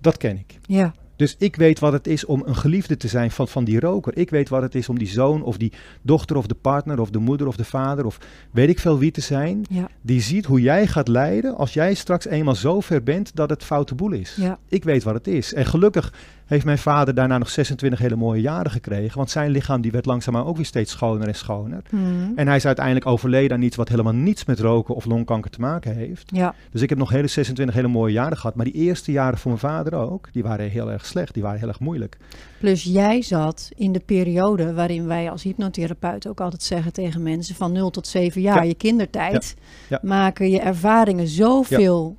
dat 0.00 0.16
ken 0.16 0.36
ik. 0.38 0.58
Ja, 0.66 0.92
Dus 1.16 1.34
ik 1.38 1.56
weet 1.56 1.78
wat 1.78 1.92
het 1.92 2.06
is 2.06 2.24
om 2.24 2.42
een 2.46 2.56
geliefde 2.56 2.96
te 2.96 3.08
zijn 3.08 3.30
van, 3.30 3.48
van 3.48 3.64
die 3.64 3.80
roker. 3.80 4.16
Ik 4.16 4.30
weet 4.30 4.48
wat 4.48 4.62
het 4.62 4.74
is 4.74 4.88
om 4.88 4.98
die 4.98 5.08
zoon 5.08 5.42
of 5.42 5.56
die 5.56 5.72
dochter 6.02 6.36
of 6.36 6.46
de 6.46 6.54
partner 6.54 7.00
of 7.00 7.10
de 7.10 7.18
moeder 7.18 7.46
of 7.46 7.56
de 7.56 7.64
vader 7.64 8.04
of 8.06 8.18
weet 8.50 8.68
ik 8.68 8.78
veel 8.78 8.98
wie 8.98 9.10
te 9.10 9.20
zijn. 9.20 9.64
ja, 9.70 9.88
Die 10.00 10.20
ziet 10.20 10.44
hoe 10.44 10.60
jij 10.60 10.86
gaat 10.86 11.08
lijden 11.08 11.56
als 11.56 11.72
jij 11.74 11.94
straks 11.94 12.26
eenmaal 12.26 12.54
zo 12.54 12.80
ver 12.80 13.02
bent 13.02 13.30
dat 13.36 13.50
het 13.50 13.64
foute 13.64 13.94
boel 13.94 14.12
is. 14.12 14.34
ja. 14.36 14.58
Ik 14.68 14.84
weet 14.84 15.02
wat 15.02 15.14
het 15.14 15.26
is. 15.28 15.54
En 15.54 15.66
gelukkig 15.66 16.12
heeft 16.52 16.64
mijn 16.64 16.78
vader 16.78 17.14
daarna 17.14 17.38
nog 17.38 17.50
26 17.50 17.98
hele 18.00 18.16
mooie 18.16 18.40
jaren 18.40 18.70
gekregen. 18.70 19.16
Want 19.16 19.30
zijn 19.30 19.50
lichaam 19.50 19.80
die 19.80 19.90
werd 19.90 20.06
langzaamaan 20.06 20.44
ook 20.44 20.56
weer 20.56 20.64
steeds 20.64 20.90
schoner 20.92 21.28
en 21.28 21.34
schoner. 21.34 21.82
Mhm. 21.90 22.02
En 22.36 22.46
hij 22.46 22.56
is 22.56 22.66
uiteindelijk 22.66 23.06
overleden 23.06 23.56
aan 23.56 23.62
iets 23.62 23.76
wat 23.76 23.88
helemaal 23.88 24.12
niets 24.12 24.44
met 24.44 24.60
roken 24.60 24.94
of 24.94 25.04
longkanker 25.04 25.50
te 25.50 25.60
maken 25.60 25.94
heeft. 25.94 26.30
Ja, 26.34 26.54
Dus 26.70 26.82
ik 26.82 26.88
heb 26.88 26.98
nog 26.98 27.10
hele 27.10 27.26
26 27.26 27.74
hele 27.74 27.88
mooie 27.88 28.12
jaren 28.12 28.36
gehad. 28.36 28.54
Maar 28.56 28.64
die 28.64 28.74
eerste 28.74 29.12
jaren 29.12 29.38
voor 29.38 29.50
mijn 29.50 29.62
vader 29.74 29.94
ook, 29.94 30.28
die 30.32 30.42
waren 30.42 30.70
heel 30.70 30.90
erg 30.90 31.06
slecht. 31.06 31.34
Die 31.34 31.42
waren 31.42 31.58
heel 31.58 31.68
erg 31.68 31.80
moeilijk. 31.80 32.16
plus 32.58 32.82
jij 32.82 33.22
zat 33.22 33.70
in 33.74 33.92
de 33.92 34.00
periode 34.00 34.72
waarin 34.74 35.06
wij 35.06 35.30
als 35.30 35.42
hypnotherapeut 35.42 36.28
ook 36.28 36.40
altijd 36.40 36.62
zeggen 36.62 36.92
tegen 36.92 37.22
mensen 37.22 37.54
van 37.54 37.72
0 37.72 37.90
tot 37.90 38.06
7 38.06 38.40
jaar, 38.40 38.56
Ja. 38.56 38.62
je 38.62 38.74
kindertijd, 38.74 39.54
Ja. 39.88 39.98
maken 40.02 40.50
je 40.50 40.60
ervaringen 40.60 41.28
zoveel 41.28 42.16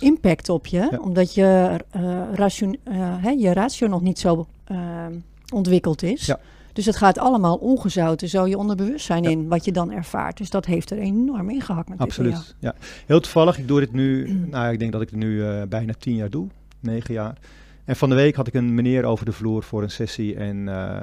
impact 0.00 0.48
op 0.48 0.66
je, 0.66 0.98
omdat 1.00 1.34
je, 1.34 1.76
eh, 1.90 2.02
ration, 2.34 2.76
eh, 2.84 2.94
hè, 2.98 3.30
je 3.30 3.52
ratio 3.64 3.86
nog 3.88 4.00
niet 4.02 4.18
zo 4.18 4.46
eh, 4.64 5.06
ontwikkeld 5.52 6.02
is. 6.02 6.26
Ja. 6.26 6.40
Dus 6.72 6.86
het 6.86 6.96
gaat 6.96 7.18
allemaal 7.18 7.56
ongezouten 7.56 8.28
zo 8.28 8.46
je 8.46 8.58
onderbewustzijn 8.58 9.22
Ja. 9.22 9.30
in 9.30 9.48
wat 9.48 9.64
je 9.64 9.72
dan 9.72 9.90
ervaart. 9.92 10.36
Dus 10.36 10.50
dat 10.50 10.64
heeft 10.66 10.90
er 10.90 10.98
enorm 10.98 11.46
natuurlijk. 11.46 11.66
bij 11.86 11.96
jou. 11.96 12.00
Absoluut. 12.00 12.54
Ja. 12.58 12.74
Heel 13.06 13.20
toevallig, 13.20 13.58
ik 13.58 13.68
doe 13.68 13.80
dit 13.80 13.92
nu, 13.92 14.28
nou 14.50 14.72
ik 14.72 14.78
denk 14.78 14.92
dat 14.92 15.00
ik 15.02 15.10
het 15.10 15.18
nu 15.18 15.44
eh, 15.44 15.62
bijna 15.68 15.92
10 15.98 16.14
jaar 16.14 16.30
doe. 16.30 16.46
9 16.80 17.14
jaar. 17.14 17.36
En 17.84 17.96
van 17.96 18.08
de 18.08 18.14
week 18.14 18.34
had 18.34 18.46
ik 18.46 18.54
een 18.54 18.74
meneer 18.74 19.04
over 19.04 19.24
de 19.24 19.32
vloer 19.32 19.62
voor 19.62 19.82
een 19.82 19.90
sessie. 19.90 20.36
En 20.36 20.68
eh, 20.68 21.02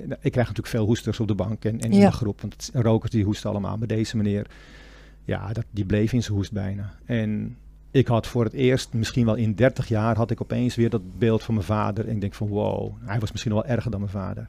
ik 0.00 0.32
krijg 0.32 0.34
natuurlijk 0.48 0.66
veel 0.66 0.84
hoesters 0.84 1.20
op 1.20 1.28
de 1.28 1.34
bank 1.34 1.64
en, 1.64 1.80
en 1.80 1.90
in 1.90 1.98
Ja. 1.98 2.10
de 2.10 2.16
groep. 2.16 2.40
Want 2.40 2.70
rokers 2.72 3.10
die 3.10 3.24
hoesten 3.24 3.50
allemaal. 3.50 3.76
Maar 3.76 3.88
deze 3.88 4.16
meneer, 4.16 4.46
ja, 5.24 5.52
dat, 5.52 5.64
die 5.70 5.84
bleef 5.84 6.12
in 6.12 6.22
zijn 6.22 6.36
hoest 6.36 6.52
bijna. 6.52 6.90
En 7.04 7.56
ik 7.96 8.06
had 8.06 8.26
voor 8.26 8.44
het 8.44 8.52
eerst, 8.52 8.92
misschien 8.92 9.24
wel 9.24 9.34
in 9.34 9.54
30 9.54 9.88
jaar, 9.88 10.16
had 10.16 10.30
ik 10.30 10.40
opeens 10.40 10.74
weer 10.74 10.90
dat 10.90 11.18
beeld 11.18 11.42
van 11.42 11.54
mijn 11.54 11.66
vader. 11.66 12.08
En 12.08 12.14
ik 12.14 12.20
denk 12.20 12.34
van 12.34 12.48
wow, 12.48 12.92
hij 13.04 13.18
was 13.20 13.30
misschien 13.32 13.52
wel 13.52 13.64
erger 13.64 13.90
dan 13.90 14.00
mijn 14.00 14.12
vader. 14.12 14.48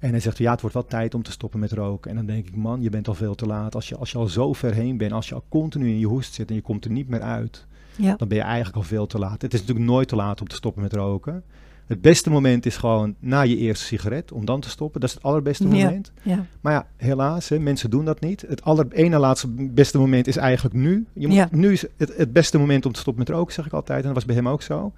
En 0.00 0.10
hij 0.10 0.20
zegt, 0.20 0.38
ja, 0.38 0.50
het 0.50 0.60
wordt 0.60 0.74
wel 0.74 0.86
tijd 0.86 1.14
om 1.14 1.22
te 1.22 1.30
stoppen 1.30 1.60
met 1.60 1.72
roken. 1.72 2.10
En 2.10 2.16
dan 2.16 2.26
denk 2.26 2.46
ik, 2.48 2.56
man, 2.56 2.82
je 2.82 2.90
bent 2.90 3.08
al 3.08 3.14
veel 3.14 3.34
te 3.34 3.46
laat. 3.46 3.74
Als 3.74 3.88
je, 3.88 3.96
als 3.96 4.10
je 4.10 4.18
al 4.18 4.26
zo 4.26 4.52
ver 4.52 4.72
heen 4.74 4.96
bent, 4.96 5.12
als 5.12 5.28
je 5.28 5.34
al 5.34 5.44
continu 5.48 5.88
in 5.88 5.98
je 5.98 6.06
hoest 6.06 6.34
zit 6.34 6.48
en 6.48 6.54
je 6.54 6.60
komt 6.60 6.84
er 6.84 6.90
niet 6.90 7.08
meer 7.08 7.20
uit, 7.22 7.66
Ja. 7.96 8.14
dan 8.16 8.28
ben 8.28 8.36
je 8.36 8.42
eigenlijk 8.42 8.76
al 8.76 8.82
veel 8.82 9.06
te 9.06 9.18
laat. 9.18 9.42
Het 9.42 9.54
is 9.54 9.60
natuurlijk 9.60 9.86
nooit 9.86 10.08
te 10.08 10.16
laat 10.16 10.40
om 10.40 10.48
te 10.48 10.54
stoppen 10.54 10.82
met 10.82 10.92
roken. 10.92 11.42
Het 11.90 12.00
beste 12.00 12.30
moment 12.30 12.66
is 12.66 12.76
gewoon 12.76 13.14
na 13.18 13.40
je 13.40 13.56
eerste 13.56 13.84
sigaret, 13.84 14.32
om 14.32 14.44
dan 14.44 14.60
te 14.60 14.68
stoppen. 14.70 15.00
Dat 15.00 15.08
is 15.08 15.14
het 15.14 15.24
allerbeste 15.24 15.66
moment. 15.66 16.12
Ja. 16.22 16.46
Maar 16.60 16.72
ja, 16.72 16.86
helaas, 16.96 17.48
hè, 17.48 17.58
mensen 17.58 17.90
doen 17.90 18.04
dat 18.04 18.20
niet. 18.20 18.44
Het 18.48 18.62
aller, 18.64 18.86
ene 18.92 19.18
laatste 19.18 19.48
beste 19.70 19.98
moment 19.98 20.26
is 20.26 20.36
eigenlijk 20.36 20.74
nu. 20.74 21.06
Je 21.12 21.26
moet, 21.26 21.36
Ja. 21.36 21.48
Nu 21.50 21.72
is 21.72 21.84
het, 21.96 22.16
het 22.16 22.32
beste 22.32 22.58
moment 22.58 22.86
om 22.86 22.92
te 22.92 23.00
stoppen 23.00 23.24
met 23.26 23.34
roken, 23.36 23.52
zeg 23.54 23.66
ik 23.66 23.72
altijd. 23.72 23.98
En 24.00 24.04
dat 24.06 24.14
was 24.14 24.24
bij 24.24 24.34
hem 24.34 24.48
ook 24.48 24.62
zo. 24.62 24.92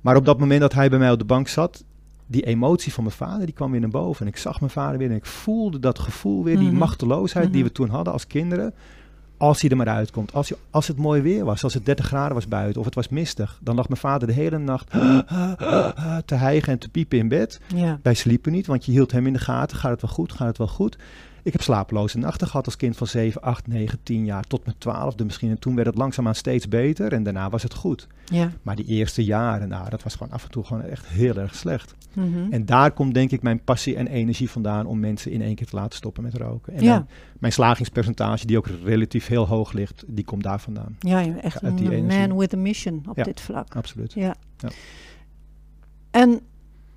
Maar 0.00 0.16
op 0.16 0.24
dat 0.24 0.38
moment 0.38 0.60
dat 0.60 0.72
hij 0.72 0.88
bij 0.90 0.98
mij 0.98 1.10
op 1.10 1.18
de 1.18 1.24
bank 1.24 1.48
zat, 1.48 1.84
die 2.26 2.42
emotie 2.46 2.92
van 2.92 3.04
mijn 3.04 3.16
vader, 3.16 3.46
die 3.46 3.54
kwam 3.54 3.70
weer 3.70 3.80
naar 3.80 3.90
boven. 3.90 4.22
En 4.26 4.32
ik 4.32 4.36
zag 4.38 4.60
mijn 4.60 4.72
vader 4.72 4.98
weer 4.98 5.10
en 5.10 5.16
ik 5.16 5.26
voelde 5.26 5.78
dat 5.78 5.98
gevoel 5.98 6.44
weer, 6.44 6.58
die 6.58 6.68
Mhm. 6.68 6.76
machteloosheid 6.78 7.46
die 7.46 7.56
Mhm. 7.56 7.66
we 7.68 7.72
toen 7.72 7.88
hadden 7.88 8.12
als 8.12 8.26
kinderen. 8.26 8.74
Als 9.38 9.60
hij 9.60 9.70
er 9.70 9.76
maar 9.76 9.88
uitkomt. 9.88 10.32
Als, 10.34 10.52
als 10.70 10.88
het 10.88 10.96
mooi 10.96 11.22
weer 11.22 11.44
was, 11.44 11.64
als 11.64 11.74
het 11.74 11.86
30 11.86 12.06
graden 12.06 12.34
was 12.34 12.48
buiten 12.48 12.80
of 12.80 12.86
het 12.86 12.94
was 12.94 13.08
mistig, 13.08 13.58
dan 13.62 13.74
lag 13.74 13.88
mijn 13.88 14.00
vader 14.00 14.28
de 14.28 14.34
hele 14.34 14.58
nacht 14.58 14.90
te 16.30 16.34
hijgen 16.34 16.72
en 16.72 16.78
te 16.78 16.88
piepen 16.88 17.18
in 17.18 17.28
bed. 17.28 17.60
Ja. 17.74 17.98
Wij 18.02 18.14
sliepen 18.14 18.52
niet, 18.52 18.66
want 18.66 18.84
je 18.84 18.92
hield 18.92 19.12
hem 19.12 19.26
in 19.26 19.32
de 19.32 19.38
gaten. 19.38 19.76
Gaat 19.76 19.90
het 19.90 20.00
wel 20.00 20.10
goed? 20.10 20.32
Gaat 20.32 20.46
het 20.46 20.58
wel 20.58 20.66
goed? 20.66 20.98
Ik 21.48 21.54
heb 21.54 21.62
slapeloze 21.62 22.18
nachten 22.18 22.46
gehad 22.46 22.64
als 22.64 22.76
kind 22.76 22.96
van 22.96 23.06
7, 23.06 23.40
8, 23.42 23.66
9, 23.66 23.98
10 24.02 24.24
jaar 24.24 24.44
tot 24.44 24.64
mijn 24.64 24.76
12e 25.12 25.24
misschien. 25.24 25.50
En 25.50 25.58
toen 25.58 25.74
werd 25.74 25.86
het 25.86 25.96
langzaamaan 25.96 26.34
steeds 26.34 26.68
beter 26.68 27.12
en 27.12 27.22
daarna 27.22 27.50
was 27.50 27.62
het 27.62 27.74
goed. 27.74 28.06
Ja. 28.24 28.50
Maar 28.62 28.76
die 28.76 28.84
eerste 28.84 29.24
jaren, 29.24 29.68
nou, 29.68 29.90
dat 29.90 30.02
was 30.02 30.14
gewoon 30.14 30.32
af 30.32 30.44
en 30.44 30.50
toe 30.50 30.64
gewoon 30.64 30.82
echt 30.82 31.06
heel 31.06 31.36
erg 31.36 31.54
slecht. 31.54 31.94
Mhm. 32.12 32.52
En 32.52 32.66
daar 32.66 32.90
komt 32.92 33.14
denk 33.14 33.30
ik 33.30 33.42
mijn 33.42 33.64
passie 33.64 33.96
en 33.96 34.06
energie 34.06 34.50
vandaan 34.50 34.86
om 34.86 35.00
mensen 35.00 35.30
in 35.32 35.42
één 35.42 35.54
keer 35.54 35.66
te 35.66 35.76
laten 35.76 35.96
stoppen 35.96 36.22
met 36.22 36.34
roken. 36.34 36.72
En 36.74 36.82
Ja. 36.82 36.90
mijn, 36.92 37.06
mijn 37.38 37.52
slagingspercentage, 37.52 38.46
die 38.46 38.56
ook 38.56 38.66
relatief 38.84 39.26
heel 39.26 39.46
hoog 39.46 39.72
ligt, 39.72 40.04
die 40.06 40.24
komt 40.24 40.42
daar 40.42 40.60
vandaan. 40.60 40.96
Ja, 41.00 41.36
echt 41.36 41.62
een 41.62 42.06
man 42.06 42.36
with 42.38 42.54
a 42.54 42.56
mission 42.56 43.02
op 43.08 43.16
Ja. 43.16 43.22
dit 43.24 43.40
vlak. 43.40 43.76
Absoluut. 43.76 44.12
Ja. 44.12 44.34
Ja. 44.56 44.68
En 46.10 46.40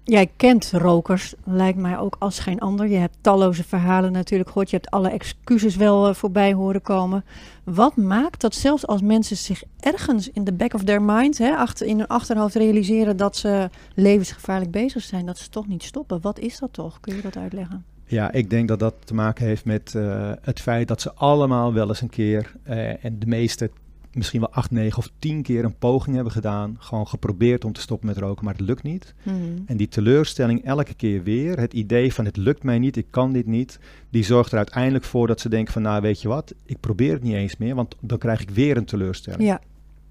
jij 0.04 0.32
kent 0.36 0.72
rokers, 0.72 1.34
lijkt 1.44 1.78
mij 1.78 1.98
ook 1.98 2.16
als 2.20 2.40
geen 2.40 2.60
ander. 2.60 2.88
Je 2.88 2.98
hebt 2.98 3.18
talloze 3.22 3.64
verhalen 3.64 4.12
natuurlijk 4.12 4.50
gehoord. 4.50 4.70
Je 4.70 4.76
hebt 4.76 4.92
alle 4.92 5.10
excuses 5.10 5.76
wel 5.76 6.08
eh, 6.08 6.14
voorbij 6.14 6.54
horen 6.54 6.82
komen. 6.82 7.26
Wat 7.64 7.96
maakt 7.96 8.42
dat 8.42 8.56
zelfs 8.56 8.88
als 8.88 9.02
mensen 9.02 9.38
zich 9.38 9.64
ergens 9.80 10.30
in 10.30 10.44
de 10.44 10.54
back 10.54 10.74
of 10.74 10.84
their 10.84 11.02
mind, 11.02 11.38
hè, 11.38 11.56
achter, 11.56 11.88
in 11.88 11.98
hun 11.98 12.08
achterhoofd 12.08 12.56
realiseren 12.56 13.18
dat 13.18 13.36
ze 13.36 13.70
levensgevaarlijk 13.96 14.72
bezig 14.72 15.04
zijn, 15.04 15.26
dat 15.26 15.38
ze 15.38 15.50
toch 15.50 15.68
niet 15.68 15.84
stoppen? 15.84 16.22
Wat 16.22 16.40
is 16.40 16.60
dat 16.60 16.74
toch? 16.74 17.00
Kun 17.00 17.16
je 17.16 17.22
dat 17.22 17.38
uitleggen? 17.38 17.86
Ja, 18.06 18.32
ik 18.32 18.50
denk 18.50 18.68
dat 18.68 18.80
dat 18.80 18.94
te 19.04 19.14
maken 19.14 19.46
heeft 19.46 19.66
met 19.66 19.96
eh, 19.96 20.32
het 20.42 20.60
feit 20.60 20.88
dat 20.88 21.02
ze 21.02 21.14
allemaal 21.14 21.74
wel 21.74 21.88
eens 21.88 22.02
een 22.02 22.10
keer, 22.10 22.56
eh, 22.64 23.06
en 23.06 23.20
de 23.20 23.28
meeste 23.28 23.72
misschien 24.14 24.40
wel 24.40 24.52
acht, 24.52 24.72
negen 24.72 24.98
of 24.98 25.12
tien 25.20 25.42
keer 25.42 25.64
een 25.64 25.78
poging 25.78 26.16
hebben 26.16 26.34
gedaan. 26.34 26.76
Gewoon 26.80 27.08
geprobeerd 27.08 27.66
om 27.66 27.74
te 27.74 27.82
stoppen 27.82 28.08
met 28.08 28.18
roken, 28.18 28.46
maar 28.46 28.54
het 28.54 28.64
lukt 28.64 28.84
niet. 28.84 29.14
Mhm. 29.24 29.36
En 29.66 29.78
die 29.78 29.88
teleurstelling 29.88 30.66
elke 30.66 30.94
keer 30.94 31.24
weer, 31.24 31.60
het 31.60 31.74
idee 31.74 32.14
van 32.14 32.26
het 32.26 32.38
lukt 32.38 32.64
mij 32.64 32.80
niet, 32.80 32.98
ik 32.98 33.08
kan 33.10 33.34
dit 33.34 33.46
niet, 33.46 33.80
die 34.10 34.24
zorgt 34.24 34.52
er 34.52 34.58
uiteindelijk 34.58 35.04
voor 35.04 35.28
dat 35.28 35.40
ze 35.40 35.50
denken 35.50 35.74
van 35.74 35.82
nou 35.82 36.02
weet 36.02 36.22
je 36.22 36.28
wat, 36.28 36.54
ik 36.66 36.80
probeer 36.80 37.14
het 37.14 37.24
niet 37.24 37.34
eens 37.34 37.58
meer, 37.58 37.76
want 37.76 37.96
dan 38.00 38.18
krijg 38.18 38.42
ik 38.42 38.50
weer 38.50 38.78
een 38.78 38.86
teleurstelling. 38.86 39.44
Ja, 39.44 39.62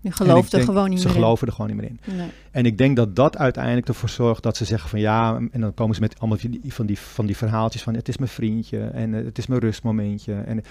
je 0.00 0.12
gelooft 0.12 0.52
er 0.52 0.62
gewoon 0.62 0.90
niet 0.90 1.00
Ze 1.00 1.06
meer 1.06 1.14
geloven 1.14 1.46
er 1.46 1.52
gewoon 1.52 1.70
niet 1.70 1.80
meer 1.80 1.90
in. 1.90 2.00
in. 2.06 2.16
Nee. 2.16 2.28
En 2.50 2.66
ik 2.66 2.78
denk 2.78 2.96
dat 2.96 3.16
dat 3.16 3.36
uiteindelijk 3.36 3.88
ervoor 3.88 4.08
zorgt 4.08 4.42
dat 4.42 4.56
ze 4.56 4.64
zeggen 4.64 4.90
van 4.90 5.00
ja, 5.00 5.40
en 5.50 5.60
dan 5.60 5.74
komen 5.74 5.94
ze 5.94 6.00
met 6.00 6.18
allemaal 6.18 6.38
van 6.38 6.50
die, 6.50 6.72
van 6.72 6.86
die, 6.86 6.98
van 6.98 7.26
die 7.26 7.36
verhaaltjes 7.36 7.82
van 7.82 7.94
het 7.94 8.08
is 8.08 8.16
mijn 8.16 8.30
vriendje 8.30 8.80
en 8.80 9.12
het 9.12 9.38
is 9.38 9.46
mijn 9.46 9.60
rustmomentje. 9.60 10.34
En 10.34 10.62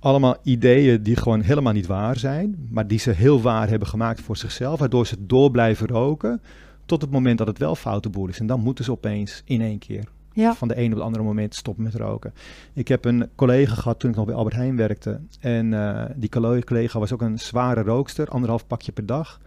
allemaal 0.00 0.36
ideeën 0.42 1.02
die 1.02 1.16
gewoon 1.16 1.40
helemaal 1.40 1.72
niet 1.72 1.86
waar 1.86 2.16
zijn, 2.18 2.68
maar 2.70 2.86
die 2.86 2.98
ze 2.98 3.10
heel 3.10 3.40
waar 3.42 3.68
hebben 3.68 3.88
gemaakt 3.88 4.20
voor 4.20 4.36
zichzelf, 4.36 4.78
waardoor 4.78 5.06
ze 5.06 5.16
door 5.26 5.50
blijven 5.50 5.86
roken 5.86 6.40
tot 6.86 7.02
het 7.02 7.10
moment 7.10 7.38
dat 7.38 7.46
het 7.46 7.58
wel 7.58 7.74
foute 7.74 8.08
boel 8.08 8.28
is. 8.28 8.40
En 8.40 8.46
dan 8.46 8.60
moeten 8.60 8.84
ze 8.84 8.90
opeens 8.90 9.42
in 9.44 9.60
één 9.60 9.78
keer 9.78 10.04
Ja. 10.32 10.54
van 10.54 10.68
de 10.68 10.74
ene 10.74 10.88
op 10.88 10.94
het 10.94 11.02
andere 11.04 11.24
moment 11.24 11.54
stoppen 11.54 11.84
met 11.84 11.94
roken. 11.94 12.32
Ik 12.72 12.88
heb 12.88 13.04
een 13.04 13.28
collega 13.34 13.74
gehad 13.74 13.98
toen 13.98 14.10
ik 14.10 14.16
nog 14.16 14.24
bij 14.26 14.34
Albert 14.34 14.56
Heijn 14.56 14.76
werkte. 14.76 15.20
En 15.40 15.74
eh, 15.74 16.04
die 16.16 16.28
collega 16.64 16.98
was 16.98 17.12
ook 17.12 17.22
een 17.22 17.38
zware 17.38 17.82
rookster, 17.82 18.28
anderhalf 18.28 18.66
pakje 18.66 18.92
per 18.92 19.06
dag. 19.06 19.40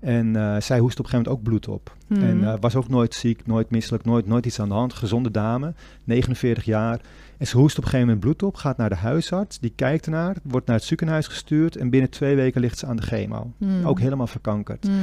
En 0.00 0.36
eh, 0.36 0.60
zij 0.60 0.78
hoest 0.78 0.98
op 0.98 1.04
een 1.04 1.10
gegeven 1.10 1.10
moment 1.10 1.28
ook 1.28 1.42
bloed 1.42 1.68
op. 1.68 1.96
Mhm. 2.06 2.22
En 2.22 2.44
eh, 2.44 2.54
was 2.60 2.76
ook 2.76 2.88
nooit 2.88 3.14
ziek, 3.14 3.46
nooit 3.46 3.70
misselijk, 3.70 4.04
nooit, 4.04 4.26
nooit 4.26 4.46
iets 4.46 4.60
aan 4.60 4.68
de 4.68 4.74
hand. 4.74 4.92
Gezonde 4.92 5.30
dame, 5.30 5.74
49 6.04 6.64
jaar. 6.64 7.00
En 7.38 7.46
ze 7.46 7.56
hoest 7.56 7.78
op 7.78 7.84
een 7.84 7.90
gegeven 7.90 8.06
moment 8.06 8.24
bloed 8.24 8.42
op, 8.42 8.54
gaat 8.54 8.76
naar 8.76 8.88
de 8.88 8.94
huisarts. 8.94 9.58
Die 9.58 9.72
kijkt 9.76 10.04
ernaar, 10.04 10.36
wordt 10.42 10.66
naar 10.66 10.76
het 10.76 10.84
ziekenhuis 10.84 11.26
gestuurd. 11.26 11.76
En 11.76 11.90
binnen 11.90 12.10
twee 12.10 12.36
weken 12.36 12.60
ligt 12.60 12.78
ze 12.78 12.86
aan 12.86 12.96
de 12.96 13.02
chemo. 13.02 13.52
Mhm. 13.56 13.86
Ook 13.86 14.00
helemaal 14.00 14.26
verkankerd. 14.26 14.84
Mhm. 14.84 14.96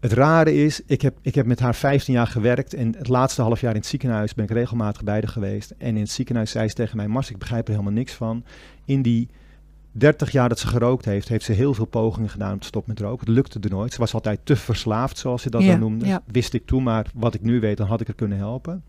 Het 0.00 0.12
rare 0.12 0.54
is, 0.54 0.80
ik 0.86 1.02
heb, 1.02 1.18
ik 1.20 1.34
heb 1.34 1.46
met 1.46 1.60
haar 1.60 1.74
15 1.74 2.14
jaar 2.14 2.26
gewerkt 2.26 2.74
en 2.74 2.94
het 2.98 3.08
laatste 3.08 3.42
half 3.42 3.60
jaar 3.60 3.70
in 3.70 3.76
het 3.76 3.86
ziekenhuis 3.86 4.34
ben 4.34 4.44
ik 4.44 4.50
regelmatig 4.50 5.04
bij 5.04 5.14
haar 5.14 5.28
geweest. 5.28 5.74
En 5.78 5.94
in 5.94 6.00
het 6.02 6.10
ziekenhuis 6.10 6.50
zei 6.50 6.68
ze 6.68 6.74
tegen 6.74 6.96
mij, 6.96 7.08
Mars, 7.08 7.30
ik 7.30 7.38
begrijp 7.38 7.64
er 7.64 7.72
helemaal 7.72 7.92
niks 7.92 8.12
van. 8.12 8.44
In 8.84 9.02
die 9.02 9.28
30 9.92 10.30
jaar 10.30 10.48
dat 10.48 10.58
ze 10.58 10.66
gerookt 10.66 11.04
heeft, 11.04 11.28
heeft 11.28 11.44
ze 11.44 11.52
heel 11.52 11.74
veel 11.74 11.84
pogingen 11.84 12.28
gedaan 12.28 12.52
om 12.52 12.58
te 12.58 12.66
stoppen 12.66 12.92
met 12.94 13.02
roken. 13.02 13.26
Het 13.26 13.34
lukte 13.34 13.58
er 13.60 13.70
nooit. 13.70 13.92
Ze 13.92 13.98
was 13.98 14.14
altijd 14.14 14.40
te 14.44 14.56
verslaafd, 14.56 15.18
zoals 15.18 15.42
ze 15.42 15.50
dat 15.50 15.62
Ja, 15.62 15.70
dan 15.70 15.78
noemde. 15.80 16.06
ja. 16.06 16.22
Wist 16.26 16.54
ik 16.54 16.66
toen, 16.66 16.82
maar 16.82 17.06
wat 17.14 17.34
ik 17.34 17.42
nu 17.42 17.60
weet, 17.60 17.76
dan 17.76 17.86
had 17.86 18.00
ik 18.00 18.06
haar 18.06 18.16
kunnen 18.16 18.38
helpen. 18.38 18.82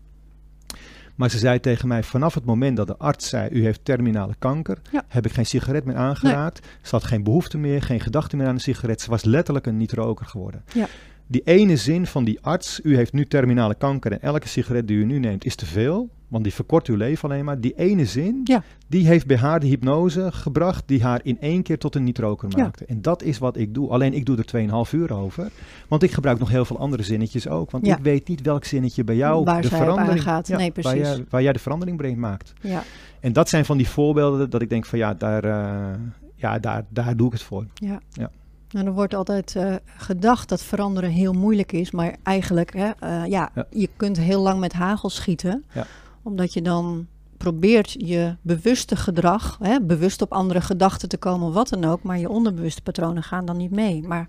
Maar 1.14 1.30
ze 1.30 1.38
zei 1.38 1.60
tegen 1.60 1.88
mij, 1.88 2.02
vanaf 2.02 2.34
het 2.34 2.44
moment 2.44 2.76
dat 2.76 2.86
de 2.86 2.96
arts 2.96 3.28
zei, 3.28 3.48
u 3.50 3.62
heeft 3.64 3.80
terminale 3.84 4.34
kanker, 4.38 4.78
Ja. 4.92 5.04
heb 5.08 5.26
ik 5.26 5.32
geen 5.32 5.46
sigaret 5.46 5.84
meer 5.84 5.96
aangeraakt. 5.96 6.66
Ze 6.82 6.90
had 6.90 7.04
geen 7.04 7.22
behoefte 7.22 7.58
meer, 7.58 7.82
geen 7.82 8.00
gedachte 8.00 8.36
meer 8.36 8.46
aan 8.46 8.54
een 8.54 8.60
sigaret. 8.60 9.00
Ze 9.00 9.10
was 9.10 9.24
letterlijk 9.24 9.66
een 9.66 9.76
niet-roker 9.76 10.26
geworden. 10.26 10.64
Ja. 10.72 10.86
Die 11.26 11.42
ene 11.44 11.76
zin 11.76 12.06
van 12.06 12.24
die 12.24 12.38
arts, 12.40 12.80
u 12.82 12.96
heeft 12.96 13.12
nu 13.12 13.24
terminale 13.26 13.74
kanker 13.74 14.12
en 14.12 14.22
elke 14.22 14.48
sigaret 14.48 14.88
die 14.88 14.96
u 14.96 15.04
nu 15.04 15.18
neemt 15.18 15.44
is 15.44 15.54
te 15.56 15.66
veel, 15.66 16.08
Want 16.34 16.46
die 16.46 16.54
verkort 16.54 16.86
uw 16.86 16.96
leven 16.96 17.30
alleen 17.30 17.44
maar. 17.44 17.60
Die 17.60 17.74
ene 17.76 18.04
zin, 18.04 18.40
Ja. 18.44 18.62
die 18.88 19.06
heeft 19.06 19.26
bij 19.26 19.36
haar 19.36 19.60
de 19.60 19.66
hypnose 19.66 20.32
gebracht 20.32 20.82
die 20.86 21.02
haar 21.02 21.20
in 21.22 21.40
één 21.40 21.62
keer 21.62 21.78
tot 21.78 21.94
een 21.94 22.04
niet-roker 22.04 22.48
Ja. 22.56 22.62
maakte. 22.62 22.84
En 22.84 23.02
dat 23.02 23.22
is 23.22 23.38
wat 23.38 23.56
ik 23.56 23.74
doe. 23.74 23.88
Alleen 23.90 24.14
ik 24.14 24.26
doe 24.26 24.36
er 24.36 24.44
2,5 24.44 24.92
uur 24.92 25.12
over. 25.12 25.50
Want 25.88 26.02
ik 26.02 26.10
gebruik 26.10 26.38
nog 26.38 26.48
heel 26.48 26.64
veel 26.64 26.78
andere 26.78 27.02
zinnetjes 27.02 27.48
ook. 27.48 27.70
Want 27.70 27.86
Ja. 27.86 27.96
ik 27.96 28.02
weet 28.02 28.28
niet 28.28 28.40
welk 28.42 28.64
zinnetje 28.64 29.04
bij 29.04 29.16
jou 29.16 29.44
Waar 29.44 29.62
de 29.62 29.68
verandering. 29.68 30.24
Nee, 30.48 30.70
precies. 30.70 30.92
Waar, 30.92 31.16
jij, 31.16 31.24
waar 31.30 31.42
jij 31.42 31.52
de 31.52 31.58
verandering 31.58 31.96
brengt 31.96 32.18
maakt. 32.18 32.52
Ja, 32.60 32.82
En 33.20 33.32
dat 33.32 33.48
zijn 33.48 33.64
van 33.64 33.76
die 33.76 33.88
voorbeelden 33.88 34.50
dat 34.50 34.62
ik 34.62 34.68
denk 34.68 34.84
van 34.86 34.98
ja, 34.98 35.14
daar, 35.14 35.44
eh, 35.44 35.98
ja, 36.34 36.58
daar, 36.58 36.84
daar 36.88 37.16
doe 37.16 37.26
ik 37.26 37.32
het 37.32 37.42
voor. 37.42 37.66
ja. 37.74 38.00
Ja. 38.10 38.30
Nou, 38.70 38.86
er 38.86 38.92
wordt 38.92 39.14
altijd 39.14 39.56
eh, 39.56 39.74
gedacht 39.96 40.48
dat 40.48 40.62
veranderen 40.62 41.10
heel 41.10 41.32
moeilijk 41.32 41.72
is, 41.72 41.90
maar 41.90 42.14
eigenlijk, 42.22 42.72
hè, 42.76 42.90
eh, 42.98 43.26
ja, 43.26 43.50
Ja. 43.54 43.66
je 43.70 43.88
kunt 43.96 44.16
heel 44.18 44.42
lang 44.42 44.60
met 44.60 44.72
hagel 44.72 45.10
schieten, 45.10 45.64
Ja. 45.72 45.86
Omdat 46.24 46.52
je 46.52 46.62
dan 46.62 47.06
probeert 47.36 47.94
je 47.98 48.36
bewuste 48.42 48.96
gedrag, 48.96 49.58
hè, 49.62 49.80
bewust 49.80 50.22
op 50.22 50.32
andere 50.32 50.60
gedachten 50.60 51.08
te 51.08 51.16
komen, 51.16 51.52
wat 51.52 51.68
dan 51.68 51.84
ook, 51.84 52.02
maar 52.02 52.18
je 52.18 52.28
onderbewuste 52.28 52.82
patronen 52.82 53.22
gaan 53.22 53.44
dan 53.44 53.56
niet 53.56 53.70
mee. 53.70 54.02
Maar 54.02 54.28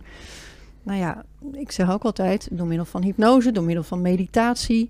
nou 0.84 1.00
ja, 1.00 1.24
ik 1.54 1.72
zeg 1.72 1.92
ook 1.92 2.04
altijd, 2.04 2.48
door 2.52 2.68
middel 2.68 2.86
van 2.86 3.04
hypnose, 3.04 3.52
door 3.52 3.64
middel 3.64 3.84
van 3.84 4.02
meditatie, 4.02 4.90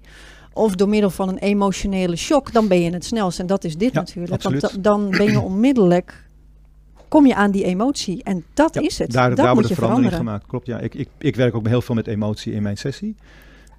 of 0.54 0.76
door 0.76 0.90
middel 0.90 1.10
van 1.10 1.30
een 1.30 1.38
emotionele 1.38 2.16
shock, 2.16 2.52
dan 2.54 2.68
ben 2.68 2.82
je 2.82 2.92
het 2.92 3.06
snelst. 3.06 3.40
En 3.40 3.48
dat 3.48 3.64
is 3.64 3.78
dit 3.78 3.94
Ja, 3.94 4.00
natuurlijk. 4.00 4.30
Want 4.42 4.56
absoluut. 4.56 4.84
da- 4.84 4.90
dan 4.92 5.10
ben 5.10 5.32
je 5.32 5.40
onmiddellijk, 5.40 6.24
kom 7.08 7.26
je 7.26 7.36
aan 7.36 7.52
die 7.52 7.64
emotie. 7.64 8.24
En 8.24 8.44
dat 8.54 8.74
Ja, 8.74 8.82
is 8.82 8.98
het. 9.00 9.12
Daar, 9.12 9.28
dat 9.30 9.38
daar 9.38 9.46
moet 9.48 9.56
wordt 9.56 9.74
verandering 9.74 10.10
veranderen. 10.12 10.40
gemaakt. 10.40 10.46
Klopt, 10.48 10.66
ja. 10.68 10.80
Ik, 10.80 10.96
ik, 10.96 11.08
ik 11.18 11.36
werk 11.36 11.56
ook 11.56 11.68
heel 11.68 11.82
veel 11.82 11.96
met 11.96 12.08
emotie 12.08 12.54
in 12.54 12.62
mijn 12.62 12.78
sessie. 12.78 13.16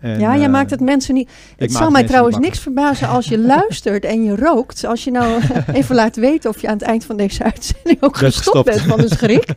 En, 0.01 0.21
ja, 0.21 0.37
jij 0.37 0.45
eh, 0.45 0.51
maakt 0.51 0.71
het 0.71 0.81
mensen 0.81 1.15
niet. 1.15 1.31
Het 1.57 1.73
zal 1.73 1.91
mij 1.91 2.05
trouwens 2.05 2.39
niks 2.39 2.59
verbazen 2.59 3.09
als 3.09 3.29
je 3.29 3.39
luistert 3.57 4.05
en 4.05 4.25
je 4.25 4.37
rookt. 4.37 4.85
Als 4.85 5.05
je 5.05 5.11
nou 5.11 5.43
even 5.73 5.95
laat 5.95 6.17
weten 6.17 6.51
of 6.51 6.61
je 6.61 6.67
aan 6.69 6.73
het 6.79 6.83
eind 6.83 7.05
van 7.05 7.17
deze 7.17 7.43
uitzending 7.43 8.03
ook 8.03 8.17
gestopt 8.17 8.37
gestopt. 8.37 8.65
bent 8.71 8.81
van 8.81 9.01
de 9.01 9.09
schrik. 9.09 9.45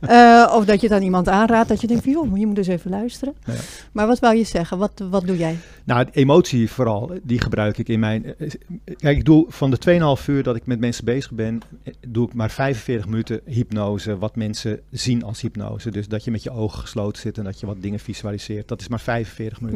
Eh, 0.00 0.52
of 0.56 0.64
dat 0.64 0.80
je 0.80 0.86
het 0.86 0.96
aan 0.96 1.02
iemand 1.02 1.28
aanraadt 1.28 1.68
dat 1.68 1.80
je 1.80 1.86
denkt, 1.86 2.04
joh, 2.04 2.38
je 2.38 2.46
moet 2.46 2.56
dus 2.56 2.66
even 2.66 2.90
luisteren. 2.90 3.34
Ja. 3.44 3.52
Maar 3.92 4.06
wat 4.06 4.18
wou 4.18 4.36
je 4.36 4.44
zeggen? 4.44 4.78
Wat, 4.78 5.02
wat 5.10 5.26
doe 5.26 5.36
jij? 5.36 5.56
Nou, 5.84 6.06
emotie 6.12 6.70
vooral, 6.70 7.10
die 7.22 7.40
gebruik 7.40 7.78
ik 7.78 7.88
in 7.88 8.00
mijn... 8.00 8.24
eh, 8.38 8.50
Kijk, 8.96 9.16
ik 9.18 9.24
doe 9.24 9.46
van 9.48 9.70
de 9.70 10.16
2,5 10.20 10.24
uur 10.26 10.42
dat 10.42 10.56
ik 10.56 10.66
met 10.66 10.80
mensen 10.80 11.04
bezig 11.04 11.30
ben, 11.32 11.60
doe 12.08 12.26
ik 12.26 12.34
maar 12.34 12.50
45 12.50 13.06
minuten 13.08 13.40
hypnose, 13.46 14.18
wat 14.18 14.36
mensen 14.36 14.80
zien 14.90 15.24
als 15.24 15.40
hypnose. 15.40 15.90
Dus 15.90 16.08
dat 16.08 16.24
je 16.24 16.30
met 16.30 16.42
je 16.42 16.50
ogen 16.50 16.78
gesloten 16.80 17.20
zit 17.22 17.38
en 17.38 17.44
dat 17.44 17.60
je 17.60 17.66
wat 17.66 17.76
dingen 17.82 17.98
visualiseert. 18.00 18.68
Dat 18.68 18.80
is 18.80 18.88
maar 18.88 19.00
45 19.00 19.60
minuten. 19.60 19.71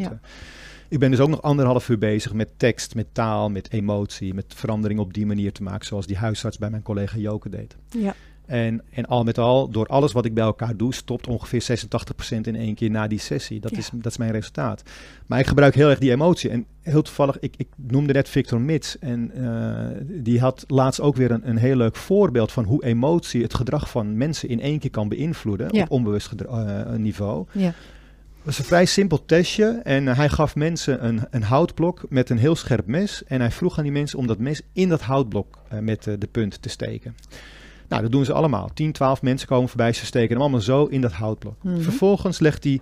Ik 0.89 0.99
ben 0.99 1.11
dus 1.11 1.21
ook 1.21 1.29
nog 1.29 1.43
anderhalf 1.43 1.89
uur 1.89 1.99
bezig 1.99 2.33
met 2.33 2.49
tekst, 2.57 2.95
met 2.95 3.07
taal, 3.13 3.51
met 3.51 3.73
emotie, 3.73 4.35
met 4.35 4.45
verandering 4.49 5.01
op 5.01 5.15
die 5.15 5.27
manier 5.27 5.53
te 5.53 5.63
maken, 5.63 5.87
zoals 5.87 6.07
die 6.07 6.17
huisarts 6.17 6.59
bij 6.59 6.71
mijn 6.71 6.83
collega 6.83 7.17
Joke 7.19 7.49
deed. 7.49 7.77
Ja, 7.91 8.15
En, 8.47 8.83
en 8.91 9.07
al 9.07 9.25
met 9.25 9.39
al, 9.39 9.69
door 9.71 9.87
alles 9.87 10.13
wat 10.13 10.25
ik 10.25 10.35
bij 10.35 10.45
elkaar 10.45 10.77
doe, 10.77 10.95
stopt 10.95 11.27
ongeveer 11.27 11.79
86% 12.35 12.41
in 12.43 12.57
één 12.57 12.75
keer 12.75 12.91
na 12.91 13.07
die 13.07 13.19
sessie. 13.19 13.61
Dat, 13.61 13.71
Ja. 13.71 13.77
is, 13.79 13.91
dat 13.93 14.13
is 14.13 14.19
mijn 14.19 14.31
resultaat. 14.31 14.83
Maar 15.27 15.39
ik 15.39 15.47
gebruik 15.47 15.75
heel 15.75 15.89
erg 15.91 15.99
die 15.99 16.11
emotie. 16.11 16.51
En 16.51 16.67
heel 16.83 17.03
toevallig, 17.03 17.39
ik, 17.39 17.55
ik 17.57 17.69
noemde 17.77 18.13
net 18.13 18.29
Victor 18.29 18.61
Mits. 18.61 18.99
En 18.99 19.31
eh, 19.35 20.01
die 20.05 20.41
had 20.41 20.65
laatst 20.69 21.01
ook 21.01 21.17
weer 21.17 21.31
een, 21.31 21.49
een 21.49 21.57
heel 21.57 21.77
leuk 21.77 21.97
voorbeeld 21.97 22.53
van 22.53 22.65
hoe 22.65 22.85
emotie 22.85 23.43
het 23.43 23.55
gedrag 23.55 23.91
van 23.91 24.17
mensen 24.17 24.49
in 24.49 24.61
één 24.61 24.79
keer 24.79 24.91
kan 24.91 25.09
beïnvloeden 25.09 25.69
Ja. 25.75 25.83
op 25.83 25.91
onbewust 25.91 26.33
eh, 26.33 26.93
niveau. 26.93 27.47
ja, 27.53 27.75
was 28.47 28.59
een 28.59 28.65
vrij 28.65 28.85
simpel 28.85 29.25
testje. 29.25 29.81
En 29.83 30.09
eh, 30.09 30.17
hij 30.17 30.29
gaf 30.29 30.55
mensen 30.55 31.07
een, 31.07 31.21
een 31.31 31.43
houtblok 31.43 32.05
met 32.09 32.31
een 32.31 32.39
heel 32.39 32.57
scherp 32.57 32.87
mes. 32.87 33.25
En 33.25 33.41
hij 33.41 33.51
vroeg 33.51 33.79
aan 33.79 33.83
die 33.83 33.93
mensen 33.93 34.19
om 34.19 34.27
dat 34.27 34.39
mes 34.39 34.63
in 34.73 34.89
dat 34.89 35.01
houtblok 35.01 35.59
eh, 35.69 35.79
met 35.79 36.07
eh, 36.07 36.15
de 36.19 36.27
punt 36.27 36.63
te 36.63 36.69
steken. 36.69 37.17
Nou, 37.89 38.03
dat 38.03 38.13
doen 38.13 38.25
ze 38.25 38.33
allemaal. 38.33 38.71
10, 38.75 38.93
12 38.93 39.23
mensen 39.23 39.49
komen 39.49 39.69
voorbij. 39.69 39.93
Ze 39.93 40.07
steken 40.07 40.31
hem 40.31 40.41
allemaal 40.41 40.61
zo 40.61 40.85
in 40.85 41.01
dat 41.01 41.13
houtblok. 41.13 41.63
Mhm. 41.63 41.81
Vervolgens 41.81 42.39
legt 42.39 42.65
hij 42.65 42.81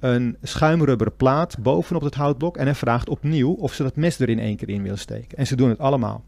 een 0.00 0.36
schuimrubberen 0.42 1.16
plaat 1.16 1.58
bovenop 1.58 2.02
het 2.02 2.14
houtblok. 2.14 2.56
En 2.56 2.64
hij 2.64 2.74
vraagt 2.74 3.08
opnieuw 3.08 3.52
of 3.52 3.72
ze 3.72 3.82
dat 3.82 3.96
mes 3.96 4.18
er 4.18 4.28
in 4.28 4.38
één 4.38 4.56
keer 4.56 4.68
in 4.68 4.82
willen 4.82 4.98
steken. 4.98 5.38
En 5.38 5.46
ze 5.46 5.56
doen 5.56 5.68
het 5.68 5.78
allemaal. 5.78 6.24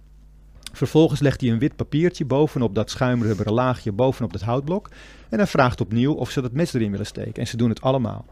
Vervolgens 0.72 1.20
legt 1.20 1.40
hij 1.40 1.50
een 1.50 1.58
wit 1.58 1.76
papiertje 1.76 2.24
bovenop 2.24 2.74
dat 2.74 2.90
schuimrubberen 2.90 3.52
laagje 3.52 3.92
bovenop 3.92 4.32
het 4.32 4.42
houtblok. 4.42 4.90
En 5.28 5.38
hij 5.38 5.46
vraagt 5.46 5.80
opnieuw 5.80 6.12
of 6.12 6.30
ze 6.30 6.40
dat 6.40 6.52
mes 6.52 6.74
erin 6.74 6.90
willen 6.90 7.06
steken. 7.06 7.34
En 7.34 7.46
ze 7.46 7.56
doen 7.56 7.68
het 7.68 7.80
allemaal. 7.80 8.24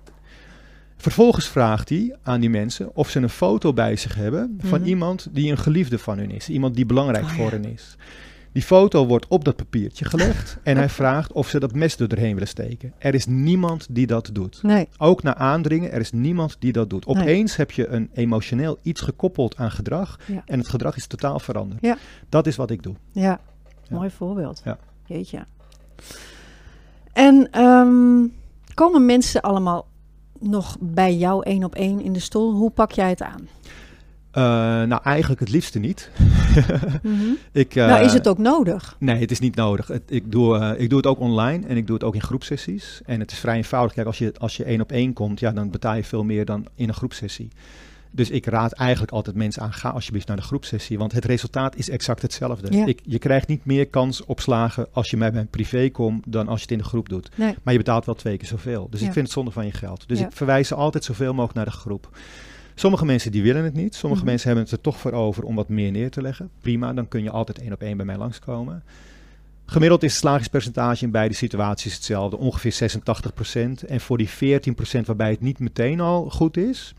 Vervolgens 0.97 1.49
vraagt 1.49 1.89
hij 1.89 2.17
aan 2.23 2.41
die 2.41 2.51
mensen 2.51 2.91
of 2.97 3.11
ze 3.11 3.21
een 3.21 3.29
foto 3.29 3.73
bij 3.73 3.97
zich 3.97 4.15
hebben 4.15 4.59
van 4.63 4.81
Mhm. 4.81 4.89
iemand 4.89 5.29
die 5.31 5.51
een 5.51 5.59
geliefde 5.59 5.99
van 5.99 6.19
hun 6.19 6.31
is. 6.31 6.49
Iemand 6.49 6.75
die 6.75 6.87
belangrijk 6.87 7.25
Oh, 7.25 7.31
voor 7.31 7.45
ja. 7.45 7.51
hen 7.51 7.65
is. 7.65 7.97
Die 8.53 8.63
foto 8.65 9.07
wordt 9.07 9.27
op 9.29 9.45
dat 9.45 9.57
papiertje 9.57 10.05
gelegd 10.05 10.59
en 10.63 10.77
hij 10.77 10.89
vraagt 10.89 11.33
of 11.33 11.49
ze 11.49 11.61
dat 11.61 11.75
mes 11.75 11.97
er 11.99 12.09
doorheen 12.09 12.33
willen 12.33 12.49
steken. 12.49 12.93
Er 12.99 13.15
is 13.15 13.27
niemand 13.27 13.87
die 13.91 14.07
dat 14.07 14.31
doet. 14.33 14.63
nee, 14.63 14.89
Ook 14.99 15.23
na 15.23 15.35
aandringen, 15.37 15.93
er 15.93 16.01
is 16.01 16.13
niemand 16.13 16.57
die 16.59 16.73
dat 16.73 16.91
doet. 16.91 17.07
Nee. 17.07 17.17
Opeens 17.17 17.57
heb 17.57 17.71
je 17.71 17.87
een 17.89 18.11
emotioneel 18.15 18.79
iets 18.83 19.01
gekoppeld 19.01 19.57
aan 19.57 19.71
gedrag 19.71 20.19
Ja. 20.27 20.43
en 20.47 20.59
het 20.59 20.69
gedrag 20.69 20.97
is 20.97 21.07
totaal 21.07 21.39
veranderd. 21.39 21.81
Ja. 21.83 21.97
Dat 22.29 22.47
is 22.47 22.57
wat 22.57 22.71
ik 22.71 22.83
doe. 22.83 22.95
ja. 23.13 23.41
Mooi 23.91 24.11
voorbeeld. 24.11 24.61
Ja. 24.65 24.79
Jeetje. 25.07 25.45
En 27.13 27.49
ehm, 27.51 28.27
komen 28.75 29.07
mensen 29.07 29.41
allemaal 29.41 29.87
nog 30.41 30.77
bij 30.81 31.17
jou 31.17 31.43
één 31.43 31.65
op 31.65 31.75
één 31.75 32.01
in 32.01 32.13
de 32.13 32.21
stoel? 32.21 32.53
Hoe 32.53 32.71
pak 32.71 32.93
jij 32.93 33.09
het 33.09 33.23
aan? 33.23 33.49
Eh, 34.37 34.43
nou, 34.83 35.01
eigenlijk 35.03 35.41
het 35.41 35.51
liefste 35.51 35.79
niet. 35.79 36.11
ik, 37.53 37.75
eh, 37.75 37.87
nou, 37.87 38.05
is 38.05 38.13
het 38.13 38.29
ook 38.29 38.39
nodig? 38.39 38.97
Nee, 38.99 39.21
het 39.21 39.31
is 39.31 39.41
niet 39.41 39.55
nodig. 39.55 39.87
Het, 39.87 40.03
ik, 40.07 40.33
doe, 40.33 40.59
eh, 40.59 40.81
ik 40.81 40.89
doe 40.89 40.99
het 40.99 41.07
ook 41.07 41.21
online 41.21 41.67
en 41.67 41.77
ik 41.77 41.87
doe 41.87 41.95
het 41.95 42.05
ook 42.05 42.15
in 42.15 42.23
groepsessies. 42.23 43.01
En 43.05 43.21
het 43.21 43.33
is 43.33 43.39
vrij 43.39 43.57
eenvoudig. 43.57 43.95
Kijk, 43.95 44.07
als 44.07 44.19
je, 44.19 44.35
als 44.39 44.57
je 44.57 44.65
één 44.65 44.81
op 44.81 44.93
één 44.93 45.13
komt, 45.13 45.41
ja, 45.41 45.53
dan 45.53 45.71
betaal 45.71 45.95
je 45.95 46.05
veel 46.05 46.25
meer 46.25 46.45
dan 46.45 46.67
in 46.75 46.89
een 46.89 46.95
groepsessie. 46.95 47.49
Dus 48.17 48.31
ik 48.31 48.47
raad 48.47 48.73
eigenlijk 48.73 49.13
altijd 49.13 49.37
mensen 49.37 49.63
aan, 49.63 49.73
ga 49.73 49.89
alsjeblieft 49.89 50.27
naar 50.27 50.37
de 50.37 50.43
groepsessie. 50.43 50.99
Want 50.99 51.13
het 51.13 51.25
resultaat 51.25 51.77
is 51.77 51.89
exact 51.91 52.23
hetzelfde. 52.23 52.77
Ja. 52.77 52.87
Ik, 52.87 53.01
je 53.03 53.19
krijgt 53.19 53.49
niet 53.49 53.65
meer 53.65 53.87
kans 53.89 54.25
op 54.25 54.41
slagen 54.41 54.87
als 54.93 55.11
je 55.11 55.17
bij 55.17 55.33
mijn 55.33 55.49
privé 55.49 55.89
komt 55.91 56.25
dan 56.27 56.49
als 56.49 56.57
je 56.57 56.63
het 56.63 56.71
in 56.73 56.79
de 56.79 56.85
groep 56.85 57.09
doet. 57.09 57.29
Nee. 57.35 57.55
Maar 57.63 57.73
je 57.73 57.79
betaalt 57.79 58.05
wel 58.05 58.15
twee 58.15 58.37
keer 58.37 58.49
zoveel. 58.49 58.87
Dus 58.91 59.01
Ja. 59.01 59.07
ik 59.07 59.13
vind 59.13 59.25
het 59.25 59.35
zonde 59.35 59.51
van 59.51 59.67
je 59.67 59.73
geld. 59.73 60.09
Dus 60.09 60.19
Ja. 60.19 60.27
ik 60.27 60.33
verwijs 60.33 60.69
ze 60.69 60.75
altijd 60.75 61.05
zoveel 61.05 61.31
mogelijk 61.33 61.55
naar 61.55 61.65
de 61.65 61.71
groep. 61.71 62.19
Sommige 62.75 63.05
mensen 63.05 63.31
die 63.33 63.43
willen 63.43 63.65
het 63.65 63.75
niet. 63.75 63.95
Sommige 63.95 64.21
Mhm. 64.23 64.31
mensen 64.31 64.47
hebben 64.49 64.65
het 64.67 64.75
er 64.77 64.81
toch 64.81 64.97
voor 64.99 65.13
over 65.13 65.43
om 65.45 65.55
wat 65.55 65.69
meer 65.69 65.91
neer 65.91 66.11
te 66.11 66.23
leggen. 66.23 66.51
Prima, 66.61 66.93
dan 66.93 67.09
kun 67.09 67.23
je 67.23 67.31
altijd 67.31 67.59
één 67.59 67.73
op 67.73 67.83
één 67.83 67.97
bij 67.97 68.07
mij 68.07 68.17
langskomen. 68.17 68.83
Gemiddeld 69.67 70.03
is 70.03 70.11
het 70.11 70.21
slagingspercentage 70.21 71.05
in 71.05 71.11
beide 71.11 71.35
situaties 71.35 71.95
hetzelfde, 71.95 72.37
ongeveer 72.39 72.73
86%. 72.73 73.83
En 73.83 74.01
voor 74.01 74.19
die 74.19 74.29
14% 74.29 75.07
waarbij 75.07 75.31
het 75.31 75.41
niet 75.41 75.59
meteen 75.59 76.01
al 76.01 76.31
goed 76.31 76.57
is, 76.57 76.95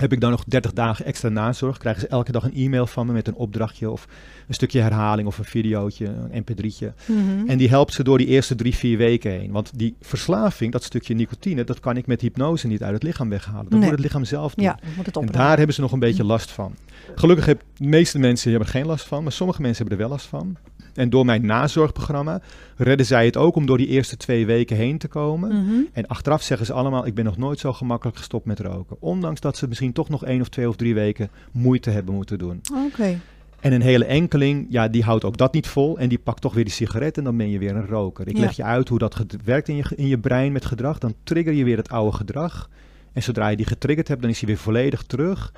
heb 0.00 0.12
ik 0.12 0.20
dan 0.20 0.30
nog 0.30 0.44
30 0.44 0.72
dagen 0.72 1.04
extra 1.04 1.28
nazorg. 1.28 1.78
Krijgen 1.78 2.00
ze 2.02 2.08
elke 2.08 2.32
dag 2.32 2.44
een 2.44 2.54
e-mail 2.54 2.86
van 2.86 3.06
me 3.06 3.12
met 3.12 3.28
een 3.28 3.34
opdrachtje 3.34 3.90
of 3.90 4.06
een 4.48 4.54
stukje 4.54 4.80
herhaling 4.80 5.28
of 5.28 5.38
een 5.38 5.44
videootje, 5.44 6.06
een 6.30 6.42
mp3'tje. 6.44 6.92
Mhm. 7.06 7.48
En 7.48 7.58
die 7.58 7.68
helpt 7.68 7.92
ze 7.92 8.02
door 8.02 8.18
die 8.18 8.26
eerste 8.26 8.54
drie, 8.54 8.74
vier 8.74 8.96
weken 8.98 9.30
heen. 9.30 9.50
Want 9.52 9.70
die 9.78 9.96
verslaving, 10.00 10.72
dat 10.72 10.84
stukje 10.84 11.14
nicotine, 11.14 11.64
dat 11.64 11.80
kan 11.80 11.96
ik 11.96 12.06
met 12.06 12.20
hypnose 12.20 12.66
niet 12.66 12.82
uit 12.82 12.94
het 12.94 13.02
lichaam 13.02 13.28
weghalen. 13.28 13.62
Dat 13.62 13.70
Nee. 13.70 13.80
moet 13.80 13.90
het 13.90 14.00
lichaam 14.00 14.24
zelf 14.24 14.54
doen. 14.54 14.64
ja, 14.64 14.78
En 15.20 15.26
daar 15.26 15.56
hebben 15.56 15.74
ze 15.74 15.80
nog 15.80 15.92
een 15.92 15.98
beetje 15.98 16.24
last 16.24 16.50
van. 16.50 16.74
Gelukkig 17.14 17.46
hebben 17.46 17.64
de 17.76 17.86
meeste 17.86 18.18
mensen 18.18 18.50
hebben 18.50 18.68
er 18.68 18.74
geen 18.74 18.86
last 18.86 19.06
van, 19.06 19.22
maar 19.22 19.32
sommige 19.32 19.60
mensen 19.62 19.86
hebben 19.86 20.02
er 20.04 20.08
wel 20.08 20.16
last 20.16 20.28
van. 20.28 20.56
En 20.96 21.10
door 21.10 21.24
mijn 21.24 21.46
nazorgprogramma 21.46 22.40
redden 22.76 23.06
zij 23.06 23.24
het 23.24 23.36
ook 23.36 23.56
om 23.56 23.66
door 23.66 23.78
die 23.78 23.86
eerste 23.86 24.16
twee 24.16 24.46
weken 24.46 24.76
heen 24.76 24.98
te 24.98 25.08
komen. 25.08 25.48
Mhm. 25.48 25.74
En 25.92 26.06
achteraf 26.06 26.42
zeggen 26.42 26.66
ze 26.66 26.72
allemaal, 26.72 27.06
ik 27.06 27.14
ben 27.14 27.24
nog 27.24 27.36
nooit 27.36 27.58
zo 27.58 27.72
gemakkelijk 27.72 28.16
gestopt 28.16 28.46
met 28.46 28.60
roken. 28.60 28.96
Ondanks 29.00 29.40
dat 29.40 29.56
ze 29.56 29.68
misschien 29.68 29.92
toch 29.92 30.08
nog 30.08 30.24
één 30.24 30.40
of 30.40 30.48
twee 30.48 30.68
of 30.68 30.76
drie 30.76 30.94
weken 30.94 31.30
moeite 31.52 31.90
hebben 31.90 32.14
moeten 32.14 32.38
doen. 32.38 32.60
Oké. 32.86 33.20
En 33.60 33.72
een 33.72 33.82
hele 33.82 34.04
enkeling, 34.04 34.66
ja, 34.70 34.88
die 34.88 35.02
houdt 35.02 35.24
ook 35.24 35.36
dat 35.36 35.52
niet 35.52 35.66
vol. 35.66 35.98
En 35.98 36.08
die 36.08 36.18
pakt 36.18 36.40
toch 36.40 36.54
weer 36.54 36.64
die 36.64 36.72
sigaret 36.72 37.18
en 37.18 37.24
dan 37.24 37.36
ben 37.36 37.50
je 37.50 37.58
weer 37.58 37.76
een 37.76 37.86
roker. 37.86 38.28
Ik 38.28 38.34
Ja. 38.36 38.40
leg 38.40 38.56
je 38.56 38.62
uit 38.62 38.88
hoe 38.88 38.98
dat 38.98 39.24
werkt 39.44 39.68
in 39.68 39.76
je, 39.76 39.84
in 39.96 40.06
je 40.06 40.18
brein 40.18 40.52
met 40.52 40.64
gedrag. 40.64 40.98
Dan 40.98 41.14
trigger 41.22 41.52
je 41.52 41.64
weer 41.64 41.76
het 41.76 41.88
oude 41.88 42.16
gedrag. 42.16 42.68
En 43.12 43.22
zodra 43.22 43.48
je 43.48 43.56
die 43.56 43.66
getriggerd 43.66 44.08
hebt, 44.08 44.20
dan 44.20 44.30
is 44.30 44.38
hij 44.38 44.48
weer 44.48 44.58
volledig 44.58 45.02
terug. 45.02 45.52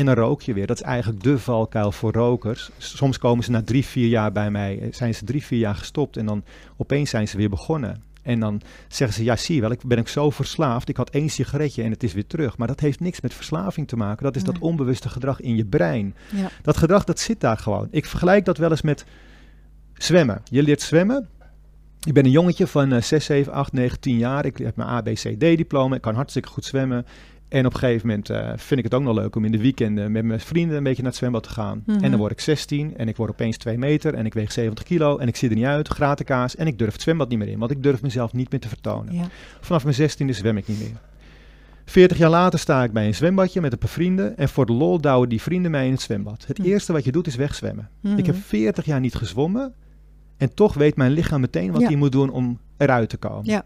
En 0.00 0.06
dan 0.06 0.14
rook 0.14 0.42
je 0.42 0.52
weer. 0.52 0.66
Dat 0.66 0.76
is 0.76 0.82
eigenlijk 0.82 1.22
de 1.22 1.38
valkuil 1.38 1.92
voor 1.92 2.12
rokers. 2.12 2.70
Soms 2.78 3.18
komen 3.18 3.44
ze 3.44 3.50
na 3.50 3.62
drie, 3.62 3.84
vier 3.84 4.08
jaar 4.08 4.32
bij 4.32 4.50
mij, 4.50 4.78
eh, 4.80 4.88
zijn 4.92 5.14
ze 5.14 5.24
drie, 5.24 5.44
vier 5.44 5.58
jaar 5.58 5.74
gestopt. 5.74 6.16
En 6.16 6.26
dan 6.26 6.44
opeens 6.76 7.10
zijn 7.10 7.28
ze 7.28 7.36
weer 7.36 7.48
begonnen. 7.48 8.02
En 8.22 8.40
dan 8.40 8.60
zeggen 8.88 9.16
ze, 9.16 9.24
ja 9.24 9.36
zie 9.36 9.54
je 9.54 9.60
wel, 9.60 9.70
ik 9.70 9.84
ben 9.84 9.98
ik 9.98 10.08
zo 10.08 10.30
verslaafd. 10.30 10.88
Ik 10.88 10.96
had 10.96 11.10
één 11.10 11.28
sigaretje 11.28 11.82
en 11.82 11.90
het 11.90 12.02
is 12.02 12.12
weer 12.12 12.26
terug. 12.26 12.56
Maar 12.56 12.66
dat 12.66 12.80
heeft 12.80 13.00
niks 13.00 13.20
met 13.20 13.34
verslaving 13.34 13.88
te 13.88 13.96
maken. 13.96 14.24
Dat 14.24 14.36
is 14.36 14.44
dat 14.44 14.58
onbewuste 14.58 15.08
gedrag 15.08 15.40
in 15.40 15.56
je 15.56 15.64
brein. 15.64 16.14
Ja. 16.34 16.50
Dat 16.62 16.76
gedrag, 16.76 17.04
dat 17.04 17.18
zit 17.18 17.40
daar 17.40 17.58
gewoon. 17.58 17.88
Ik 17.90 18.06
vergelijk 18.06 18.44
dat 18.44 18.58
wel 18.58 18.70
eens 18.70 18.82
met 18.82 19.04
zwemmen. 19.94 20.42
Je 20.44 20.62
leert 20.62 20.82
zwemmen. 20.82 21.28
Ik 22.06 22.12
ben 22.12 22.24
een 22.24 22.30
jongetje 22.30 22.66
van 22.66 22.92
eh, 22.92 23.02
6, 23.02 23.24
7, 23.24 23.52
8, 23.52 23.72
9, 23.72 24.00
10 24.00 24.16
jaar. 24.16 24.44
Ik 24.44 24.58
heb 24.58 24.76
mijn 24.76 24.88
ABCD-diploma. 24.88 25.94
Ik 25.94 26.02
kan 26.02 26.14
hartstikke 26.14 26.48
goed 26.48 26.64
zwemmen. 26.64 27.06
En 27.50 27.66
op 27.66 27.72
een 27.72 27.78
gegeven 27.78 28.06
moment 28.08 28.30
eh, 28.30 28.48
vind 28.56 28.78
ik 28.78 28.84
het 28.84 28.94
ook 28.94 29.02
nog 29.02 29.14
leuk 29.14 29.36
om 29.36 29.44
in 29.44 29.52
de 29.52 29.58
weekenden 29.58 30.12
met 30.12 30.24
mijn 30.24 30.40
vrienden 30.40 30.76
een 30.76 30.82
beetje 30.82 31.02
naar 31.02 31.10
het 31.10 31.18
zwembad 31.20 31.42
te 31.42 31.48
gaan. 31.48 31.82
Mhm. 31.86 32.04
En 32.04 32.10
dan 32.10 32.18
word 32.20 32.32
ik 32.32 32.40
16 32.40 32.96
en 32.96 33.08
ik 33.08 33.16
word 33.16 33.30
opeens 33.30 33.56
2 33.56 33.78
meter 33.78 34.14
en 34.14 34.26
ik 34.26 34.34
weeg 34.34 34.52
70 34.52 34.84
kilo 34.84 35.18
en 35.18 35.28
ik 35.28 35.36
zie 35.36 35.48
er 35.48 35.54
niet 35.56 35.64
uit, 35.64 35.88
gratenkaas. 35.88 36.56
En 36.56 36.66
ik 36.66 36.78
durf 36.78 36.92
het 36.92 37.02
zwembad 37.02 37.28
niet 37.28 37.38
meer 37.38 37.48
in, 37.48 37.58
want 37.58 37.70
ik 37.70 37.82
durf 37.82 38.02
mezelf 38.02 38.32
niet 38.32 38.50
meer 38.50 38.60
te 38.60 38.68
vertonen. 38.68 39.14
Ja. 39.14 39.28
Vanaf 39.60 39.84
mijn 39.84 39.96
16e 40.10 40.34
zwem 40.34 40.56
ik 40.56 40.68
niet 40.68 40.78
meer. 40.78 41.00
40 41.84 42.18
jaar 42.18 42.30
later 42.30 42.58
sta 42.58 42.84
ik 42.84 42.92
bij 42.92 43.06
een 43.06 43.14
zwembadje 43.14 43.60
met 43.60 43.72
een 43.72 43.78
paar 43.78 43.88
vrienden 43.88 44.36
en 44.36 44.48
voor 44.48 44.66
de 44.66 44.72
lol 44.72 45.00
douwen 45.00 45.28
die 45.28 45.40
vrienden 45.42 45.70
mij 45.70 45.86
in 45.86 45.92
het 45.92 46.00
zwembad. 46.00 46.44
Het 46.46 46.58
Hm. 46.58 46.64
eerste 46.64 46.92
wat 46.92 47.04
je 47.04 47.12
doet 47.12 47.26
is 47.26 47.36
wegzwemmen. 47.36 47.88
Mhm. 48.00 48.16
Ik 48.18 48.26
heb 48.26 48.36
40 48.36 48.84
jaar 48.84 49.00
niet 49.00 49.14
gezwommen 49.14 49.74
en 50.36 50.54
toch 50.54 50.74
weet 50.74 50.96
mijn 50.96 51.12
lichaam 51.12 51.40
meteen 51.40 51.72
wat 51.72 51.80
Ja. 51.80 51.86
hij 51.86 51.96
moet 51.96 52.12
doen 52.12 52.30
om 52.30 52.58
eruit 52.76 53.08
te 53.08 53.16
komen. 53.16 53.44
Ja. 53.44 53.64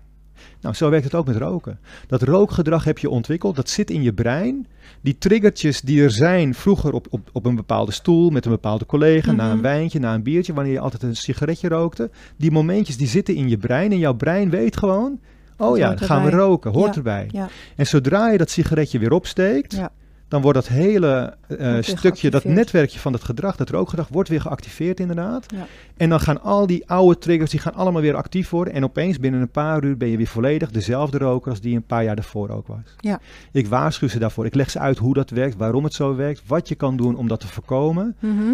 Nou, 0.61 0.75
zo 0.75 0.91
werkt 0.91 1.05
het 1.05 1.15
ook 1.15 1.27
met 1.27 1.37
roken. 1.37 1.79
Dat 2.07 2.23
rookgedrag 2.23 2.85
heb 2.85 2.99
je 2.99 3.11
ontwikkeld, 3.11 3.57
dat 3.57 3.69
zit 3.69 3.91
in 3.91 4.03
je 4.03 4.13
brein. 4.13 4.67
Die 5.01 5.19
triggertjes 5.19 5.81
die 5.81 6.03
er 6.03 6.11
zijn 6.11 6.55
vroeger 6.55 6.93
op, 6.93 7.07
op, 7.11 7.29
op 7.33 7.47
een 7.47 7.55
bepaalde 7.55 7.93
stoel 7.93 8.31
met 8.31 8.45
een 8.45 8.51
bepaalde 8.51 8.87
collega, 8.87 9.33
na 9.33 9.45
een 9.45 9.53
Mhm. 9.53 9.63
wijntje, 9.63 9.99
na 9.99 10.15
een 10.15 10.23
biertje, 10.23 10.53
wanneer 10.55 10.73
je 10.73 10.81
altijd 10.81 11.03
een 11.03 11.17
sigaretje 11.17 11.69
rookte. 11.69 12.11
Die 12.37 12.51
momentjes 12.51 12.97
die 12.97 13.07
zitten 13.07 13.35
in 13.35 13.49
je 13.49 13.57
brein 13.59 13.93
en 13.93 13.99
jouw 13.99 14.15
brein 14.15 14.51
weet 14.51 14.77
gewoon, 14.77 15.19
oh 15.57 15.69
Dat 15.69 15.77
ja, 15.79 15.89
dan 15.95 15.99
gaan 16.09 16.25
we 16.25 16.31
roken, 16.31 16.73
hoort 16.73 16.91
Ja, 16.91 16.97
erbij. 16.97 17.29
ja. 17.31 17.49
En 17.77 17.87
zodra 17.87 18.31
je 18.31 18.39
dat 18.39 18.51
sigaretje 18.51 18.99
weer 18.99 19.13
opsteekt, 19.13 19.75
Ja. 19.75 19.91
Dan 20.29 20.43
wordt 20.43 20.59
dat 20.59 20.69
hele 20.69 21.37
eh, 21.49 21.77
stukje, 21.81 22.31
dat 22.31 22.45
netwerkje 22.45 22.99
van 22.99 23.13
het 23.13 23.25
gedrag, 23.25 23.57
dat 23.57 23.71
rookgedrag, 23.71 24.09
wordt 24.09 24.29
weer 24.29 24.41
geactiveerd 24.41 25.01
inderdaad. 25.01 25.47
Ja. 25.55 25.67
En 25.97 26.09
dan 26.09 26.21
gaan 26.21 26.43
al 26.43 26.67
die 26.67 26.89
oude 26.89 27.19
triggers, 27.19 27.51
die 27.51 27.61
gaan 27.61 27.75
allemaal 27.75 28.03
weer 28.03 28.15
actief 28.15 28.51
worden. 28.51 28.75
En 28.75 28.85
opeens 28.85 29.19
binnen 29.19 29.41
een 29.41 29.51
paar 29.51 29.85
uur 29.85 29.97
ben 29.97 30.09
je 30.09 30.17
weer 30.17 30.27
volledig 30.27 30.71
dezelfde 30.71 31.19
roker 31.19 31.51
als 31.51 31.61
die 31.61 31.77
een 31.77 31.87
paar 31.87 32.05
jaar 32.05 32.15
daarvoor 32.15 32.49
ook 32.49 32.67
was. 32.67 32.97
Ja. 33.01 33.21
Ik 33.53 33.67
waarschuw 33.67 34.09
ze 34.09 34.19
daarvoor. 34.19 34.47
Ik 34.47 34.55
leg 34.55 34.71
ze 34.71 34.79
uit 34.79 34.99
hoe 34.99 35.15
dat 35.15 35.31
werkt, 35.31 35.57
waarom 35.57 35.85
het 35.85 35.95
zo 35.95 36.15
werkt, 36.17 36.43
wat 36.47 36.69
je 36.69 36.75
kan 36.75 36.97
doen 36.97 37.17
om 37.17 37.29
dat 37.29 37.41
te 37.41 37.47
voorkomen. 37.47 38.17
Mhm. 38.19 38.53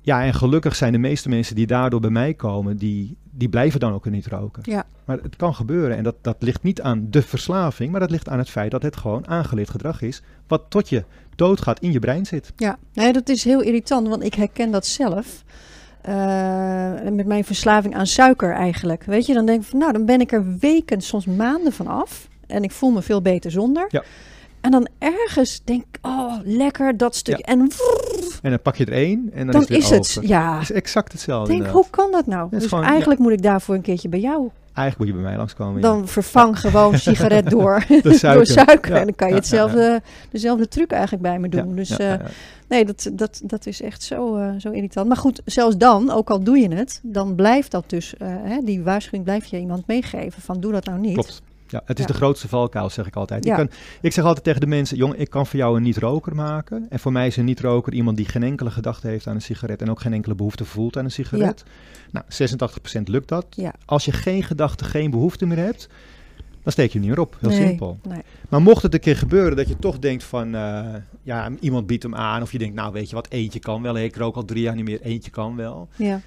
Ja, 0.00 0.24
en 0.24 0.34
gelukkig 0.34 0.76
zijn 0.76 0.92
de 0.92 0.98
meeste 0.98 1.28
mensen 1.28 1.54
die 1.54 1.66
daardoor 1.66 2.00
bij 2.00 2.10
mij 2.10 2.34
komen, 2.34 2.76
die, 2.76 3.16
die 3.30 3.48
blijven 3.48 3.80
dan 3.80 3.92
ook 3.92 4.10
niet 4.10 4.26
roken. 4.26 4.62
Ja. 4.66 4.84
Maar 5.06 5.18
het 5.22 5.36
kan 5.36 5.54
gebeuren 5.54 5.96
en 5.96 6.02
dat, 6.02 6.14
dat 6.20 6.36
ligt 6.38 6.62
niet 6.62 6.80
aan 6.80 7.06
de 7.10 7.22
verslaving, 7.22 7.90
maar 7.90 8.00
dat 8.00 8.10
ligt 8.10 8.28
aan 8.28 8.38
het 8.38 8.50
feit 8.50 8.70
dat 8.70 8.82
het 8.82 8.96
gewoon 8.96 9.28
aangeleerd 9.28 9.70
gedrag 9.70 10.02
is, 10.02 10.22
wat 10.46 10.62
tot 10.68 10.88
je 10.88 11.04
doodgaat 11.36 11.80
in 11.80 11.92
je 11.92 11.98
brein 11.98 12.26
zit. 12.26 12.52
Ja, 12.56 12.78
nee, 12.92 13.12
dat 13.12 13.28
is 13.28 13.44
heel 13.44 13.60
irritant, 13.60 14.08
want 14.08 14.22
ik 14.24 14.34
herken 14.34 14.70
dat 14.70 14.86
zelf. 14.86 15.44
Eh, 16.00 16.14
met 17.12 17.26
mijn 17.26 17.44
verslaving 17.44 17.94
aan 17.94 18.06
suiker 18.06 18.52
eigenlijk. 18.52 19.04
Weet 19.04 19.26
je, 19.26 19.34
dan 19.34 19.46
denk 19.46 19.62
ik 19.62 19.68
van, 19.68 19.78
nou, 19.78 19.92
dan 19.92 20.04
ben 20.04 20.20
ik 20.20 20.32
er 20.32 20.56
weken, 20.60 21.00
soms 21.00 21.26
maanden 21.26 21.72
van 21.72 21.86
af. 21.86 22.28
En 22.46 22.62
ik 22.62 22.70
voel 22.70 22.90
me 22.90 23.02
veel 23.02 23.22
beter 23.22 23.50
zonder. 23.50 23.86
Ja. 23.88 24.02
En 24.60 24.70
dan 24.70 24.88
ergens 24.98 25.60
denk 25.64 25.84
ik, 25.92 25.98
oh, 26.02 26.34
lekker 26.44 26.96
dat 26.96 27.16
stuk. 27.16 27.38
En 27.38 27.70
En 28.42 28.50
dan 28.50 28.62
pak 28.62 28.76
je 28.76 28.84
er 28.84 28.92
één 28.92 29.30
en 29.32 29.46
dan, 29.46 29.60
dan 29.66 29.76
is 29.76 29.90
het, 29.90 30.04
is 30.04 30.14
het, 30.14 30.28
ja. 30.28 30.52
Het 30.52 30.62
is 30.62 30.72
exact 30.72 31.12
hetzelfde. 31.12 31.52
Ik 31.52 31.60
denk, 31.60 31.72
hoe 31.72 31.86
kan 31.90 32.12
dat 32.12 32.26
nou? 32.26 32.50
dus 32.50 32.66
gewoon- 32.66 32.84
eigenlijk 32.84 33.20
moet 33.20 33.32
ik 33.32 33.42
daarvoor 33.42 33.74
een 33.74 33.80
keertje 33.80 34.08
bij 34.08 34.20
jou. 34.20 34.50
Eigenlijk 34.76 34.98
moet 34.98 35.06
je 35.06 35.12
bij 35.12 35.22
mij 35.22 35.36
langskomen. 35.36 35.80
Dan 35.80 36.08
vervang 36.08 36.60
gewoon 36.60 36.98
sigaret 37.08 37.50
door, 37.50 37.84
suiker. 37.88 38.34
door 38.34 38.46
suiker. 38.46 38.94
En 38.94 39.04
dan 39.04 39.14
kan 39.14 39.28
je 39.28 39.34
hetzelfde, 39.34 40.02
dezelfde 40.30 40.68
truc 40.68 40.90
eigenlijk 40.90 41.22
bij 41.22 41.38
me 41.38 41.48
doen. 41.48 41.74
Dus 41.74 41.90
eh. 41.96 42.14
Nee, 42.68 42.84
dat, 42.84 43.10
dat, 43.12 43.40
dat 43.44 43.66
is 43.66 43.82
echt 43.82 44.02
zo, 44.02 44.36
eh, 44.36 44.50
zo 44.58 44.70
irritant. 44.70 45.08
Maar 45.08 45.16
goed, 45.16 45.40
zelfs 45.44 45.76
dan, 45.76 46.10
ook 46.10 46.30
al 46.30 46.42
doe 46.42 46.58
je 46.58 46.74
het, 46.74 47.00
dan 47.02 47.34
blijft 47.34 47.70
dat 47.70 47.90
dus, 47.90 48.16
eh, 48.16 48.28
hè, 48.28 48.60
die 48.64 48.82
waarschuwing 48.82 49.24
blijf 49.24 49.44
je 49.44 49.58
iemand 49.58 49.86
meegeven 49.86 50.42
van 50.42 50.60
doe 50.60 50.72
dat 50.72 50.84
nou 50.84 50.98
niet. 50.98 51.12
Klopt. 51.12 51.42
Ja, 51.68 51.82
het 51.84 51.98
is 51.98 52.04
Ja. 52.04 52.10
de 52.12 52.16
grootste 52.16 52.48
valkuil, 52.48 52.90
zeg 52.90 53.06
ik 53.06 53.16
altijd. 53.16 53.44
Ja. 53.44 53.50
Ik, 53.50 53.56
kan, 53.56 53.78
ik 54.00 54.12
zeg 54.12 54.24
altijd 54.24 54.44
tegen 54.44 54.60
de 54.60 54.66
mensen, 54.66 54.96
jong, 54.96 55.14
ik 55.14 55.30
kan 55.30 55.46
voor 55.46 55.58
jou 55.58 55.76
een 55.76 55.82
niet-roker 55.82 56.34
maken. 56.34 56.86
En 56.90 56.98
voor 56.98 57.12
mij 57.12 57.26
is 57.26 57.36
een 57.36 57.44
niet-roker 57.44 57.92
iemand 57.92 58.16
die 58.16 58.26
geen 58.26 58.42
enkele 58.42 58.70
gedachte 58.70 59.08
heeft 59.08 59.26
aan 59.26 59.34
een 59.34 59.42
sigaret 59.42 59.82
en 59.82 59.90
ook 59.90 60.00
geen 60.00 60.12
enkele 60.12 60.34
behoefte 60.34 60.64
voelt 60.64 60.96
aan 60.96 61.04
een 61.04 61.10
sigaret. 61.10 61.64
Nou, 62.10 62.24
86% 62.28 63.02
lukt 63.08 63.28
dat. 63.28 63.46
Als 63.84 64.04
je 64.04 64.12
geen 64.12 64.42
gedachte, 64.42 64.84
geen 64.84 65.10
behoefte 65.10 65.46
meer 65.46 65.56
hebt, 65.58 65.88
dan 66.62 66.72
steek 66.72 66.92
je 66.92 66.98
hem 66.98 67.08
niet 67.08 67.16
meer 67.16 67.24
op. 67.26 67.36
Heel 67.40 67.50
Nee, 67.50 67.66
simpel. 67.66 67.98
Nee. 68.08 68.20
Maar 68.48 68.62
mocht 68.62 68.82
het 68.82 68.94
een 68.94 69.00
keer 69.00 69.16
gebeuren 69.16 69.56
dat 69.56 69.68
je 69.68 69.76
toch 69.78 69.98
denkt 69.98 70.24
van, 70.24 70.54
eh, 70.54 70.84
ja, 71.22 71.50
iemand 71.60 71.86
biedt 71.86 72.02
hem 72.02 72.14
aan. 72.14 72.42
Of 72.42 72.52
je 72.52 72.58
denkt, 72.58 72.74
nou 72.74 72.92
weet 72.92 73.08
je 73.08 73.14
wat, 73.14 73.30
eentje 73.30 73.58
kan 73.58 73.82
wel. 73.82 73.98
Ik 73.98 74.16
rook 74.16 74.36
al 74.36 74.44
drie 74.44 74.62
jaar 74.62 74.74
niet 74.74 74.84
meer, 74.84 75.00
eentje 75.00 75.30
kan 75.30 75.56
wel. 75.56 75.88
Ja. 75.96 76.20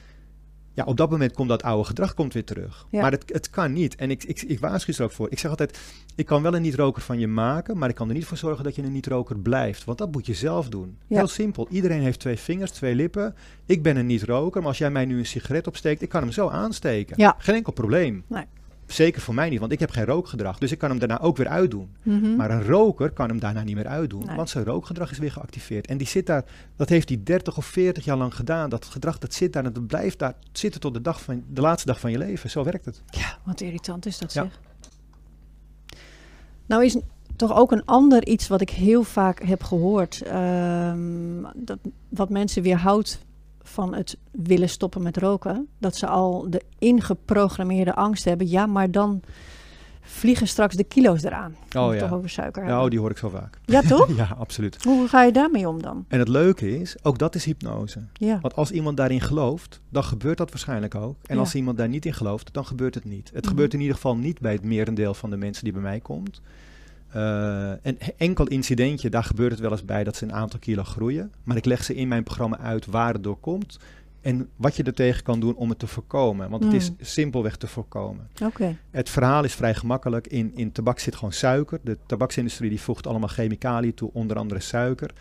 Ja, 0.74 0.84
op 0.84 0.98
dat 0.98 1.10
moment 1.10 1.34
komt 1.34 1.50
dat 1.50 1.64
oude 1.64 1.84
gedrag 1.84 2.14
komt 2.14 2.34
weer 2.34 2.44
terug. 2.44 2.88
Ja. 2.90 3.02
Maar 3.02 3.12
het, 3.12 3.24
het 3.34 3.50
kan 3.50 3.74
niet. 3.74 3.96
En 3.96 4.12
ik, 4.12 4.24
ik, 4.24 4.42
ik 4.42 4.60
waarschuw 4.60 4.94
er 4.98 5.04
ook 5.04 5.12
voor. 5.12 5.32
Ik 5.32 5.40
zeg 5.40 5.50
altijd, 5.52 5.80
ik 6.16 6.26
kan 6.26 6.42
wel 6.42 6.56
een 6.56 6.62
niet-roker 6.62 7.02
van 7.02 7.20
je 7.20 7.28
maken, 7.28 7.78
maar 7.78 7.90
ik 7.90 7.96
kan 7.96 8.08
er 8.08 8.14
niet 8.14 8.26
voor 8.26 8.38
zorgen 8.38 8.64
dat 8.64 8.76
je 8.76 8.84
een 8.84 8.92
niet-roker 8.92 9.40
blijft. 9.40 9.84
Want 9.84 9.98
dat 9.98 10.12
moet 10.12 10.26
je 10.26 10.34
zelf 10.34 10.70
doen. 10.70 10.98
Ja. 11.08 11.18
Heel 11.18 11.28
simpel. 11.28 11.68
Iedereen 11.70 12.02
heeft 12.02 12.20
twee 12.20 12.38
vingers, 12.38 12.72
twee 12.72 12.96
lippen. 12.96 13.36
Ik 13.66 13.84
ben 13.84 13.98
een 13.98 14.06
niet-roker, 14.06 14.60
maar 14.60 14.70
als 14.70 14.78
jij 14.78 14.92
mij 14.92 15.06
nu 15.06 15.18
een 15.18 15.26
sigaret 15.26 15.68
opsteekt, 15.68 16.02
ik 16.02 16.10
kan 16.10 16.22
hem 16.22 16.32
zo 16.32 16.50
aansteken. 16.50 17.16
Ja. 17.18 17.36
Geen 17.38 17.56
enkel 17.56 17.74
probleem. 17.74 18.24
Nee. 18.28 18.46
Zeker 18.92 19.22
voor 19.22 19.34
mij 19.34 19.50
niet, 19.50 19.60
want 19.60 19.72
ik 19.72 19.80
heb 19.80 19.90
geen 19.92 20.06
rookgedrag. 20.06 20.58
Dus 20.58 20.72
ik 20.72 20.78
kan 20.78 20.90
hem 20.90 21.00
daarna 21.00 21.20
ook 21.22 21.38
weer 21.38 21.48
uitdoen. 21.48 21.96
Mhm. 22.04 22.36
Maar 22.36 22.52
een 22.52 22.64
roker 22.66 23.10
kan 23.12 23.30
hem 23.30 23.40
daarna 23.40 23.64
niet 23.64 23.76
meer 23.76 23.88
uitdoen, 23.88 24.26
Nee. 24.26 24.36
want 24.36 24.50
zijn 24.50 24.64
rookgedrag 24.66 25.12
is 25.12 25.18
weer 25.18 25.32
geactiveerd. 25.32 25.88
En 25.88 25.98
die 25.98 26.08
zit 26.08 26.26
daar, 26.26 26.44
dat 26.76 26.90
heeft 26.90 27.10
hij 27.10 27.22
30 27.24 27.58
of 27.58 27.66
40 27.66 28.06
jaar 28.06 28.18
lang 28.18 28.36
gedaan. 28.36 28.70
Dat 28.70 28.86
gedrag 28.86 29.18
dat 29.18 29.34
zit 29.34 29.54
daar 29.54 29.66
en 29.66 29.74
dat 29.74 29.88
blijft 29.88 30.20
daar 30.20 30.34
zitten 30.52 30.82
tot 30.82 30.94
de, 30.94 31.02
dag 31.02 31.22
van, 31.22 31.44
de 31.48 31.62
laatste 31.62 31.88
dag 31.88 32.00
van 32.00 32.12
je 32.12 32.18
leven. 32.18 32.50
Zo 32.50 32.64
werkt 32.64 32.86
het. 32.86 33.02
Ja, 33.10 33.38
wat 33.46 33.62
irritant 33.62 34.06
is 34.06 34.18
dat 34.18 34.34
Ja. 34.34 34.42
zeg. 34.44 34.60
Nou 36.66 36.86
is 36.86 36.98
toch 37.36 37.56
ook 37.58 37.72
een 37.72 37.86
ander 37.86 38.28
iets 38.28 38.48
wat 38.48 38.62
ik 38.62 38.70
heel 38.70 39.04
vaak 39.04 39.44
heb 39.44 39.64
gehoord. 39.64 40.22
ehm, 40.22 41.44
dat, 41.56 41.80
wat 42.10 42.30
mensen 42.30 42.62
weerhoudt 42.64 43.20
van 43.70 43.94
het 43.96 44.18
willen 44.32 44.70
stoppen 44.70 45.02
met 45.02 45.18
roken. 45.18 45.68
Dat 45.78 45.96
ze 45.96 46.08
al 46.08 46.46
de 46.50 46.62
ingeprogrammeerde 46.80 47.96
angst 47.96 48.26
hebben. 48.26 48.48
Ja, 48.50 48.66
maar 48.66 48.92
dan 48.92 49.22
vliegen 50.02 50.48
straks 50.48 50.76
de 50.76 50.84
kilo's 50.84 51.24
eraan. 51.24 51.56
Oh 51.78 51.90
het 51.90 52.00
toch 52.00 52.10
ja. 52.10 52.16
over 52.16 52.30
suiker 52.30 52.66
Ja, 52.68 52.84
oh, 52.84 52.90
die 52.90 53.00
hoor 53.00 53.10
ik 53.10 53.18
zo 53.18 53.30
vaak. 53.30 53.58
Ja, 53.66 53.82
toch? 53.82 54.16
ja, 54.18 54.36
absoluut. 54.40 54.84
Hoe 54.84 55.08
ga 55.08 55.24
je 55.24 55.32
daarmee 55.32 55.68
om 55.68 55.82
dan? 55.82 56.06
En 56.08 56.20
het 56.20 56.28
leuke 56.28 56.80
is, 56.80 56.96
ook 57.04 57.18
dat 57.18 57.36
is 57.36 57.46
hypnose. 57.46 58.00
Ja, 58.14 58.40
Want 58.42 58.56
als 58.56 58.72
iemand 58.72 58.98
daarin 58.98 59.22
gelooft, 59.22 59.82
dan 59.90 60.04
gebeurt 60.04 60.38
dat 60.38 60.50
waarschijnlijk 60.50 60.96
ook. 60.96 61.16
En 61.26 61.36
Ja. 61.36 61.42
als 61.42 61.56
iemand 61.56 61.78
daar 61.78 61.90
niet 61.90 62.06
in 62.06 62.14
gelooft, 62.14 62.54
dan 62.54 62.66
gebeurt 62.66 62.96
het 62.96 63.06
niet. 63.06 63.30
Het 63.34 63.42
Mhm. 63.42 63.48
gebeurt 63.50 63.74
in 63.74 63.80
ieder 63.80 63.96
geval 63.96 64.16
niet 64.18 64.40
bij 64.40 64.52
het 64.54 64.64
merendeel 64.64 65.14
van 65.14 65.30
de 65.30 65.38
mensen 65.38 65.64
die 65.64 65.74
bij 65.74 65.82
mij 65.82 66.00
komt. 66.00 66.42
Eh, 67.12 67.72
een 67.82 67.98
enkel 68.18 68.48
incidentje, 68.48 69.10
daar 69.10 69.24
gebeurt 69.24 69.52
het 69.52 69.60
wel 69.60 69.72
eens 69.72 69.86
bij 69.86 70.04
dat 70.04 70.16
ze 70.16 70.24
een 70.24 70.34
aantal 70.34 70.60
kilo 70.60 70.84
groeien. 70.84 71.32
Maar 71.44 71.58
ik 71.58 71.66
leg 71.66 71.84
ze 71.84 71.96
in 71.96 72.08
mijn 72.08 72.24
programma 72.24 72.58
uit 72.60 72.86
waar 72.86 73.14
het 73.14 73.24
door 73.24 73.38
komt. 73.40 73.80
En 74.22 74.50
wat 74.56 74.76
je 74.76 74.84
er 74.84 74.94
tegen 74.94 75.24
kan 75.24 75.40
doen 75.40 75.56
om 75.56 75.70
het 75.70 75.80
te 75.80 75.88
voorkomen. 75.88 76.50
Want 76.50 76.64
het 76.64 76.74
is 76.74 76.90
Mm. 76.90 76.96
simpelweg 77.02 77.56
te 77.56 77.68
voorkomen. 77.68 78.28
oké. 78.44 78.76
Het 78.92 79.10
verhaal 79.10 79.44
is 79.44 79.54
vrij 79.54 79.76
gemakkelijk. 79.76 80.28
In, 80.28 80.52
in 80.56 80.72
tabak 80.72 81.00
zit 81.00 81.16
gewoon 81.16 81.34
suiker. 81.34 81.80
De 81.84 81.98
tabaksindustrie 82.06 82.70
die 82.70 82.82
voegt 82.82 83.08
allemaal 83.08 83.28
chemicaliën 83.30 83.94
toe, 83.94 84.10
onder 84.14 84.38
andere 84.38 84.60
suiker. 84.60 85.12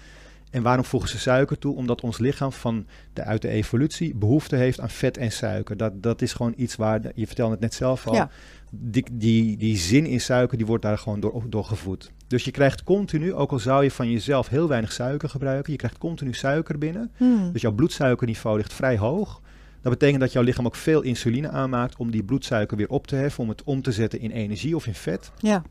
En 0.51 0.62
waarom 0.62 0.84
voegen 0.84 1.09
ze 1.11 1.18
suiker 1.18 1.59
toe? 1.59 1.74
Omdat 1.76 2.01
ons 2.01 2.18
lichaam 2.18 2.53
van 2.53 2.86
de, 3.12 3.22
uit 3.22 3.42
de 3.42 3.49
evolutie 3.49 4.14
behoefte 4.14 4.57
heeft 4.57 4.80
aan 4.80 4.90
vet 4.90 5.16
en 5.16 5.32
suiker. 5.32 5.76
Dat, 5.76 6.03
dat 6.03 6.22
is 6.22 6.32
gewoon 6.32 6.55
iets 6.57 6.76
waar, 6.76 7.01
je 7.14 7.26
vertelde 7.26 7.53
het 7.53 7.61
net 7.61 7.74
zelf 7.74 8.07
al, 8.07 8.14
Ja. 8.14 8.30
die, 8.70 9.05
die, 9.12 9.57
die 9.57 9.76
zin 9.76 10.07
in 10.07 10.20
suiker 10.20 10.57
die 10.57 10.66
wordt 10.66 10.82
daar 10.82 10.99
gewoon 10.99 11.20
door, 11.20 11.44
door 11.49 11.64
gevoed. 11.64 12.11
Dus 12.26 12.44
je 12.44 12.51
krijgt 12.51 12.82
continu, 12.82 13.34
ook 13.34 13.53
al 13.53 13.59
zou 13.59 13.82
je 13.82 13.90
van 13.90 14.11
jezelf 14.11 14.49
heel 14.49 14.68
weinig 14.68 14.92
suiker 14.92 15.28
gebruiken, 15.28 15.72
je 15.72 15.78
krijgt 15.78 15.99
continu 15.99 16.32
suiker 16.34 16.78
binnen. 16.78 17.11
Hmm. 17.16 17.53
Dus 17.53 17.62
jouw 17.62 17.72
bloedsuikerniveau 17.72 18.57
ligt 18.57 18.72
vrij 18.72 18.99
hoog. 18.99 19.40
Dat 19.82 19.92
betekent 19.92 20.20
dat 20.20 20.32
jouw 20.32 20.42
lichaam 20.42 20.66
ook 20.66 20.74
veel 20.76 21.03
insuline 21.03 21.49
aanmaakt 21.49 21.96
om 21.96 22.11
die 22.11 22.22
bloedsuiker 22.22 22.76
weer 22.76 22.88
op 22.88 23.07
te 23.07 23.16
heffen, 23.16 23.42
om 23.42 23.49
het 23.49 23.62
om 23.64 23.82
te 23.82 23.92
zetten 23.92 24.20
in 24.20 24.30
energie 24.30 24.76
of 24.76 24.86
in 24.86 24.94
vet. 24.94 25.30
Ja, 25.38 25.62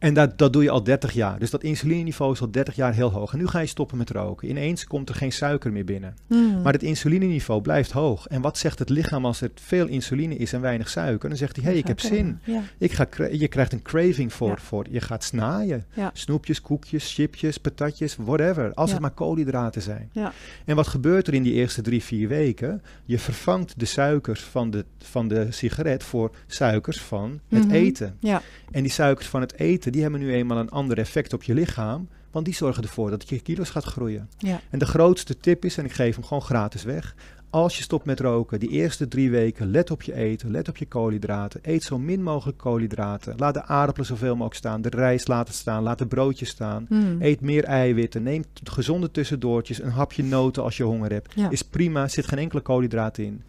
En 0.00 0.14
dat, 0.14 0.38
dat 0.38 0.52
doe 0.52 0.62
je 0.62 0.70
al 0.70 0.82
30 0.82 1.12
jaar. 1.12 1.38
Dus 1.38 1.50
dat 1.50 1.62
insulineniveau 1.62 2.32
is 2.32 2.40
al 2.40 2.50
30 2.50 2.74
jaar 2.76 2.94
heel 2.94 3.10
hoog. 3.12 3.32
En 3.32 3.38
nu 3.38 3.46
ga 3.46 3.58
je 3.58 3.66
stoppen 3.66 3.98
met 3.98 4.10
roken. 4.10 4.48
Ineens 4.48 4.86
komt 4.86 5.08
er 5.08 5.14
geen 5.14 5.32
suiker 5.32 5.72
meer 5.72 5.84
binnen. 5.84 6.16
Hmm. 6.26 6.62
Maar 6.62 6.72
het 6.72 6.82
insulineniveau 6.82 7.60
blijft 7.60 7.90
hoog. 7.90 8.26
En 8.26 8.40
wat 8.40 8.58
zegt 8.58 8.78
het 8.78 8.88
lichaam 8.88 9.24
als 9.26 9.40
er 9.40 9.50
veel 9.54 9.86
insuline 9.86 10.36
is 10.36 10.52
en 10.52 10.60
weinig 10.60 10.88
suiker? 10.88 11.28
Dan 11.28 11.38
zegt 11.38 11.56
hij, 11.56 11.64
hé, 11.64 11.70
hey, 11.70 11.78
ik 11.78 11.86
heb 11.86 12.00
zin. 12.00 12.38
Ja, 12.44 12.62
Ik 12.78 12.92
ga 12.92 13.06
je 13.32 13.48
krijgt 13.48 13.72
een 13.72 13.82
craving 13.82 14.32
voor, 14.32 14.48
Ja. 14.48 14.56
voor. 14.56 14.86
Je 14.90 15.00
gaat 15.00 15.24
snaaien. 15.24 15.84
Ja. 15.94 16.10
Snoepjes, 16.14 16.60
koekjes, 16.62 17.14
chipjes, 17.14 17.58
patatjes, 17.58 18.16
whatever. 18.20 18.74
Als 18.74 18.90
het 18.92 19.00
maar 19.00 19.10
koolhydraten 19.10 19.82
zijn. 19.82 20.08
Ja. 20.12 20.32
En 20.64 20.76
wat 20.76 20.86
gebeurt 20.86 21.26
er 21.26 21.34
in 21.34 21.42
die 21.42 21.52
eerste 21.52 21.82
drie, 21.82 22.02
vier 22.02 22.28
weken? 22.28 22.82
Je 23.04 23.18
vervangt 23.18 23.74
de 23.76 23.84
suikers 23.84 24.40
van 24.40 24.70
de, 24.70 24.84
van 24.98 25.28
de 25.28 25.46
sigaret 25.50 26.02
voor 26.04 26.30
suikers 26.46 27.00
van 27.00 27.40
het 27.48 27.64
Mhm. 27.64 27.74
eten. 27.74 28.16
ja, 28.20 28.42
En 28.70 28.82
die 28.82 28.92
suikers 28.92 29.26
van 29.28 29.40
het 29.40 29.52
eten, 29.58 29.89
die 29.90 30.02
hebben 30.02 30.20
nu 30.20 30.32
eenmaal 30.32 30.58
een 30.58 30.70
ander 30.70 30.98
effect 30.98 31.32
op 31.32 31.42
je 31.42 31.54
lichaam. 31.54 32.08
Want 32.30 32.44
die 32.44 32.54
zorgen 32.54 32.82
ervoor 32.82 33.10
dat 33.10 33.28
je 33.28 33.40
kilo's 33.40 33.70
gaat 33.70 33.84
groeien. 33.84 34.28
ja. 34.38 34.60
En 34.70 34.78
de 34.78 34.86
grootste 34.86 35.36
tip 35.36 35.64
is, 35.64 35.76
en 35.78 35.84
ik 35.84 35.92
geef 35.92 36.14
hem 36.14 36.24
gewoon 36.24 36.42
gratis 36.42 36.82
weg. 36.82 37.14
als 37.50 37.76
je 37.76 37.82
stopt 37.82 38.04
met 38.04 38.20
roken, 38.20 38.60
die 38.60 38.68
eerste 38.68 39.08
drie 39.08 39.30
weken, 39.30 39.70
let 39.70 39.90
op 39.90 40.02
je 40.02 40.14
eten, 40.14 40.50
let 40.50 40.68
op 40.68 40.76
je 40.76 40.86
koolhydraten. 40.86 41.60
Eet 41.62 41.82
zo 41.82 41.98
min 41.98 42.22
mogelijk 42.22 42.58
koolhydraten. 42.58 43.34
Laat 43.36 43.54
de 43.54 43.64
aardappelen 43.64 44.08
zoveel 44.08 44.32
mogelijk 44.32 44.54
staan, 44.54 44.82
de 44.82 44.88
rijst 44.88 45.28
laten 45.28 45.54
staan, 45.54 45.82
laat 45.82 45.98
de 45.98 46.06
broodjes 46.06 46.48
staan. 46.48 46.86
Hmm. 46.88 47.16
Eet 47.20 47.40
meer 47.40 47.64
eiwitten, 47.64 48.22
neem 48.22 48.44
gezonde 48.64 49.10
tussendoortjes, 49.10 49.82
een 49.82 49.90
hapje 49.90 50.24
noten 50.24 50.62
als 50.62 50.76
je 50.76 50.82
honger 50.82 51.12
hebt. 51.12 51.32
Ja. 51.34 51.50
Is 51.50 51.62
prima, 51.62 52.08
zit 52.08 52.26
geen 52.26 52.38
enkele 52.38 52.60
koolhydraat 52.60 53.18
in. 53.18 53.42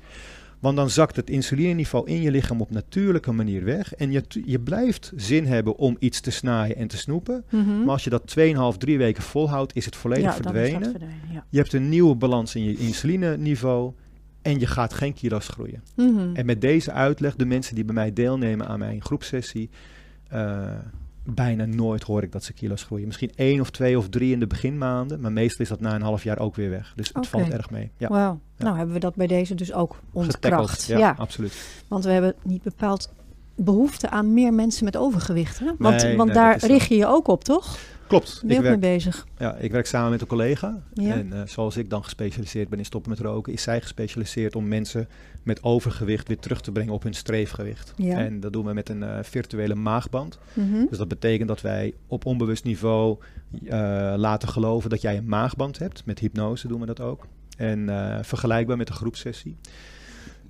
Want 0.61 0.75
dan 0.75 0.89
zakt 0.89 1.15
het 1.15 1.29
insulineniveau 1.29 2.07
in 2.07 2.21
je 2.21 2.31
lichaam 2.31 2.61
op 2.61 2.71
natuurlijke 2.71 3.31
manier 3.31 3.63
weg. 3.63 3.93
En 3.93 4.11
je, 4.11 4.23
je 4.45 4.59
blijft 4.59 5.11
zin 5.15 5.45
hebben 5.45 5.77
om 5.77 5.95
iets 5.99 6.19
te 6.19 6.31
snaaien 6.31 6.75
en 6.75 6.87
te 6.87 6.97
snoepen. 6.97 7.43
Mhm. 7.49 7.79
Maar 7.79 7.89
als 7.89 8.03
je 8.03 8.09
dat 8.09 8.35
2,5, 8.73 8.77
3 8.77 8.97
weken 8.97 9.23
volhoudt, 9.23 9.75
is 9.75 9.85
het 9.85 9.95
volledig 9.95 10.23
ja, 10.23 10.33
verdwenen. 10.33 10.81
verdwenen. 10.81 11.15
Ja. 11.31 11.45
Je 11.49 11.57
hebt 11.57 11.73
een 11.73 11.89
nieuwe 11.89 12.15
balans 12.15 12.55
in 12.55 12.63
je 12.63 12.77
insulineniveau 12.77 13.93
en 14.41 14.59
je 14.59 14.67
gaat 14.67 14.93
geen 14.93 15.13
kilo's 15.13 15.47
groeien. 15.47 15.83
Mhm. 15.95 16.35
En 16.35 16.45
met 16.45 16.61
deze 16.61 16.91
uitleg, 16.91 17.35
de 17.35 17.45
mensen 17.45 17.75
die 17.75 17.85
bij 17.85 17.93
mij 17.93 18.13
deelnemen 18.13 18.67
aan 18.67 18.79
mijn 18.79 19.01
groepsessie, 19.01 19.69
eh, 20.27 20.73
bijna 21.23 21.65
nooit 21.65 22.03
hoor 22.03 22.23
ik 22.23 22.31
dat 22.31 22.43
ze 22.43 22.53
kilo's 22.53 22.83
groeien. 22.83 23.07
Misschien 23.07 23.31
één 23.35 23.61
of 23.61 23.69
twee 23.69 23.97
of 23.97 24.09
drie 24.09 24.33
in 24.33 24.39
de 24.39 24.47
beginmaanden, 24.47 25.21
maar 25.21 25.31
meestal 25.31 25.61
is 25.61 25.69
dat 25.69 25.79
na 25.79 25.95
een 25.95 26.01
half 26.01 26.23
jaar 26.23 26.39
ook 26.39 26.55
weer 26.55 26.69
weg. 26.69 26.93
Dus 26.95 27.09
het 27.13 27.27
valt 27.27 27.49
erg 27.49 27.69
mee. 27.69 27.91
Ja. 27.97 28.07
Wauw. 28.07 28.39
Nou 28.57 28.77
hebben 28.77 28.93
we 28.93 28.99
dat 28.99 29.15
bij 29.15 29.27
deze 29.27 29.55
dus 29.55 29.73
ook 29.73 29.99
ontkracht. 30.11 30.85
Ja, 30.85 30.97
ja. 30.97 31.15
absoluut. 31.17 31.83
Want 31.87 32.03
we 32.03 32.11
hebben 32.11 32.35
niet 32.43 32.63
bepaald 32.63 33.13
behoefte 33.55 34.09
aan 34.09 34.33
meer 34.33 34.53
mensen 34.53 34.85
met 34.85 34.97
overgewicht. 34.97 35.59
Hè? 35.59 35.65
Want, 35.77 36.03
Nee, 36.03 36.17
want 36.17 36.29
nee, 36.29 36.37
daar 36.37 36.65
richt 36.65 36.87
je 36.87 36.95
je 36.95 37.07
ook 37.07 37.27
op, 37.27 37.43
toch? 37.43 37.77
Klopt. 38.11 38.41
Ben 38.41 38.51
Ik 38.51 38.57
ook 38.57 38.61
mee 38.61 38.71
werk, 38.71 38.81
bezig? 38.81 39.27
ja, 39.37 39.55
ik 39.55 39.71
werk 39.71 39.85
samen 39.85 40.09
met 40.11 40.21
een 40.21 40.27
collega. 40.27 40.83
Ja. 40.93 41.13
En 41.13 41.33
eh, 41.33 41.41
zoals 41.45 41.77
ik 41.77 41.89
dan 41.89 42.03
gespecialiseerd 42.03 42.69
ben 42.69 42.79
in 42.79 42.85
stoppen 42.85 43.11
met 43.11 43.19
roken, 43.19 43.53
is 43.53 43.61
zij 43.61 43.81
gespecialiseerd 43.81 44.55
om 44.55 44.67
mensen 44.67 45.07
met 45.43 45.63
overgewicht 45.63 46.27
weer 46.27 46.39
terug 46.39 46.61
te 46.61 46.71
brengen 46.71 46.93
op 46.93 47.03
hun 47.03 47.13
streefgewicht. 47.13 47.93
Ja. 47.97 48.17
En 48.17 48.39
dat 48.39 48.53
doen 48.53 48.65
we 48.65 48.73
met 48.73 48.89
een 48.89 49.03
eh, 49.03 49.17
virtuele 49.21 49.75
maagband. 49.75 50.39
Mhm. 50.53 50.85
Dus 50.89 50.97
dat 50.97 51.07
betekent 51.07 51.47
dat 51.47 51.61
wij 51.61 51.93
op 52.07 52.25
onbewust 52.25 52.63
niveau 52.63 53.17
eh, 53.65 54.13
laten 54.17 54.49
geloven 54.49 54.89
dat 54.89 55.01
jij 55.01 55.17
een 55.17 55.27
maagband 55.27 55.77
hebt. 55.79 56.05
Met 56.05 56.19
hypnose 56.19 56.67
doen 56.67 56.79
we 56.79 56.85
dat 56.85 56.99
ook. 56.99 57.27
En 57.57 57.89
vergelijkbaar 58.21 58.77
met 58.77 58.89
een 58.89 58.95
groepsessie. 58.95 59.57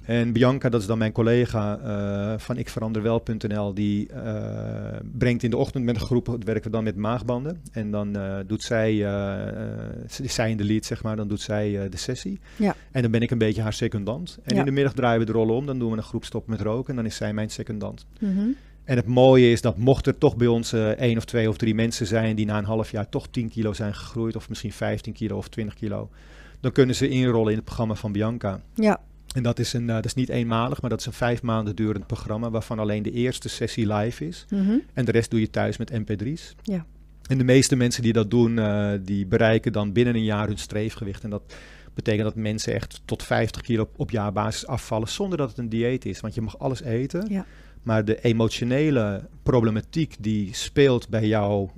En 0.02 0.32
Bianca, 0.32 0.70
dat 0.70 0.82
is 0.82 0.88
dan 0.88 0.98
mijn 0.98 1.12
collega 1.12 1.80
eh, 1.80 2.40
van 2.40 2.58
ikveranderwel.nl, 2.58 3.74
die 3.74 4.08
eh, 4.10 5.00
brengt 5.18 5.44
in 5.44 5.50
de 5.50 5.58
ochtend 5.58 5.84
met 5.84 5.96
een 5.96 6.02
groep, 6.02 6.38
werken 6.44 6.64
we 6.64 6.70
dan 6.70 6.84
met 6.84 6.96
maagbanden. 6.96 7.62
En 7.72 7.92
dan 7.92 8.16
eh, 8.16 8.38
doet 8.48 8.64
zij, 8.64 8.96
is 10.22 10.34
zij 10.34 10.50
in 10.50 10.58
de 10.58 10.64
lead 10.64 10.86
zeg 10.86 11.04
maar, 11.04 11.16
dan 11.16 11.28
doet 11.28 11.42
zij 11.42 11.90
de 11.90 11.98
sessie. 11.98 12.40
Ja. 12.56 12.76
En 12.92 13.02
dan 13.02 13.12
ben 13.12 13.22
ik 13.22 13.32
een 13.32 13.38
beetje 13.38 13.62
haar 13.62 13.74
secundant. 13.74 14.40
En 14.44 14.54
Ja. 14.54 14.60
in 14.60 14.66
de 14.66 14.72
middag 14.72 14.94
draaien 14.94 15.20
we 15.20 15.26
de 15.26 15.32
rollen 15.32 15.56
om, 15.56 15.66
dan 15.66 15.80
doen 15.80 15.92
we 15.92 15.98
een 15.98 16.04
groep 16.04 16.26
stop 16.26 16.48
met 16.48 16.62
roken 16.62 16.90
en 16.90 16.96
dan 16.96 17.06
is 17.06 17.16
zij 17.16 17.34
mijn 17.34 17.50
secundant. 17.50 18.06
Mhm. 18.20 18.48
En 18.84 18.96
het 18.96 19.06
mooie 19.08 19.52
is 19.52 19.62
dat 19.62 19.78
mocht 19.78 20.08
er 20.08 20.18
toch 20.18 20.36
bij 20.36 20.48
ons 20.48 20.74
één 20.98 21.18
of 21.18 21.26
twee 21.26 21.50
of 21.50 21.58
drie 21.58 21.76
mensen 21.76 22.08
zijn 22.08 22.36
die 22.36 22.46
na 22.46 22.58
een 22.58 22.66
half 22.66 22.92
jaar 22.92 23.10
toch 23.10 23.28
10 23.28 23.50
kilo 23.50 23.74
zijn 23.74 23.94
gegroeid, 23.94 24.36
of 24.36 24.50
misschien 24.50 24.72
15 24.72 25.14
kilo 25.14 25.38
of 25.38 25.48
20 25.50 25.76
kilo, 25.76 26.10
dan 26.60 26.72
kunnen 26.72 26.96
ze 26.96 27.10
inrollen 27.10 27.50
in 27.50 27.56
het 27.56 27.66
programma 27.66 27.96
van 27.96 28.12
Bianca. 28.12 28.62
Ja. 28.76 29.00
En 29.34 29.44
dat 29.44 29.60
is, 29.60 29.74
een, 29.74 29.90
eh, 29.90 29.96
dat 29.96 30.06
is 30.06 30.14
niet 30.14 30.30
eenmalig, 30.30 30.82
maar 30.82 30.90
dat 30.90 31.00
is 31.00 31.06
een 31.06 31.14
vijf 31.14 31.42
maanden 31.42 31.76
durend 31.76 32.08
programma 32.08 32.50
waarvan 32.50 32.80
alleen 32.80 33.04
de 33.04 33.12
eerste 33.12 33.50
sessie 33.50 33.94
live 33.94 34.28
is. 34.28 34.46
Mhm. 34.50 34.78
En 34.94 35.06
de 35.06 35.12
rest 35.12 35.30
doe 35.30 35.40
je 35.40 35.50
thuis 35.50 35.78
met 35.78 35.92
mp3's. 35.92 36.56
Ja. 36.64 36.86
En 37.28 37.38
de 37.38 37.44
meeste 37.44 37.76
mensen 37.76 38.04
die 38.04 38.14
dat 38.14 38.30
doen, 38.30 38.60
eh, 38.60 38.92
die 39.02 39.26
bereiken 39.26 39.72
dan 39.72 39.92
binnen 39.92 40.16
een 40.16 40.24
jaar 40.24 40.48
hun 40.48 40.58
streefgewicht. 40.58 41.24
En 41.24 41.30
dat 41.30 41.54
betekent 41.94 42.24
dat 42.24 42.36
mensen 42.36 42.74
echt 42.74 43.02
tot 43.06 43.24
50 43.24 43.62
kilo 43.62 43.82
op, 43.82 43.94
op 43.98 44.12
jaarbasis 44.12 44.68
afvallen 44.68 45.08
zonder 45.08 45.38
dat 45.38 45.50
het 45.50 45.58
een 45.58 45.70
dieet 45.70 46.06
is. 46.06 46.20
Want 46.20 46.34
je 46.34 46.42
mag 46.42 46.60
alles 46.60 46.82
eten. 46.82 47.26
Ja. 47.30 47.46
Maar 47.84 48.06
de 48.06 48.22
emotionele 48.22 49.28
problematiek 49.44 50.16
die 50.20 50.54
speelt 50.54 51.10
bij, 51.10 51.28
jou, 51.28 51.70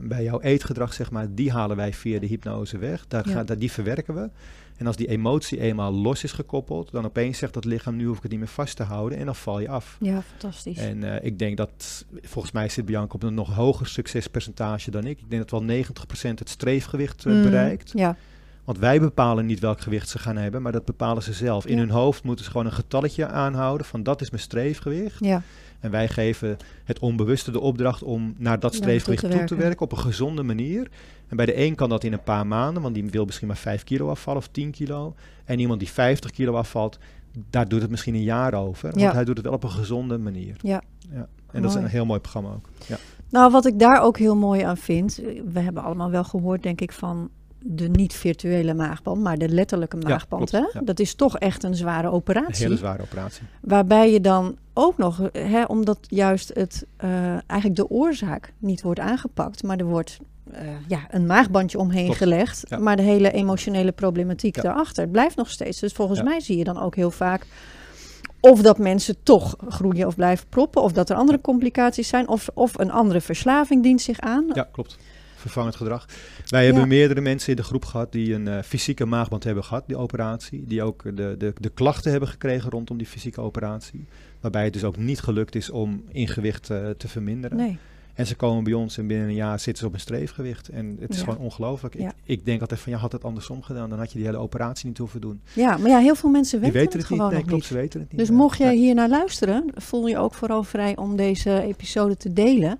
bij 0.00 0.22
jouw 0.24 0.40
eetgedrag, 0.40 0.92
zeg 0.94 1.10
maar, 1.10 1.26
die 1.34 1.52
halen 1.52 1.76
wij 1.76 1.92
via 1.92 2.18
de 2.18 2.26
hypnose 2.26 2.78
weg. 2.78 3.04
Daar 3.08 3.28
Ja. 3.28 3.34
gaat, 3.34 3.46
daar, 3.46 3.58
die 3.58 3.72
verwerken 3.72 4.14
we. 4.14 4.30
En 4.76 4.86
als 4.86 4.96
die 4.96 5.08
emotie 5.08 5.60
eenmaal 5.60 5.92
los 5.92 6.24
is 6.24 6.32
gekoppeld, 6.32 6.90
dan 6.92 7.04
opeens 7.04 7.38
zegt 7.38 7.54
dat 7.54 7.64
lichaam, 7.64 7.96
nu 7.96 8.06
hoef 8.06 8.16
ik 8.16 8.22
het 8.22 8.30
niet 8.30 8.40
meer 8.40 8.48
vast 8.48 8.76
te 8.76 8.82
houden. 8.82 9.18
En 9.18 9.24
dan 9.24 9.34
val 9.34 9.60
je 9.60 9.68
af. 9.68 9.96
ja, 10.00 10.22
fantastisch. 10.22 10.78
En 10.78 11.04
eh, 11.04 11.24
ik 11.26 11.38
denk 11.38 11.56
dat, 11.56 12.04
volgens 12.22 12.52
mij 12.52 12.68
zit 12.68 12.84
Bianca 12.84 13.14
op 13.14 13.22
een 13.22 13.34
nog 13.34 13.54
hoger 13.54 13.86
succespercentage 13.86 14.90
dan 14.90 15.04
ik. 15.04 15.18
Ik 15.18 15.30
denk 15.30 15.48
dat 15.48 15.60
wel 15.60 15.84
90% 15.84 16.38
het 16.38 16.48
streefgewicht 16.48 17.26
eh, 17.26 17.32
Mm, 17.32 17.42
bereikt. 17.42 17.90
Ja, 17.94 18.16
Want 18.64 18.78
wij 18.78 19.00
bepalen 19.00 19.46
niet 19.46 19.60
welk 19.60 19.80
gewicht 19.80 20.08
ze 20.08 20.18
gaan 20.18 20.36
hebben, 20.36 20.62
maar 20.62 20.72
dat 20.72 20.84
bepalen 20.84 21.22
ze 21.22 21.32
zelf. 21.32 21.66
In 21.66 21.74
Ja. 21.74 21.78
hun 21.80 21.90
hoofd 21.90 22.22
moeten 22.24 22.44
ze 22.44 22.50
gewoon 22.50 22.66
een 22.66 22.72
getalletje 22.72 23.26
aanhouden 23.26 23.86
van 23.86 24.02
dat 24.02 24.20
is 24.20 24.30
mijn 24.30 24.42
streefgewicht. 24.42 25.16
ja, 25.24 25.42
En 25.82 25.90
wij 25.90 26.08
geven 26.08 26.56
het 26.84 26.98
onbewuste 26.98 27.50
de 27.50 27.60
opdracht 27.60 28.02
om 28.02 28.34
naar 28.38 28.60
dat 28.60 28.74
streefgewicht 28.74 29.20
toe 29.30 29.30
te 29.30 29.44
te 29.44 29.54
werken. 29.54 29.80
op 29.80 29.92
een 29.92 29.98
gezonde 29.98 30.42
manier. 30.42 30.88
En 31.28 31.36
bij 31.36 31.46
de 31.46 31.58
een 31.64 31.74
kan 31.74 31.88
dat 31.88 32.04
in 32.04 32.12
een 32.12 32.22
paar 32.22 32.46
maanden, 32.46 32.82
want 32.82 32.94
die 32.94 33.10
wil 33.10 33.24
misschien 33.24 33.46
maar 33.46 33.56
5 33.56 33.84
kilo 33.84 34.08
afvallen 34.08 34.40
of 34.40 34.48
10 34.48 34.70
kilo. 34.70 35.14
En 35.44 35.58
iemand 35.58 35.78
die 35.80 35.88
50 35.90 36.30
kilo 36.30 36.54
afvalt, 36.54 36.98
daar 37.50 37.68
doet 37.68 37.80
het 37.80 37.90
misschien 37.90 38.14
een 38.14 38.22
jaar 38.22 38.54
over. 38.54 38.88
Want 38.88 39.00
Ja. 39.00 39.12
hij 39.12 39.24
doet 39.24 39.36
het 39.36 39.46
wel 39.46 39.54
op 39.54 39.64
een 39.64 39.70
gezonde 39.70 40.18
manier. 40.18 40.56
ja. 40.60 40.82
Ja. 41.12 41.28
En 41.50 41.62
dat 41.62 41.70
is 41.70 41.76
een 41.76 41.86
heel 41.86 42.06
mooi 42.06 42.20
programma 42.20 42.48
ook. 42.50 42.68
Ja. 42.86 42.96
Nou, 43.30 43.50
wat 43.52 43.66
ik 43.66 43.78
daar 43.78 44.02
ook 44.02 44.18
heel 44.18 44.36
mooi 44.36 44.62
aan 44.62 44.76
vind, 44.76 45.20
we 45.52 45.60
hebben 45.60 45.82
allemaal 45.82 46.10
wel 46.10 46.24
gehoord, 46.24 46.62
denk 46.62 46.80
ik, 46.80 46.92
van 46.92 47.30
de 47.64 47.88
niet-virtuele 47.88 48.74
maagband, 48.74 49.22
maar 49.22 49.38
de 49.38 49.48
letterlijke 49.48 49.96
maagband. 49.96 50.50
klopt, 50.50 50.72
hè? 50.72 50.78
ja. 50.78 50.84
Dat 50.84 51.00
is 51.00 51.14
toch 51.14 51.38
echt 51.38 51.62
een 51.62 51.74
zware 51.74 52.06
Een 52.06 52.12
operatie. 52.12 52.64
hele 52.64 52.76
zware 52.76 53.02
operatie. 53.02 53.42
Waarbij 53.60 54.12
je 54.12 54.20
dan 54.20 54.56
ook 54.72 54.98
nog, 54.98 55.28
hè, 55.32 55.64
omdat 55.64 55.98
juist 56.00 56.50
het, 56.54 56.86
eh, 56.96 57.10
eigenlijk 57.30 57.76
de 57.76 57.90
oorzaak 57.90 58.52
niet 58.58 58.82
wordt 58.82 59.00
aangepakt, 59.00 59.62
maar 59.62 59.78
er 59.78 59.84
wordt 59.84 60.18
eh, 60.52 60.60
ja, 60.88 61.00
een 61.10 61.26
maagbandje 61.26 61.78
omheen 61.78 62.04
Klopt, 62.04 62.18
gelegd, 62.18 62.62
ja. 62.68 62.78
maar 62.78 62.96
de 62.96 63.02
hele 63.02 63.30
emotionele 63.30 63.92
problematiek 63.92 64.62
daarachter 64.62 65.08
blijft 65.08 65.36
nog 65.36 65.50
steeds. 65.50 65.80
Dus 65.80 65.92
volgens 65.92 66.22
mij 66.22 66.40
zie 66.40 66.58
je 66.58 66.64
dan 66.64 66.78
ook 66.78 66.96
heel 66.96 67.10
vaak 67.10 67.46
of 68.40 68.62
dat 68.62 68.78
mensen 68.78 69.16
toch 69.22 69.56
groeien 69.68 70.06
of 70.06 70.14
blijven 70.14 70.46
proppen, 70.48 70.82
of 70.82 70.92
dat 70.92 71.10
er 71.10 71.16
andere 71.16 71.40
complicaties 71.40 72.08
zijn, 72.08 72.28
of, 72.28 72.48
of 72.54 72.78
een 72.78 72.90
andere 72.90 73.20
verslaving 73.20 73.82
dient 73.82 74.00
zich 74.00 74.20
aan. 74.20 74.44
Ja, 74.52 74.68
klopt. 74.72 74.98
Vervangend 75.42 75.76
gedrag. 75.76 76.06
Wij 76.46 76.64
hebben 76.64 76.88
meerdere 76.88 77.20
mensen 77.20 77.50
in 77.50 77.56
de 77.56 77.62
groep 77.62 77.84
gehad 77.84 78.12
die 78.12 78.34
een 78.34 78.48
eh, 78.48 78.62
fysieke 78.62 79.04
maagband 79.04 79.44
hebben 79.44 79.64
gehad, 79.64 79.84
die 79.86 79.96
operatie. 79.96 80.64
Die 80.66 80.82
ook 80.82 81.02
de, 81.16 81.34
de, 81.38 81.52
de 81.60 81.68
klachten 81.70 82.10
hebben 82.10 82.28
gekregen 82.28 82.70
rondom 82.70 82.96
die 82.98 83.06
fysieke 83.06 83.40
operatie. 83.40 84.04
Waarbij 84.40 84.64
het 84.64 84.72
dus 84.72 84.84
ook 84.84 84.96
niet 84.96 85.20
gelukt 85.20 85.54
is 85.54 85.70
om 85.70 86.04
in 86.08 86.28
gewicht 86.28 86.70
eh, 86.70 86.90
te 86.90 87.08
verminderen. 87.08 87.56
Nee. 87.56 87.78
En 88.14 88.26
ze 88.26 88.34
komen 88.34 88.64
bij 88.64 88.72
ons 88.72 88.98
en 88.98 89.06
binnen 89.06 89.28
een 89.28 89.34
jaar 89.34 89.60
zitten 89.60 89.82
ze 89.82 89.86
op 89.88 89.94
een 89.94 90.00
streefgewicht. 90.00 90.68
En 90.68 90.96
het 91.00 91.10
is 91.10 91.16
Ja. 91.18 91.24
gewoon 91.24 91.38
ongelooflijk. 91.38 91.98
Ja. 91.98 92.08
Ik, 92.08 92.14
ik 92.24 92.44
denk 92.44 92.60
altijd 92.60 92.80
van, 92.80 92.92
ja, 92.92 92.98
had 92.98 93.12
het 93.12 93.24
andersom 93.24 93.62
gedaan, 93.62 93.90
dan 93.90 93.98
had 93.98 94.12
je 94.12 94.18
die 94.18 94.26
hele 94.26 94.38
operatie 94.38 94.86
niet 94.88 94.98
hoeven 94.98 95.20
doen. 95.20 95.40
Ja, 95.52 95.76
maar 95.76 95.90
ja, 95.90 95.98
heel 95.98 96.14
veel 96.14 96.30
mensen 96.30 96.60
weten, 96.60 96.74
weten 96.74 96.92
het 96.98 97.00
het 97.00 97.10
niet. 97.10 97.18
gewoon 97.20 97.32
Nee, 97.32 97.38
nog 97.40 97.48
klopt, 97.48 97.62
niet. 97.62 97.72
ze 97.72 97.78
weten 97.78 98.00
het 98.00 98.08
niet. 98.10 98.18
Dus 98.18 98.30
mocht 98.30 98.58
jij 98.58 98.74
hier 98.76 98.94
naar 98.94 99.08
luisteren, 99.08 99.64
voel 99.74 100.06
je 100.06 100.18
ook 100.18 100.34
vooral 100.34 100.62
vrij 100.62 100.96
om 100.96 101.16
deze 101.16 101.62
episode 101.62 102.16
te 102.16 102.32
delen. 102.32 102.78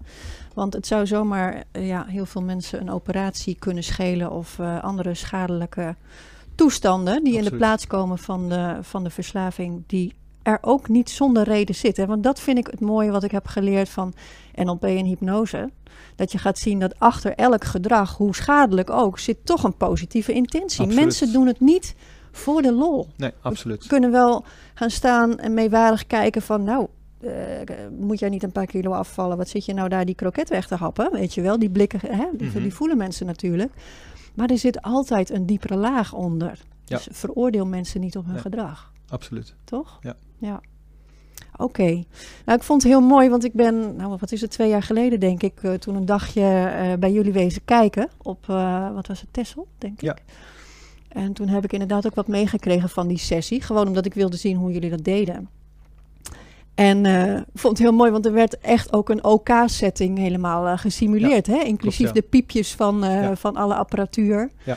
Want 0.54 0.72
het 0.72 0.86
zou 0.86 1.06
zomaar 1.06 1.64
eh, 1.70 1.86
ja, 1.86 2.04
heel 2.06 2.26
veel 2.26 2.42
mensen 2.42 2.80
een 2.80 2.90
operatie 2.90 3.56
kunnen 3.58 3.84
schelen 3.84 4.30
of 4.30 4.58
eh, 4.58 4.82
andere 4.82 5.14
schadelijke 5.14 5.96
toestanden 6.54 7.24
die 7.24 7.36
in 7.36 7.44
de 7.44 7.56
plaats 7.56 7.86
komen 7.86 8.18
van 8.18 8.48
de, 8.48 8.78
van 8.80 9.04
de 9.04 9.10
verslaving, 9.10 9.84
die 9.86 10.14
er 10.42 10.58
ook 10.60 10.88
niet 10.88 11.10
zonder 11.10 11.42
reden 11.42 11.74
zitten. 11.74 12.06
Want 12.06 12.22
dat 12.22 12.40
vind 12.40 12.58
ik 12.58 12.66
het 12.66 12.80
mooie 12.80 13.10
wat 13.10 13.22
ik 13.22 13.30
heb 13.30 13.46
geleerd 13.46 13.88
van 13.88 14.14
NLP 14.54 14.84
en 14.84 15.04
hypnose. 15.04 15.70
Dat 16.16 16.32
je 16.32 16.38
gaat 16.38 16.58
zien 16.58 16.78
dat 16.78 16.98
achter 16.98 17.34
elk 17.34 17.64
gedrag, 17.64 18.16
hoe 18.16 18.34
schadelijk 18.34 18.90
ook, 18.90 19.18
zit 19.18 19.46
toch 19.46 19.64
een 19.64 19.76
positieve 19.76 20.32
intentie. 20.32 20.80
Absoluut. 20.80 21.04
Mensen 21.04 21.32
doen 21.32 21.46
het 21.46 21.60
niet 21.60 21.94
voor 22.32 22.62
de 22.62 22.72
lol 22.72 23.08
Nee, 23.16 23.32
absoluut. 23.42 23.86
kunnen 23.86 24.10
wel 24.10 24.44
gaan 24.74 24.90
staan 24.90 25.38
en 25.38 25.54
meewarig 25.54 26.06
kijken 26.06 26.42
van, 26.42 26.64
nou, 26.64 26.86
eh, 27.22 27.74
moet 27.98 28.18
jij 28.18 28.28
niet 28.28 28.42
een 28.42 28.52
paar 28.52 28.66
kilo 28.66 28.90
afvallen? 28.92 29.36
Wat 29.36 29.48
zit 29.48 29.64
je 29.64 29.74
nou 29.74 29.88
daar 29.88 30.04
die 30.04 30.14
kroket 30.14 30.48
weg 30.48 30.66
te 30.66 30.74
happen? 30.74 31.12
Weet 31.12 31.34
je 31.34 31.40
wel, 31.40 31.58
die 31.58 31.70
blikken, 31.70 32.00
hè, 32.16 32.26
die, 32.32 32.48
Mhm. 32.48 32.62
die 32.62 32.74
voelen 32.74 32.96
mensen 32.96 33.26
natuurlijk. 33.26 33.72
Maar 34.34 34.50
er 34.50 34.58
zit 34.58 34.82
altijd 34.82 35.30
een 35.30 35.46
diepere 35.46 35.76
laag 35.76 36.12
onder. 36.12 36.60
Ja. 36.84 36.96
Dus 36.96 37.08
veroordeel 37.10 37.66
mensen 37.66 38.00
niet 38.00 38.16
op 38.16 38.26
hun 38.26 38.38
gedrag, 38.38 38.92
Absoluut. 39.08 39.54
toch? 39.64 39.98
Ja. 40.00 40.14
Ja. 40.38 40.60
Oké. 41.56 42.04
Nou, 42.44 42.58
ik 42.58 42.62
vond 42.62 42.82
het 42.82 42.90
heel 42.92 43.00
mooi, 43.00 43.28
want 43.28 43.44
ik 43.44 43.52
ben, 43.52 43.96
nou, 43.96 44.16
wat 44.18 44.32
is 44.32 44.40
het, 44.40 44.50
twee 44.50 44.68
jaar 44.68 44.82
geleden 44.82 45.20
denk 45.20 45.42
ik, 45.42 45.62
eh, 45.62 45.72
toen 45.72 45.94
een 45.94 46.06
dagje 46.06 46.42
eh, 46.42 46.92
bij 46.98 47.12
jullie 47.12 47.32
wezen 47.32 47.64
kijken 47.64 48.08
op, 48.22 48.46
wat 48.94 49.06
was 49.06 49.20
het, 49.20 49.32
Tessel, 49.32 49.66
denk 49.78 50.00
Ja. 50.00 50.12
ik. 50.12 50.22
En 51.08 51.32
toen 51.32 51.48
heb 51.48 51.64
ik 51.64 51.72
inderdaad 51.72 52.06
ook 52.06 52.14
wat 52.14 52.28
meegekregen 52.28 52.88
van 52.88 53.08
die 53.08 53.18
sessie. 53.18 53.60
Gewoon 53.62 53.86
omdat 53.86 54.06
ik 54.06 54.14
wilde 54.14 54.36
zien 54.36 54.56
hoe 54.56 54.72
jullie 54.72 54.90
dat 54.90 55.04
deden. 55.04 55.48
En 56.74 57.06
ik 57.06 57.44
vond 57.60 57.78
het 57.78 57.86
heel 57.86 57.96
mooi, 57.96 58.10
want 58.10 58.26
er 58.26 58.32
werd 58.32 58.58
echt 58.58 58.92
ook 58.92 59.08
een 59.08 59.24
OK-setting 59.24 60.18
helemaal 60.18 60.66
eh, 60.66 60.78
gesimuleerd. 60.78 61.46
Hè? 61.46 61.58
Inclusief 61.58 62.10
Klopt, 62.10 62.14
ja. 62.14 62.20
de 62.20 62.26
piepjes 62.28 62.74
van, 62.74 63.04
eh, 63.04 63.22
Ja. 63.22 63.36
van 63.36 63.56
alle 63.56 63.74
apparatuur. 63.74 64.50
Ja. 64.64 64.76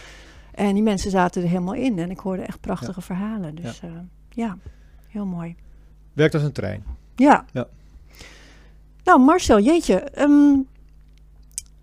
En 0.51 0.73
die 0.73 0.83
mensen 0.83 1.11
zaten 1.11 1.41
er 1.41 1.47
helemaal 1.47 1.73
in. 1.73 1.99
En 1.99 2.09
ik 2.09 2.19
hoorde 2.19 2.41
echt 2.41 2.59
prachtige 2.61 3.01
verhalen. 3.01 3.55
Dus 3.55 3.79
ja. 3.79 4.05
ja, 4.29 4.57
heel 5.07 5.25
mooi. 5.25 5.55
Werkt 6.13 6.33
als 6.33 6.43
een 6.43 6.51
trein. 6.51 6.83
Ja. 7.15 7.45
Ja. 7.51 7.67
Nou, 9.03 9.19
Marcel, 9.19 9.59
jeetje. 9.59 9.95
ehm, 9.99 10.57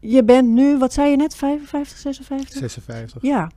je 0.01 0.25
bent 0.25 0.49
nu, 0.49 0.79
wat 0.79 0.93
zei 0.93 1.11
je 1.11 1.17
net, 1.17 1.35
55, 1.35 1.99
56? 1.99 2.59
56. 2.59 3.23
Ja. 3.23 3.51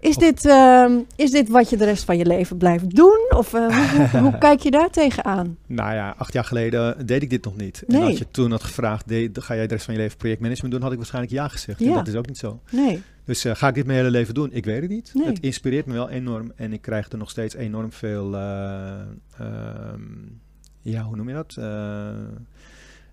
Is 0.00 0.16
dit, 0.16 0.44
ehm, 0.46 0.92
is 1.16 1.30
dit 1.30 1.48
wat 1.48 1.70
je 1.70 1.76
de 1.76 1.84
rest 1.84 2.04
van 2.04 2.16
je 2.18 2.26
leven 2.26 2.56
blijft 2.56 2.96
doen? 2.96 3.26
Of 3.36 3.54
eh, 3.54 3.66
hoe, 3.66 4.08
hoe, 4.08 4.20
hoe 4.20 4.38
kijk 4.46 4.60
je 4.60 4.70
daar 4.70 4.90
tegenaan? 4.90 5.56
Nou 5.66 5.94
ja, 5.94 6.14
acht 6.18 6.32
jaar 6.32 6.44
geleden 6.44 7.06
deed 7.06 7.22
ik 7.22 7.30
dit 7.30 7.44
nog 7.44 7.56
niet. 7.56 7.82
Nee. 7.86 8.00
En 8.00 8.06
als 8.06 8.18
je 8.18 8.30
toen 8.30 8.50
had 8.50 8.62
gevraagd, 8.64 9.08
deed, 9.08 9.38
ga 9.42 9.54
jij 9.54 9.66
de 9.66 9.72
rest 9.72 9.84
van 9.84 9.94
je 9.94 10.00
leven 10.00 10.16
projectmanagement 10.16 10.72
doen, 10.72 10.82
had 10.82 10.90
ik 10.90 10.96
waarschijnlijk 10.96 11.34
ja 11.34 11.48
gezegd. 11.48 11.80
En 11.80 11.86
Ja. 11.86 11.94
dat 11.94 12.08
is 12.08 12.14
ook 12.14 12.26
niet 12.26 12.38
zo. 12.38 12.60
Nee. 12.70 13.02
Dus 13.24 13.44
eh, 13.44 13.54
ga 13.54 13.68
ik 13.68 13.74
dit 13.74 13.86
mijn 13.86 13.98
hele 13.98 14.10
leven 14.10 14.34
doen? 14.34 14.48
Ik 14.52 14.64
weet 14.64 14.80
het 14.80 14.90
niet. 14.90 15.10
Nee. 15.14 15.26
Het 15.26 15.40
inspireert 15.40 15.86
me 15.86 15.92
wel 15.92 16.08
enorm 16.10 16.52
en 16.56 16.72
ik 16.72 16.80
krijg 16.82 17.10
er 17.10 17.18
nog 17.18 17.30
steeds 17.30 17.54
enorm 17.54 17.92
veel, 17.92 18.34
eh, 18.36 19.00
ehm, 19.38 20.02
ja, 20.82 21.02
hoe 21.02 21.16
noem 21.16 21.28
je 21.28 21.34
dat? 21.34 21.56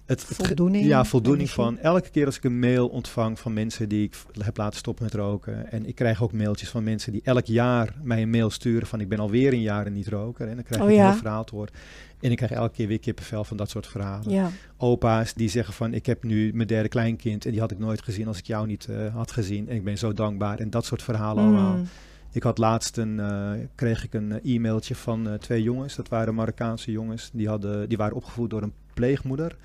Het, 0.06 0.24
Voldoening, 0.24 0.86
Ja, 0.86 1.06
voldoening 1.06 1.49
van 1.49 1.78
elke 1.80 2.10
keer 2.10 2.26
als 2.26 2.38
ik 2.38 2.43
een 2.43 2.60
mail 2.60 2.88
ontvang 2.88 3.39
van 3.39 3.54
mensen 3.54 3.89
die 3.89 4.04
ik 4.04 4.16
heb 4.39 4.58
laten 4.58 4.80
stoppen 4.80 5.04
met 5.04 5.14
roken. 5.14 5.72
En 5.72 5.86
ik 5.86 5.95
krijg 5.95 6.24
ook 6.24 6.32
mailtjes 6.32 6.70
van 6.70 6.84
mensen 6.84 7.12
die 7.12 7.22
elk 7.24 7.45
jaar 7.45 7.95
mij 8.01 8.22
een 8.22 8.30
mail 8.30 8.49
sturen 8.49 8.88
van 8.88 8.99
ik 8.99 9.10
ben 9.10 9.20
alweer 9.20 9.54
een 9.54 9.62
jaar 9.62 9.91
niet 9.91 10.08
roken. 10.08 10.49
En 10.49 10.56
dan 10.56 10.64
krijg 10.64 10.84
Oh 10.84 10.89
ik 10.89 10.95
ja? 10.95 11.01
een 11.04 11.10
heel 11.10 11.18
verhaal 11.20 11.43
te 11.43 11.56
horen. 11.56 11.74
En 12.20 12.32
ik 12.32 12.38
krijg 12.38 12.51
elke 12.51 12.74
keer 12.76 12.88
weer 12.88 12.99
kippenvel 12.99 13.43
van 13.43 13.58
dat 13.58 13.70
soort 13.70 13.88
verhalen 13.88 14.32
Ja. 14.32 14.49
opa's 14.78 15.34
die 15.34 15.49
zeggen 15.49 15.74
van 15.74 15.93
ik 15.93 16.06
heb 16.06 16.24
nu 16.24 16.54
mijn 16.54 16.68
derde 16.68 16.89
kleinkind 16.89 17.45
en 17.45 17.51
die 17.51 17.60
had 17.60 17.72
ik 17.72 17.80
nooit 17.80 18.01
gezien 18.01 18.28
als 18.28 18.38
ik 18.38 18.45
jou 18.45 18.68
niet 18.68 18.86
eh, 18.86 19.16
had 19.16 19.32
gezien 19.32 19.70
en 19.70 19.76
ik 19.76 19.84
ben 19.84 19.97
zo 19.97 20.14
dankbaar 20.14 20.60
en 20.60 20.70
dat 20.70 20.86
soort 20.86 21.04
verhalen 21.04 21.43
allemaal. 21.43 21.78
Mm. 21.78 21.88
Ik 22.32 22.43
had 22.43 22.58
laatst 22.58 22.97
een, 22.97 23.20
eh, 23.20 23.51
kreeg 23.76 24.04
ik 24.04 24.14
een 24.14 24.41
eh, 24.41 24.56
e-mailtje 24.56 24.95
van 24.95 25.38
twee 25.39 25.64
jongens, 25.64 25.95
dat 25.95 26.10
waren 26.10 26.36
Marokkaanse 26.36 26.91
jongens, 26.91 27.30
die, 27.34 27.47
hadden, 27.47 27.89
die 27.89 27.97
waren 27.97 28.16
opgevoed 28.16 28.49
door 28.49 28.62
een 28.62 28.74
pleegmoeder. 28.94 29.56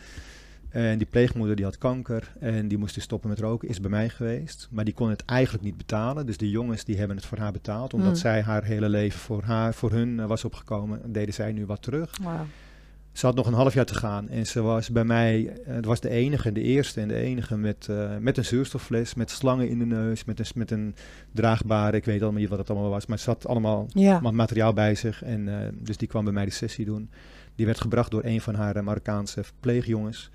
En 0.68 0.98
die 0.98 1.06
pleegmoeder 1.10 1.56
die 1.56 1.64
had 1.64 1.78
kanker 1.78 2.32
en 2.40 2.68
die 2.68 2.78
moest 2.78 2.94
dus 2.94 3.04
stoppen 3.04 3.28
met 3.28 3.38
roken, 3.38 3.68
is 3.68 3.80
bij 3.80 3.90
mij 3.90 4.08
geweest. 4.08 4.68
Maar 4.70 4.84
die 4.84 4.94
kon 4.94 5.10
het 5.10 5.24
eigenlijk 5.24 5.64
niet 5.64 5.76
betalen. 5.76 6.26
Dus 6.26 6.36
de 6.36 6.50
jongens 6.50 6.84
die 6.84 6.98
hebben 6.98 7.16
het 7.16 7.26
voor 7.26 7.38
haar 7.38 7.52
betaald. 7.52 7.94
Omdat 7.94 8.08
Mm. 8.12 8.14
zij 8.16 8.42
haar 8.42 8.64
hele 8.64 8.88
leven 8.88 9.18
voor, 9.20 9.42
haar, 9.42 9.74
voor 9.74 9.90
hun 9.92 10.20
eh, 10.20 10.26
was 10.26 10.44
opgekomen, 10.44 11.12
deden 11.12 11.34
zij 11.34 11.52
nu 11.52 11.66
wat 11.66 11.82
terug. 11.82 12.18
Ze 13.12 13.26
had 13.26 13.34
nog 13.34 13.46
een 13.46 13.52
half 13.54 13.74
jaar 13.74 13.84
te 13.84 13.94
gaan 13.94 14.28
en 14.28 14.46
ze 14.46 14.60
was 14.62 14.90
bij 14.90 15.04
mij, 15.04 15.46
eh, 15.66 15.74
het 15.74 15.84
was 15.84 16.00
de 16.00 16.08
enige, 16.08 16.52
de 16.52 16.60
eerste 16.62 17.00
en 17.00 17.08
de 17.08 17.14
enige 17.14 17.56
met, 17.56 17.86
eh, 17.90 18.16
met 18.20 18.36
een 18.36 18.44
zuurstoffles, 18.44 19.14
met 19.14 19.30
slangen 19.30 19.68
in 19.68 19.78
de 19.78 19.84
neus, 19.86 20.24
met 20.24 20.38
een, 20.38 20.46
met 20.54 20.70
een 20.70 20.94
draagbare, 21.32 21.96
ik 21.96 22.04
weet 22.04 22.22
allemaal 22.22 22.40
niet 22.40 22.48
wat 22.48 22.58
het 22.58 22.70
allemaal 22.70 22.90
was, 22.90 23.06
maar 23.06 23.18
ze 23.18 23.30
had 23.30 23.46
allemaal 23.46 23.86
Ja. 23.88 24.20
materiaal 24.20 24.72
bij 24.72 24.94
zich 24.94 25.22
en 25.22 25.74
dus 25.82 25.96
die 25.96 26.08
kwam 26.08 26.24
bij 26.24 26.32
mij 26.32 26.44
de 26.44 26.50
sessie 26.50 26.84
doen. 26.84 27.10
Die 27.58 27.66
werd 27.66 27.80
gebracht 27.80 28.10
door 28.10 28.24
een 28.24 28.40
van 28.40 28.54
haar 28.54 28.76
eh, 28.76 28.82
Marokkaanse 28.82 29.44
verpleegjongens. 29.44 30.30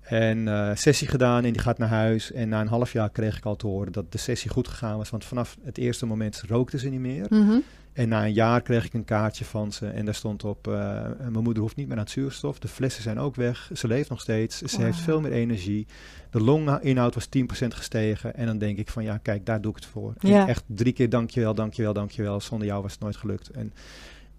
En 0.00 0.48
eh, 0.48 0.70
sessie 0.74 1.08
gedaan 1.08 1.44
en 1.44 1.52
die 1.52 1.62
gaat 1.62 1.78
naar 1.78 1.88
huis. 1.88 2.32
En 2.32 2.48
na 2.48 2.60
een 2.60 2.68
half 2.68 2.92
jaar 2.92 3.10
kreeg 3.10 3.36
ik 3.36 3.44
al 3.44 3.56
te 3.56 3.66
horen 3.66 3.92
dat 3.92 4.12
de 4.12 4.18
sessie 4.18 4.50
goed 4.50 4.68
gegaan 4.68 4.96
was. 4.96 5.10
Want 5.10 5.24
vanaf 5.24 5.56
het 5.62 5.78
eerste 5.78 6.06
moment 6.06 6.42
rookte 6.46 6.78
ze 6.78 6.88
niet 6.88 7.00
meer. 7.00 7.26
Mhm. 7.28 7.58
En 7.92 8.08
na 8.08 8.24
een 8.24 8.32
jaar 8.32 8.62
kreeg 8.62 8.84
ik 8.84 8.94
een 8.94 9.04
kaartje 9.04 9.44
van 9.44 9.72
ze 9.72 9.86
en 9.86 10.04
daar 10.04 10.14
stond 10.14 10.44
op: 10.44 10.66
eh, 10.68 10.72
Mijn 11.18 11.42
moeder 11.42 11.62
hoeft 11.62 11.76
niet 11.76 11.86
meer 11.88 11.96
aan 11.96 12.02
het 12.02 12.12
zuurstof. 12.12 12.58
De 12.58 12.68
flessen 12.68 13.02
zijn 13.02 13.18
ook 13.18 13.34
weg. 13.34 13.70
Ze 13.74 13.86
leeft 13.86 14.10
nog 14.10 14.20
steeds. 14.20 14.58
Ze 14.58 14.82
heeft 14.82 14.98
veel 14.98 15.20
meer 15.20 15.32
energie. 15.32 15.86
De 16.30 16.40
longinhoud 16.40 17.14
was 17.14 17.28
10% 17.28 17.74
gestegen. 17.74 18.34
En 18.34 18.46
dan 18.46 18.58
denk 18.58 18.78
ik: 18.78 18.88
van 18.88 19.02
ja, 19.04 19.18
kijk, 19.18 19.46
daar 19.46 19.60
doe 19.60 19.70
ik 19.70 19.76
het 19.76 19.86
voor. 19.86 20.14
En 20.18 20.28
Ja. 20.28 20.48
echt 20.48 20.64
drie 20.66 20.92
keer 20.92 21.08
dankjewel, 21.08 21.54
dankjewel, 21.54 21.92
dankjewel. 21.92 22.40
Zonder 22.40 22.66
jou 22.66 22.82
was 22.82 22.92
het 22.92 23.00
nooit 23.00 23.16
gelukt. 23.16 23.50
En, 23.50 23.72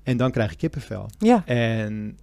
en 0.10 0.18
dan 0.18 0.32
krijg 0.32 0.52
ik 0.52 0.58
kippenvel. 0.58 1.10
Ja. 1.18 1.46
En 1.46 2.18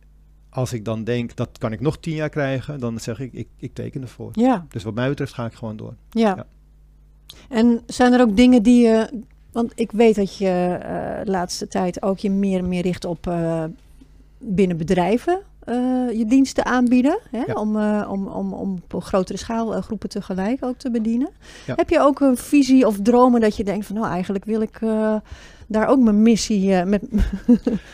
als 0.50 0.72
ik 0.72 0.84
dan 0.84 1.04
denk 1.04 1.36
dat 1.36 1.58
kan 1.58 1.72
ik 1.72 1.80
nog 1.80 1.98
tien 1.98 2.14
jaar 2.14 2.28
krijgen, 2.28 2.80
dan 2.80 3.00
zeg 3.00 3.20
ik: 3.20 3.32
ik, 3.32 3.48
ik 3.56 3.74
teken 3.74 4.02
ervoor. 4.02 4.30
Ja. 4.32 4.66
Dus 4.68 4.82
wat 4.82 4.94
mij 4.94 5.08
betreft 5.08 5.34
ga 5.34 5.46
ik 5.46 5.52
gewoon 5.52 5.76
door. 5.76 5.94
Ja. 6.10 6.34
Ja. 6.36 6.46
En 7.48 7.82
zijn 7.86 8.12
er 8.12 8.20
ook 8.20 8.36
dingen 8.36 8.62
die 8.62 8.86
je. 8.86 9.22
Want 9.52 9.72
ik 9.74 9.92
weet 9.92 10.14
dat 10.14 10.36
je 10.36 10.78
eh, 10.82 11.24
de 11.24 11.30
laatste 11.30 11.68
tijd 11.68 12.02
ook 12.02 12.18
je 12.18 12.30
meer 12.30 12.58
en 12.58 12.68
meer 12.68 12.82
richt 12.82 13.04
op 13.04 13.26
eh, 13.26 13.64
binnen 14.38 14.76
bedrijven 14.76 15.40
je 16.16 16.24
diensten 16.28 16.64
aanbieden. 16.64 17.18
Hè? 17.30 17.42
Ja. 17.46 17.54
Om, 17.54 17.76
eh, 17.76 18.08
om, 18.10 18.26
om, 18.26 18.52
om 18.52 18.82
op 18.90 19.02
grotere 19.02 19.38
schaal 19.38 19.74
eh, 19.74 19.82
groepen 19.82 20.08
tegelijk 20.08 20.64
ook 20.64 20.78
te 20.78 20.90
bedienen. 20.90 21.30
Ja. 21.66 21.74
Heb 21.76 21.90
je 21.90 22.00
ook 22.00 22.20
een 22.20 22.36
visie 22.36 22.86
of 22.86 22.98
dromen 23.02 23.40
dat 23.40 23.56
je 23.56 23.64
denkt 23.64 23.86
van 23.86 23.96
nou 23.96 24.08
eigenlijk 24.08 24.44
wil 24.44 24.60
ik 24.60 24.78
eh, 24.80 25.16
daar 25.66 25.88
ook 25.88 25.98
mijn 25.98 26.22
missie 26.22 26.74
eh, 26.74 26.84
met 26.84 27.10
Nou, 27.12 27.28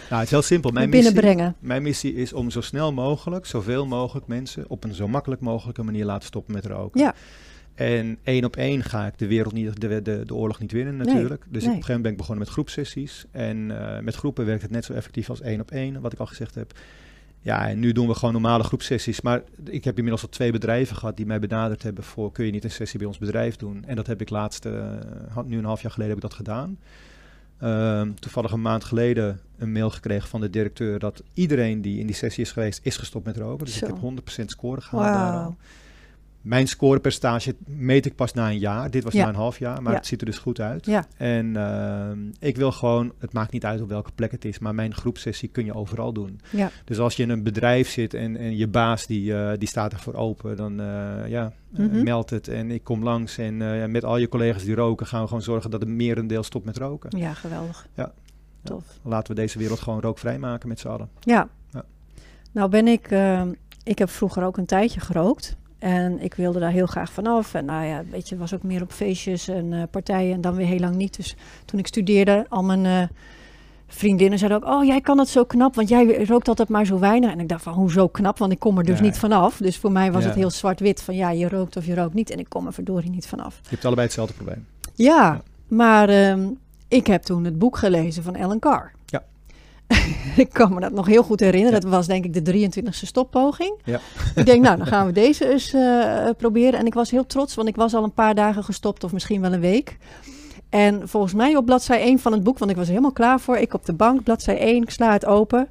het 0.09 0.23
is 0.23 0.31
heel 0.31 0.43
simpel. 0.43 0.71
Mijn 0.71 0.89
missie, 0.89 1.13
binnenbrengen? 1.13 1.55
Mijn 1.59 1.83
missie 1.83 2.15
is 2.15 2.33
om 2.33 2.51
zo 2.51 2.61
snel 2.61 2.93
mogelijk, 2.93 3.47
zoveel 3.47 3.87
mogelijk 3.87 4.27
mensen 4.27 4.65
op 4.69 4.85
een 4.85 4.95
zo 4.95 5.09
makkelijk 5.09 5.41
mogelijke 5.41 5.83
manier 5.83 6.05
laten 6.05 6.27
stoppen 6.27 6.55
met 6.55 6.67
roken. 6.67 7.01
Ja. 7.01 7.15
En 7.75 8.19
één 8.23 8.45
op 8.45 8.57
één 8.57 8.83
ga 8.83 9.07
ik 9.07 9.19
de 9.19 9.27
wereld 9.27 9.53
niet, 9.53 9.81
de, 9.81 10.03
de, 10.03 10.23
de 10.27 10.35
oorlog 10.35 10.61
niet 10.61 10.73
winnen 10.73 10.97
Nee, 10.97 11.07
natuurlijk. 11.07 11.45
Dus 11.49 11.63
nee. 11.63 11.71
op 11.71 11.77
een 11.77 11.85
gegeven 11.85 11.87
moment 11.87 12.03
ben 12.03 12.13
ik 12.13 12.19
begonnen 12.19 12.45
met 12.45 12.53
groepsessies. 12.53 13.25
En 13.31 13.81
eh, 13.81 14.03
met 14.03 14.15
groepen 14.15 14.47
werkt 14.47 14.63
het 14.63 14.71
net 14.71 14.85
zo 14.85 14.93
effectief 14.93 15.31
als 15.31 15.41
één 15.41 15.61
op 15.61 15.71
één, 15.71 16.01
wat 16.01 16.13
ik 16.13 16.19
al 16.19 16.27
gezegd 16.27 16.55
heb. 16.55 16.73
Ja, 17.45 17.69
en 17.69 17.79
nu 17.79 17.93
doen 17.93 18.09
we 18.09 18.15
gewoon 18.15 18.33
normale 18.33 18.63
groepsessies. 18.63 19.21
Maar 19.21 19.43
ik 19.65 19.85
heb 19.85 19.97
inmiddels 19.97 20.23
al 20.23 20.29
twee 20.29 20.53
bedrijven 20.53 20.97
gehad 20.97 21.17
die 21.17 21.27
mij 21.27 21.39
benaderd 21.39 21.83
hebben 21.83 22.05
voor... 22.05 22.33
kun 22.33 22.45
je 22.45 22.53
niet 22.53 22.65
een 22.65 22.71
sessie 22.71 22.99
bij 22.99 23.09
ons 23.09 23.19
bedrijf 23.19 23.57
doen? 23.57 23.85
En 23.87 23.97
dat 23.97 24.07
heb 24.07 24.21
ik 24.21 24.31
laatst, 24.31 24.65
eh, 24.65 24.73
nu 25.45 25.59
een 25.59 25.65
half 25.65 25.83
jaar 25.83 25.93
geleden 25.93 26.15
heb 26.15 26.25
ik 26.25 26.31
dat 26.31 26.39
gedaan. 26.39 26.79
Ehm, 27.59 28.13
toevallig 28.15 28.53
een 28.53 28.63
maand 28.63 28.85
geleden 28.85 29.41
een 29.59 29.73
mail 29.73 29.91
gekregen 29.91 30.29
van 30.29 30.41
de 30.41 30.51
directeur... 30.51 30.99
dat 30.99 31.23
iedereen 31.35 31.81
die 31.81 31.99
in 31.99 32.07
die 32.07 32.15
sessie 32.15 32.45
is 32.45 32.53
geweest, 32.53 32.81
is 32.83 32.97
gestopt 32.97 33.25
met 33.25 33.37
roken. 33.37 33.65
Dus 33.65 33.79
Zo. 33.79 33.87
ik 33.87 33.93
heb 33.93 34.01
100% 34.43 34.45
score 34.45 34.81
gehaald 34.81 35.15
daar 35.15 35.33
al. 35.33 35.33
Wauw. 35.33 35.57
Mijn 36.43 36.67
scorepercentage 36.69 37.55
meet 37.67 38.07
ik 38.07 38.15
pas 38.15 38.33
na 38.33 38.51
een 38.51 38.59
jaar. 38.59 38.91
Dit 38.91 39.05
was 39.05 39.13
Ja. 39.13 39.23
na 39.23 39.29
een 39.29 39.35
half 39.35 39.59
jaar, 39.59 39.83
maar 39.83 39.93
Ja. 39.93 39.99
het 39.99 40.07
ziet 40.07 40.21
er 40.21 40.27
dus 40.27 40.39
goed 40.39 40.61
uit. 40.61 40.87
Ja. 40.87 41.05
En 41.17 41.57
ehm, 41.57 42.19
ik 42.39 42.57
wil 42.57 42.73
gewoon, 42.73 43.13
het 43.19 43.33
maakt 43.33 43.53
niet 43.53 43.65
uit 43.65 43.81
op 43.81 43.89
welke 43.89 44.11
plek 44.15 44.31
het 44.31 44.45
is, 44.45 44.59
maar 44.59 44.75
mijn 44.75 44.95
groepsessie 44.95 45.49
kun 45.49 45.65
je 45.65 45.75
overal 45.75 46.13
doen. 46.13 46.41
Dus 46.85 46.99
als 46.99 47.17
je 47.17 47.23
in 47.23 47.31
een 47.31 47.43
bedrijf 47.43 47.89
zit 47.89 48.15
en, 48.15 48.37
en 48.37 48.57
je 48.57 48.69
baas 48.69 49.07
die, 49.07 49.35
eh, 49.37 49.59
die 49.59 49.69
staat 49.69 49.93
ervoor 49.93 50.15
open, 50.15 50.57
dan 50.57 50.81
eh, 50.81 51.29
ja, 51.29 51.53
eh, 51.75 51.79
Mhm. 51.87 52.03
meld 52.03 52.31
het 52.31 52.49
en 52.49 52.71
ik 52.71 52.85
kom 52.85 53.03
langs. 53.03 53.39
En 53.39 53.91
met 53.91 54.05
al 54.05 54.17
je 54.17 54.29
collega's 54.29 54.65
die 54.65 54.75
roken 54.75 55.07
gaan 55.07 55.21
we 55.21 55.27
gewoon 55.27 55.43
zorgen 55.43 55.71
dat 55.71 55.83
een 55.83 55.97
merendeel 55.97 56.43
stopt 56.43 56.65
met 56.65 56.77
roken. 56.77 57.19
ja, 57.19 57.35
geweldig. 57.35 57.87
Ja. 57.95 58.13
Tof. 58.65 58.85
Laten 59.03 59.35
we 59.35 59.41
deze 59.41 59.59
wereld 59.59 59.81
gewoon 59.81 60.01
rookvrij 60.01 60.39
maken 60.39 60.69
met 60.69 60.81
z'n 60.81 60.89
allen. 60.89 61.09
Ja. 61.21 61.49
Ja. 61.73 61.85
Nou 62.53 62.69
ben 62.71 62.87
ik, 62.89 63.11
eh, 63.11 63.43
ik 63.85 63.99
heb 63.99 64.11
vroeger 64.11 64.45
ook 64.45 64.57
een 64.57 64.67
tijdje 64.67 65.01
gerookt. 65.01 65.57
En 65.83 66.21
ik 66.23 66.35
wilde 66.35 66.59
daar 66.59 66.71
heel 66.71 66.87
graag 66.87 67.13
vanaf. 67.13 67.55
En 67.55 67.65
nou 67.65 67.85
ja, 67.85 68.03
weet 68.11 68.29
je, 68.29 68.37
was 68.37 68.55
ook 68.55 68.63
meer 68.63 68.83
op 68.83 68.93
feestjes 68.93 69.49
en 69.49 69.73
eh, 69.73 69.83
partijen 69.91 70.35
en 70.35 70.41
dan 70.41 70.55
weer 70.55 70.67
heel 70.67 70.79
lang 70.79 70.95
niet. 70.97 71.17
Dus 71.17 71.37
toen 71.65 71.79
ik 71.79 71.87
studeerde, 71.87 72.47
al 72.49 72.63
mijn 72.63 72.87
eh, 72.87 73.03
vriendinnen 73.87 74.39
zeiden 74.39 74.63
ook... 74.63 74.69
Oh, 74.75 74.85
jij 74.85 75.01
kan 75.01 75.19
het 75.19 75.29
zo 75.29 75.45
knap, 75.45 75.75
want 75.75 75.89
jij 75.89 76.25
rookt 76.25 76.49
altijd 76.49 76.69
maar 76.69 76.85
zo 76.85 76.99
weinig. 76.99 77.31
En 77.31 77.41
ik 77.41 77.49
dacht 77.49 77.63
van, 77.63 77.73
hoezo 77.73 78.09
knap? 78.09 78.39
Want 78.39 78.53
ik 78.53 78.59
kom 78.59 78.79
er 78.79 78.85
dus 78.85 78.99
Ja. 78.99 79.05
niet 79.05 79.19
vanaf. 79.19 79.57
Dus 79.57 79.77
voor 79.79 79.93
mij 79.93 80.13
was 80.13 80.23
Ja. 80.23 80.29
het 80.29 80.39
heel 80.39 80.51
zwart-wit 80.51 81.03
van... 81.03 81.15
Ja, 81.15 81.31
je 81.31 81.49
rookt 81.49 81.77
of 81.77 81.87
je 81.87 81.95
rookt 81.95 82.15
niet. 82.15 82.31
En 82.31 82.39
ik 82.39 82.49
kom 82.49 82.67
er 82.67 82.73
verdorie 82.73 83.11
niet 83.11 83.27
vanaf. 83.27 83.59
Je 83.63 83.69
hebt 83.69 83.85
allebei 83.85 84.07
hetzelfde 84.07 84.35
probleem. 84.35 84.67
Ja, 84.95 85.15
Ja. 85.17 85.43
maar 85.69 86.09
ehm, 86.09 86.49
ik 86.89 87.07
heb 87.07 87.23
toen 87.23 87.45
het 87.45 87.59
boek 87.59 87.77
gelezen 87.77 88.23
van 88.23 88.35
Ellen 88.37 88.59
Carr. 88.59 88.93
Ja. 89.07 89.23
ik 90.37 90.49
kan 90.53 90.75
me 90.75 90.81
dat 90.81 90.93
nog 90.93 91.07
heel 91.07 91.23
goed 91.23 91.41
herinneren. 91.41 91.75
Ja. 91.75 91.81
Dat 91.81 91.91
was 91.91 92.07
denk 92.07 92.25
ik 92.25 92.45
de 92.45 92.71
23e 92.71 92.89
stoppoging. 92.89 93.75
Ja. 93.85 94.01
ik 94.35 94.47
denk, 94.47 94.63
nou, 94.63 94.77
dan 94.77 94.87
gaan 94.87 95.07
we 95.07 95.13
deze 95.13 95.51
eens 95.51 95.73
eh, 95.73 96.29
proberen. 96.37 96.79
En 96.79 96.87
ik 96.87 96.95
was 96.95 97.11
heel 97.11 97.27
trots, 97.27 97.55
want 97.55 97.69
ik 97.69 97.77
was 97.77 97.95
al 97.95 98.05
een 98.05 98.13
paar 98.13 98.35
dagen 98.35 98.65
gestopt, 98.65 99.05
of 99.05 99.13
misschien 99.13 99.41
wel 99.41 99.53
een 99.53 99.61
week. 99.61 99.97
En 100.69 101.09
volgens 101.09 101.35
mij 101.35 101.57
op 101.57 101.67
bladzij 101.67 102.01
1 102.01 102.19
van 102.19 102.33
het 102.33 102.43
boek, 102.43 102.59
want 102.59 102.71
ik 102.71 102.77
was 102.77 102.85
er 102.85 102.91
helemaal 102.91 103.13
klaar 103.13 103.41
voor. 103.41 103.57
Ik 103.57 103.75
op 103.75 103.87
de 103.87 103.93
bank, 103.93 104.23
bladzij 104.23 104.59
1, 104.59 104.83
ik 104.83 104.91
sla 104.91 105.13
het 105.13 105.27
open. 105.27 105.69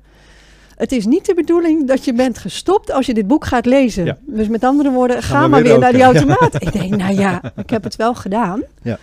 Het 0.76 0.92
is 0.92 1.06
niet 1.06 1.26
de 1.26 1.34
bedoeling 1.34 1.88
dat 1.88 2.06
je 2.06 2.14
bent 2.14 2.38
gestopt 2.38 2.92
als 2.92 3.06
je 3.06 3.14
dit 3.14 3.28
boek 3.28 3.46
gaat 3.46 3.66
lezen. 3.66 4.06
Ja. 4.06 4.18
Dus 4.22 4.48
met 4.48 4.64
andere 4.64 4.92
woorden, 4.92 5.24
ga, 5.24 5.48
maar 5.48 5.62
weer 5.62 5.72
weer 5.72 5.80
naar 5.80 5.92
die 5.92 6.02
automaat. 6.02 6.62
ik 6.66 6.72
denk, 6.72 6.96
nou 6.96 7.14
ja, 7.14 7.42
ik 7.56 7.70
heb 7.70 7.84
het 7.84 7.96
wel 7.96 8.16
gedaan. 8.16 8.64
Ja. 8.82 9.00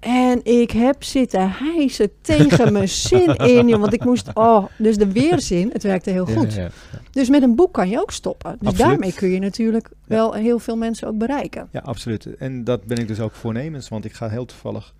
En 0.00 0.40
ik 0.44 0.70
heb 0.70 1.02
zitten 1.02 1.50
hijsen 1.50 2.10
tegen 2.20 2.72
mijn 2.72 2.88
zin 2.88 3.36
in, 3.36 3.78
want 3.78 3.92
ik 3.92 4.04
moest, 4.04 4.30
oh, 4.34 4.64
dus 4.78 4.96
de 4.96 5.12
weerzin, 5.12 5.70
het 5.72 5.82
werkte 5.82 6.10
heel 6.10 6.26
goed. 6.26 6.54
Ja, 6.54 6.60
ja, 6.60 6.70
ja. 6.92 6.98
Dus 7.10 7.28
met 7.28 7.42
een 7.42 7.54
boek 7.54 7.72
kan 7.72 7.88
je 7.88 8.00
ook 8.00 8.10
stoppen. 8.10 8.56
Dus 8.58 8.68
Absoluut. 8.68 8.90
daarmee 8.90 9.12
kun 9.12 9.30
je 9.30 9.38
natuurlijk 9.38 9.90
wel 10.06 10.32
heel 10.32 10.58
veel 10.58 10.76
mensen 10.76 11.08
ook 11.08 11.18
bereiken. 11.18 11.68
Ja, 11.72 11.80
absoluut. 11.80 12.36
En 12.36 12.64
dat 12.64 12.84
ben 12.84 12.98
ik 12.98 13.08
dus 13.08 13.20
ook 13.20 13.32
voornemens, 13.32 13.88
want 13.88 14.04
ik 14.04 14.12
ga 14.12 14.28
heel 14.28 14.44
toevallig 14.44 14.94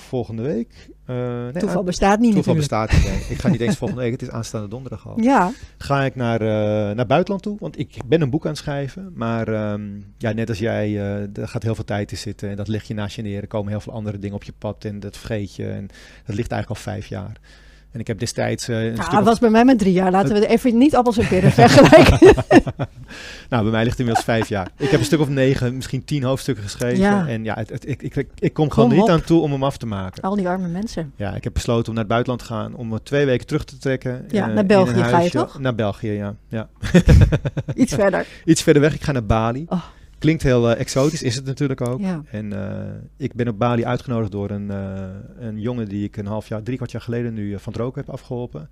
volgende 0.00 0.42
week. 0.42 0.88
eh, 1.06 1.16
nee, 1.16 1.52
Toeval 1.52 1.82
bestaat 1.82 2.18
niet 2.20 2.34
toeval 2.34 2.54
natuurlijk. 2.54 2.90
bestaat 2.90 2.92
niet. 3.12 3.20
nee. 3.28 3.30
Ik 3.36 3.40
ga 3.40 3.48
niet 3.48 3.60
eens 3.60 3.76
volgende 3.76 4.02
week, 4.02 4.12
het 4.12 4.22
is 4.22 4.30
aanstaande 4.30 4.68
donderdag 4.68 5.08
al. 5.08 5.20
Ja, 5.20 5.50
Ga 5.78 6.04
ik 6.04 6.14
naar, 6.14 6.40
eh, 6.40 6.94
naar 6.96 7.06
buitenland 7.06 7.42
toe, 7.42 7.56
want 7.60 7.78
ik 7.78 7.96
ben 8.06 8.20
een 8.20 8.30
boek 8.30 8.44
aan 8.44 8.50
het 8.50 8.58
schrijven. 8.60 9.12
Maar 9.14 9.48
ehm, 9.48 9.82
ja, 10.18 10.32
net 10.32 10.48
als 10.48 10.58
jij, 10.58 10.86
eh 10.88 11.36
er 11.42 11.48
gaat 11.48 11.62
heel 11.62 11.74
veel 11.74 11.84
tijd 11.84 12.10
in 12.10 12.18
zitten. 12.18 12.50
En 12.50 12.56
dat 12.56 12.68
leg 12.68 12.82
je 12.84 12.94
naast 12.94 13.16
je 13.16 13.22
neer. 13.22 13.40
Er 13.42 13.46
komen 13.48 13.70
heel 13.70 13.80
veel 13.80 13.92
andere 13.92 14.18
dingen 14.18 14.36
op 14.36 14.42
je 14.44 14.52
pad 14.58 14.84
en 14.84 15.00
dat 15.00 15.16
vergeet 15.16 15.54
je. 15.54 15.66
En 15.68 15.86
dat 16.26 16.36
ligt 16.36 16.50
eigenlijk 16.52 16.68
al 16.68 16.92
vijf 16.92 17.06
jaar. 17.06 17.36
En 17.92 18.00
ik 18.00 18.06
heb 18.06 18.18
destijds 18.18 18.68
een 18.68 18.74
ja 18.84 18.92
stuk 18.94 19.10
dat 19.10 19.18
of- 19.20 19.24
was 19.24 19.38
bij 19.38 19.50
mij 19.50 19.64
met 19.64 19.78
drie 19.78 19.92
jaar. 19.92 20.10
Laten 20.10 20.34
we 20.34 20.46
even 20.46 20.78
niet 20.78 20.94
appels 20.96 21.18
en 21.18 21.28
peren 21.28 21.52
vergelijken. 21.68 22.18
Nou, 23.48 23.62
bij 23.62 23.72
mij 23.72 23.80
ligt 23.80 23.90
het 23.90 23.98
inmiddels 23.98 24.24
vijf 24.24 24.48
jaar. 24.48 24.68
Ik 24.76 24.88
heb 24.90 25.00
een 25.00 25.06
stuk 25.06 25.20
of 25.20 25.28
negen, 25.28 25.74
misschien 25.74 26.04
tien 26.04 26.22
hoofdstukken 26.22 26.64
geschreven. 26.64 26.98
Ja. 26.98 27.26
En 27.28 27.44
ja, 27.44 27.54
het, 27.54 27.70
het- 27.70 27.88
ik, 27.88 28.02
ik, 28.02 28.26
ik 28.38 28.52
kom 28.52 28.70
gewoon 28.70 28.88
Kom 28.88 28.98
niet 28.98 29.08
aan 29.08 29.20
toe 29.22 29.40
om 29.40 29.52
hem 29.52 29.64
af 29.64 29.76
te 29.76 29.86
maken. 29.86 30.22
Al 30.22 30.36
die 30.36 30.48
arme 30.48 30.68
mensen. 30.68 31.12
Ja, 31.16 31.34
ik 31.34 31.44
heb 31.44 31.52
besloten 31.52 31.88
om 31.88 31.94
naar 31.94 32.02
het 32.04 32.12
buitenland 32.12 32.40
te 32.40 32.46
gaan. 32.54 32.74
Om 32.74 32.88
me 32.88 33.02
twee 33.02 33.26
weken 33.26 33.46
terug 33.46 33.64
te 33.64 33.78
trekken. 33.78 34.24
Ja, 34.28 34.48
eh, 34.48 34.54
naar 34.54 34.66
België 34.66 35.02
ga 35.02 35.20
je 35.20 35.30
toch? 35.30 35.58
Naar 35.58 35.74
België, 35.74 36.10
ja. 36.10 36.34
ja. 36.48 36.68
Iets 37.74 37.94
verder. 37.94 38.26
Iets 38.44 38.62
verder 38.62 38.82
weg, 38.82 38.94
ik 38.94 39.02
ga 39.02 39.12
naar 39.12 39.26
Bali. 39.26 39.66
Oh. 39.68 39.82
Klinkt 40.20 40.42
heel 40.42 40.70
eh, 40.70 40.80
exotisch, 40.80 41.22
is 41.22 41.36
het 41.36 41.44
natuurlijk 41.44 41.88
ook. 41.88 42.00
Ja. 42.00 42.22
En 42.30 42.52
eh, 42.52 42.94
ik 43.16 43.34
ben 43.34 43.48
op 43.48 43.58
Bali 43.58 43.84
uitgenodigd 43.84 44.32
door 44.32 44.50
een, 44.50 44.70
eh, 44.70 45.06
een 45.38 45.60
jongen 45.60 45.88
die 45.88 46.04
ik 46.04 46.16
een 46.16 46.26
half 46.26 46.48
jaar, 46.48 46.62
drie 46.62 46.76
kwart 46.76 46.90
jaar 46.90 47.00
geleden 47.00 47.34
nu 47.34 47.58
van 47.58 47.72
het 47.72 47.82
roken 47.82 48.00
heb 48.00 48.10
afgeholpen. 48.10 48.68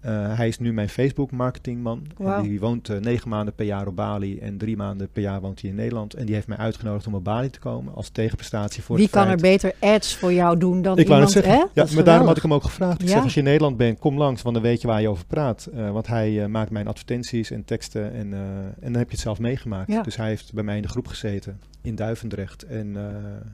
Eh, 0.00 0.36
hij 0.36 0.48
is 0.48 0.58
nu 0.58 0.72
mijn 0.72 0.88
Facebook 0.88 1.30
marketingman. 1.30 2.02
Die 2.42 2.60
woont 2.60 2.88
eh, 2.88 2.98
negen 2.98 3.28
maanden 3.28 3.54
per 3.54 3.66
jaar 3.66 3.86
op 3.86 3.96
Bali 3.96 4.38
en 4.38 4.58
drie 4.58 4.76
maanden 4.76 5.08
per 5.12 5.22
jaar 5.22 5.40
woont 5.40 5.60
hij 5.60 5.70
in 5.70 5.76
Nederland. 5.76 6.14
En 6.14 6.26
die 6.26 6.34
heeft 6.34 6.46
mij 6.46 6.56
uitgenodigd 6.56 7.06
om 7.06 7.14
op 7.14 7.24
Bali 7.24 7.50
te 7.50 7.58
komen 7.58 7.94
als 7.94 8.08
tegenprestatie 8.08 8.82
voor 8.82 8.96
Wie 8.96 9.08
kan 9.08 9.28
er 9.28 9.36
beter 9.36 9.72
ads 9.80 10.16
voor 10.16 10.32
jou 10.32 10.58
doen 10.58 10.82
dan 10.82 10.98
ik 10.98 11.08
iemand, 11.08 11.30
zeggen, 11.30 11.52
hè? 11.52 11.58
ja, 11.58 11.66
maar 11.74 11.84
daarom 11.84 11.96
had 12.04 12.04
geweldig. 12.14 12.36
ik 12.36 12.42
hem 12.42 12.52
ook 12.52 12.62
gevraagd. 12.62 13.00
Ik 13.00 13.06
Ja. 13.06 13.12
zeg, 13.12 13.22
als 13.22 13.32
je 13.34 13.38
in 13.40 13.46
Nederland 13.46 13.76
bent, 13.76 13.98
kom 13.98 14.18
langs, 14.18 14.42
want 14.42 14.54
dan 14.54 14.64
weet 14.64 14.80
je 14.80 14.86
waar 14.86 15.00
je 15.00 15.08
over 15.08 15.26
praat. 15.26 15.68
Eh, 15.74 15.90
want 15.90 16.06
hij 16.06 16.48
maakt 16.48 16.70
mijn 16.70 16.86
advertenties 16.88 17.50
en 17.50 17.64
teksten 17.64 18.12
en, 18.12 18.32
en 18.80 18.92
dan 18.92 18.94
heb 18.94 19.06
je 19.06 19.14
het 19.14 19.20
zelf 19.24 19.38
meegemaakt. 19.38 19.92
Ja. 19.92 20.02
Dus 20.02 20.16
hij 20.16 20.28
heeft 20.28 20.52
bij 20.52 20.64
mij 20.64 20.76
in 20.76 20.82
de 20.82 20.88
groep 20.88 21.06
gezeten 21.06 21.60
in 21.82 21.94
Duivendrecht. 21.94 22.62
En, 22.62 22.96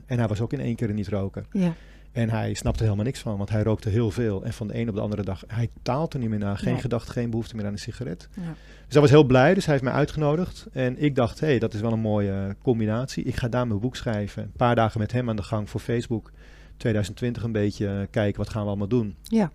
en 0.05 0.17
hij 0.17 0.27
was 0.27 0.41
ook 0.41 0.53
in 0.53 0.59
één 0.59 0.75
keer 0.75 0.89
een 0.89 0.95
niet-roker. 0.95 1.45
Ja. 1.51 1.73
En 2.15 2.29
hij 2.29 2.53
snapte 2.53 2.83
helemaal 2.83 3.05
niks 3.05 3.19
van, 3.19 3.37
want 3.37 3.49
hij 3.49 3.63
rookte 3.63 3.89
heel 3.89 4.11
veel. 4.11 4.43
En 4.43 4.53
van 4.53 4.67
de 4.67 4.77
een 4.77 4.89
op 4.89 4.95
de 4.95 5.01
andere 5.01 5.23
dag, 5.23 5.43
hij 5.47 5.69
taalt 5.81 6.13
er 6.13 6.19
niet 6.19 6.29
meer 6.29 6.39
naar. 6.39 6.57
Geen 6.57 6.71
Nee. 6.73 6.81
gedachte, 6.81 7.11
geen 7.11 7.29
behoefte 7.29 7.55
meer 7.55 7.65
aan 7.65 7.71
een 7.71 7.79
sigaret. 7.79 8.27
Ja. 8.33 8.41
Dus 8.85 8.93
hij 8.93 9.01
was 9.01 9.09
heel 9.09 9.23
blij, 9.23 9.53
dus 9.53 9.63
hij 9.65 9.73
heeft 9.73 9.85
mij 9.85 9.93
uitgenodigd. 9.93 10.67
En 10.71 11.01
ik 11.03 11.15
dacht, 11.15 11.39
hé, 11.39 11.47
hey, 11.47 11.59
dat 11.59 11.73
is 11.73 11.81
wel 11.81 11.91
een 11.91 11.99
mooie 11.99 12.55
combinatie. 12.63 13.23
Ik 13.23 13.35
ga 13.35 13.47
daar 13.47 13.67
mijn 13.67 13.79
boek 13.79 13.95
schrijven. 13.95 14.43
Een 14.43 14.51
paar 14.57 14.75
dagen 14.75 14.99
met 14.99 15.11
hem 15.11 15.29
aan 15.29 15.35
de 15.35 15.43
gang 15.43 15.69
voor 15.69 15.79
Facebook. 15.79 16.31
2020 16.77 17.43
een 17.43 17.51
beetje 17.51 17.87
eh, 17.87 17.93
kijken, 18.11 18.37
wat 18.39 18.49
gaan 18.49 18.61
we 18.61 18.67
allemaal 18.67 18.87
doen. 18.87 19.15
Ja. 19.23 19.51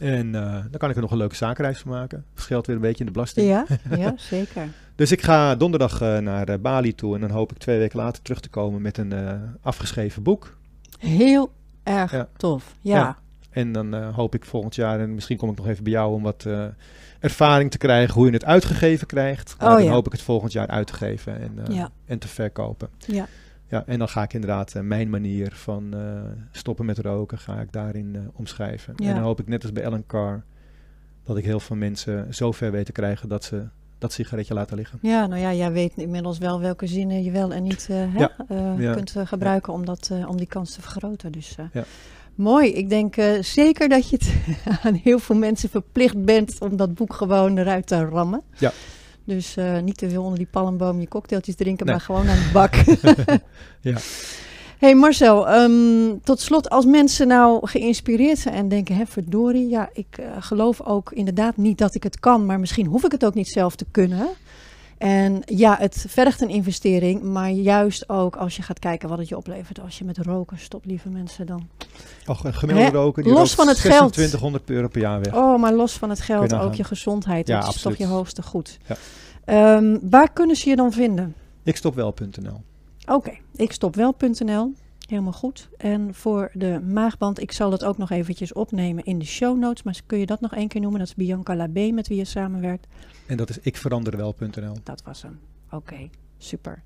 En 0.00 0.34
eh, 0.34 0.52
dan 0.52 0.78
kan 0.78 0.90
ik 0.90 0.96
er 0.96 1.02
nog 1.02 1.10
een 1.10 1.16
leuke 1.16 1.34
zakenreis 1.36 1.78
van 1.78 1.90
maken. 1.90 2.24
Scheelt 2.34 2.66
weer 2.66 2.76
een 2.76 2.82
beetje 2.82 3.00
in 3.00 3.06
de 3.06 3.12
belasting. 3.12 3.48
Ja, 3.48 3.66
ja, 3.98 4.14
zeker. 4.16 4.68
Dus 4.94 5.12
ik 5.12 5.22
ga 5.22 5.54
donderdag 5.56 6.00
eh, 6.00 6.18
naar 6.18 6.60
Bali 6.60 6.94
toe. 6.94 7.14
En 7.14 7.20
dan 7.20 7.30
hoop 7.30 7.50
ik 7.52 7.58
twee 7.58 7.78
weken 7.78 7.98
later 7.98 8.22
terug 8.22 8.40
te 8.40 8.48
komen 8.48 8.82
met 8.82 8.98
een 8.98 9.12
afgeschreven 9.60 10.22
boek. 10.22 10.56
Heel 10.98 11.50
erg 11.84 12.10
Ja. 12.12 12.28
tof. 12.36 12.74
Ja. 12.80 12.96
Ja. 12.96 13.16
En 13.50 13.72
dan 13.72 13.94
eh, 13.94 14.14
hoop 14.14 14.34
ik 14.34 14.44
volgend 14.44 14.74
jaar, 14.74 15.00
en 15.00 15.14
misschien 15.14 15.36
kom 15.36 15.50
ik 15.50 15.56
nog 15.56 15.66
even 15.66 15.84
bij 15.84 15.92
jou 15.92 16.14
om 16.14 16.22
wat 16.22 16.44
eh, 16.46 16.64
ervaring 17.20 17.70
te 17.70 17.78
krijgen 17.78 18.14
hoe 18.14 18.26
je 18.26 18.32
het 18.32 18.44
uitgegeven 18.44 19.06
krijgt. 19.06 19.54
Oh, 19.54 19.68
dan 19.68 19.84
ja. 19.84 19.92
hoop 19.92 20.06
ik 20.06 20.12
het 20.12 20.22
volgend 20.22 20.52
jaar 20.52 20.66
uit 20.66 20.86
te 20.86 20.94
geven 20.94 21.40
en, 21.40 21.66
eh, 21.66 21.74
Ja. 21.76 21.90
en 22.04 22.18
te 22.18 22.28
verkopen. 22.28 22.88
Ja. 22.98 23.26
Ja, 23.68 23.82
en 23.86 23.98
dan 23.98 24.08
ga 24.08 24.22
ik 24.22 24.32
inderdaad 24.32 24.74
mijn 24.82 25.10
manier 25.10 25.52
van 25.54 25.94
stoppen 26.50 26.86
met 26.86 26.98
roken, 26.98 27.38
ga 27.38 27.60
ik 27.60 27.72
daarin 27.72 28.30
omschrijven. 28.32 28.94
En 28.96 29.14
dan 29.14 29.22
hoop 29.22 29.40
ik 29.40 29.48
net 29.48 29.62
als 29.62 29.72
bij 29.72 29.82
Ellen 29.82 30.06
Carr, 30.06 30.44
dat 31.24 31.36
ik 31.36 31.44
heel 31.44 31.60
veel 31.60 31.76
mensen 31.76 32.34
zo 32.34 32.52
ver 32.52 32.70
weet 32.70 32.86
te 32.86 32.92
krijgen 32.92 33.28
dat 33.28 33.44
ze 33.44 33.64
dat 34.04 34.12
sigaretje 34.12 34.54
laten 34.54 34.76
liggen. 34.76 34.98
Ja, 35.02 35.26
nou 35.26 35.40
ja, 35.40 35.52
jij 35.52 35.72
weet 35.72 35.92
inmiddels 35.96 36.38
wel 36.38 36.60
welke 36.60 36.86
zinnen 36.86 37.22
je 37.22 37.30
wel 37.30 37.52
en 37.52 37.62
niet 37.62 37.86
eh, 37.90 38.14
Ja, 38.16 38.32
eh, 38.48 38.78
ja. 38.78 38.94
kunt 38.94 39.16
eh, 39.16 39.26
gebruiken 39.26 39.72
om, 39.72 39.84
dat, 39.84 40.10
om 40.26 40.36
die 40.36 40.46
kans 40.46 40.72
te 40.74 40.80
vergroten. 40.82 41.32
Dus 41.32 41.56
Ja. 41.72 41.84
mooi. 42.34 42.72
Ik 42.72 42.88
denk 42.88 43.14
zeker 43.40 43.88
dat 43.88 44.08
je 44.08 44.16
het 44.16 44.34
aan 44.84 44.94
heel 44.94 45.18
veel 45.18 45.36
mensen 45.36 45.68
verplicht 45.68 46.24
bent 46.24 46.56
om 46.60 46.76
dat 46.76 46.94
boek 46.94 47.14
gewoon 47.14 47.58
eruit 47.58 47.86
te 47.86 48.04
rammen. 48.04 48.42
Ja. 48.58 48.72
Dus 49.24 49.56
niet 49.82 49.96
te 49.98 50.10
veel 50.10 50.22
onder 50.22 50.38
die 50.38 50.48
palmboom 50.50 51.00
je 51.00 51.08
cocktailtjes 51.08 51.54
drinken, 51.54 51.86
Nee. 51.86 51.94
maar 51.94 52.04
gewoon 52.04 52.28
aan 52.28 52.36
de 52.36 52.50
bak. 52.60 52.74
Ja. 53.80 53.96
Hey 54.84 54.94
Marcel, 54.94 55.48
ehm, 55.48 56.18
tot 56.22 56.40
slot, 56.40 56.70
als 56.70 56.84
mensen 56.84 57.26
nou 57.26 57.66
geïnspireerd 57.66 58.38
zijn 58.38 58.54
en 58.54 58.68
denken, 58.68 58.96
hè, 58.96 59.06
verdorie, 59.06 59.68
ja, 59.68 59.88
ik 59.92 60.06
eh, 60.10 60.26
geloof 60.38 60.80
ook 60.80 61.12
inderdaad 61.12 61.56
niet 61.56 61.78
dat 61.78 61.94
ik 61.94 62.02
het 62.02 62.20
kan, 62.20 62.46
maar 62.46 62.60
misschien 62.60 62.86
hoef 62.86 63.04
ik 63.04 63.12
het 63.12 63.24
ook 63.24 63.34
niet 63.34 63.48
zelf 63.48 63.76
te 63.76 63.86
kunnen. 63.90 64.28
En 64.98 65.42
ja, 65.44 65.76
het 65.78 66.04
vergt 66.08 66.40
een 66.40 66.48
investering, 66.48 67.22
maar 67.22 67.50
juist 67.50 68.08
ook 68.08 68.36
als 68.36 68.56
je 68.56 68.62
gaat 68.62 68.78
kijken 68.78 69.08
wat 69.08 69.18
het 69.18 69.28
je 69.28 69.36
oplevert 69.36 69.80
als 69.80 69.98
je 69.98 70.04
met 70.04 70.18
roken 70.18 70.58
stopt, 70.58 70.86
lieve 70.86 71.08
mensen 71.08 71.46
dan. 71.46 71.68
Och, 72.26 72.44
een 72.44 72.54
gemiddelde 72.54 72.90
Hè? 72.90 73.02
roker 73.02 73.22
die 73.22 73.32
Los 73.32 73.54
van 73.54 73.68
het 73.68 73.78
geld. 73.78 74.12
2600 74.12 74.70
euro 74.70 74.88
per 74.88 75.00
jaar 75.00 75.20
weg. 75.20 75.34
Oh, 75.34 75.60
maar 75.60 75.72
los 75.72 75.92
van 75.92 76.10
het 76.10 76.20
geld, 76.20 76.50
je 76.50 76.58
ook 76.58 76.74
je 76.74 76.84
gezondheid, 76.84 77.46
Ja, 77.46 77.60
dat 77.60 77.74
is 77.74 77.82
toch 77.82 77.96
je 77.96 78.06
hoogste 78.06 78.42
goed. 78.42 78.78
Ja. 78.86 78.96
Ehm, 79.44 79.98
waar 80.02 80.32
kunnen 80.32 80.56
ze 80.56 80.68
je 80.68 80.76
dan 80.76 80.92
vinden? 80.92 81.34
Ikstopwel.nl 81.62 82.60
Oké, 83.06 83.32
ik 83.56 83.72
stopwel.nl. 83.72 84.72
Helemaal 85.08 85.32
goed. 85.32 85.68
En 85.76 86.14
voor 86.14 86.50
de 86.52 86.80
maagband, 86.80 87.40
ik 87.40 87.52
zal 87.52 87.70
dat 87.70 87.84
ook 87.84 87.98
nog 87.98 88.10
eventjes 88.10 88.52
opnemen 88.52 89.04
in 89.04 89.18
de 89.18 89.24
show 89.24 89.58
notes. 89.58 89.82
Maar 89.82 90.00
kun 90.06 90.18
je 90.18 90.26
dat 90.26 90.40
nog 90.40 90.54
één 90.54 90.68
keer 90.68 90.80
noemen? 90.80 90.98
Dat 90.98 91.08
is 91.08 91.14
Bianca 91.14 91.56
Labé 91.56 91.90
met 91.90 92.08
wie 92.08 92.18
je 92.18 92.24
samenwerkt. 92.24 92.86
En 93.26 93.36
dat 93.36 93.50
is 93.50 93.58
ikveranderwel.nl. 93.58 94.76
Dat 94.82 95.02
was 95.02 95.22
hem. 95.22 95.40
Oké, 95.70 96.08
super. 96.38 96.82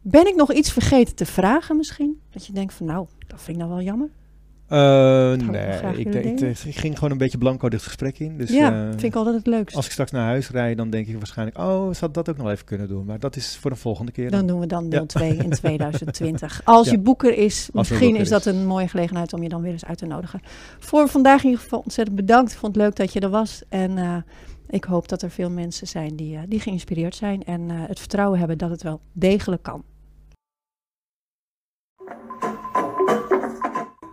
Ben 0.00 0.26
ik 0.26 0.34
nog 0.34 0.52
iets 0.52 0.72
vergeten 0.72 1.14
te 1.14 1.26
vragen 1.26 1.76
misschien? 1.76 2.20
Dat 2.30 2.46
je 2.46 2.52
denkt 2.52 2.74
van 2.74 2.86
nou, 2.86 3.06
dat 3.26 3.42
vind 3.42 3.56
ik 3.56 3.62
nou 3.62 3.74
wel 3.74 3.84
jammer. 3.84 4.10
Eh, 4.68 5.32
nee, 5.32 5.96
ik, 5.96 6.14
ik, 6.40 6.76
ging 6.76 6.94
gewoon 6.94 7.10
een 7.10 7.18
beetje 7.18 7.38
blanco 7.38 7.68
dit 7.68 7.82
gesprek 7.82 8.18
in. 8.18 8.38
Dus, 8.38 8.50
ja, 8.50 8.72
eh, 8.72 8.88
vind 8.88 9.02
ik 9.02 9.14
altijd 9.14 9.36
het 9.36 9.46
leukst. 9.46 9.76
Als 9.76 9.86
ik 9.86 9.92
straks 9.92 10.10
naar 10.10 10.24
huis 10.24 10.50
rijd, 10.50 10.76
dan 10.76 10.90
denk 10.90 11.06
ik 11.06 11.16
waarschijnlijk... 11.16 11.58
oh, 11.58 11.94
had 11.94 12.14
dat 12.14 12.28
ook 12.28 12.36
nog 12.36 12.50
even 12.50 12.64
kunnen 12.64 12.88
doen. 12.88 13.04
Maar 13.04 13.18
dat 13.18 13.36
is 13.36 13.56
voor 13.56 13.70
de 13.70 13.76
volgende 13.76 14.12
keer. 14.12 14.30
Dan 14.30 14.38
dan. 14.38 14.46
doen 14.48 14.60
we 14.60 14.66
dan 14.66 14.86
Ja. 14.90 15.04
02 15.06 15.36
in 15.36 15.50
2020. 15.60 16.60
Als 16.64 16.86
Ja. 16.86 16.92
je 16.92 16.98
boeker 16.98 17.36
is, 17.38 17.68
misschien 17.72 17.98
boeker 17.98 18.20
is 18.20 18.28
dat 18.28 18.44
een 18.46 18.66
mooie 18.66 18.88
gelegenheid 18.88 19.32
om 19.32 19.42
je 19.42 19.48
dan 19.48 19.62
weer 19.62 19.72
eens 19.72 19.84
uit 19.84 19.98
te 19.98 20.06
nodigen. 20.06 20.40
Voor 20.78 21.08
vandaag 21.08 21.38
in 21.38 21.44
ieder 21.44 21.60
geval 21.62 21.78
ontzettend 21.78 22.16
bedankt. 22.16 22.52
Ik 22.52 22.58
vond 22.58 22.74
het 22.74 22.84
leuk 22.84 22.96
dat 22.96 23.12
je 23.12 23.20
er 23.20 23.30
was. 23.30 23.62
En 23.68 23.98
eh, 23.98 24.16
ik 24.68 24.84
hoop 24.84 25.08
dat 25.08 25.22
er 25.22 25.30
veel 25.30 25.50
mensen 25.50 25.86
zijn 25.86 26.16
die, 26.16 26.38
die 26.48 26.60
geïnspireerd 26.60 27.14
zijn. 27.14 27.44
En 27.44 27.70
het 27.70 27.98
vertrouwen 27.98 28.38
hebben 28.38 28.58
dat 28.58 28.70
het 28.70 28.82
wel 28.82 29.00
degelijk 29.12 29.62
kan. 29.62 29.84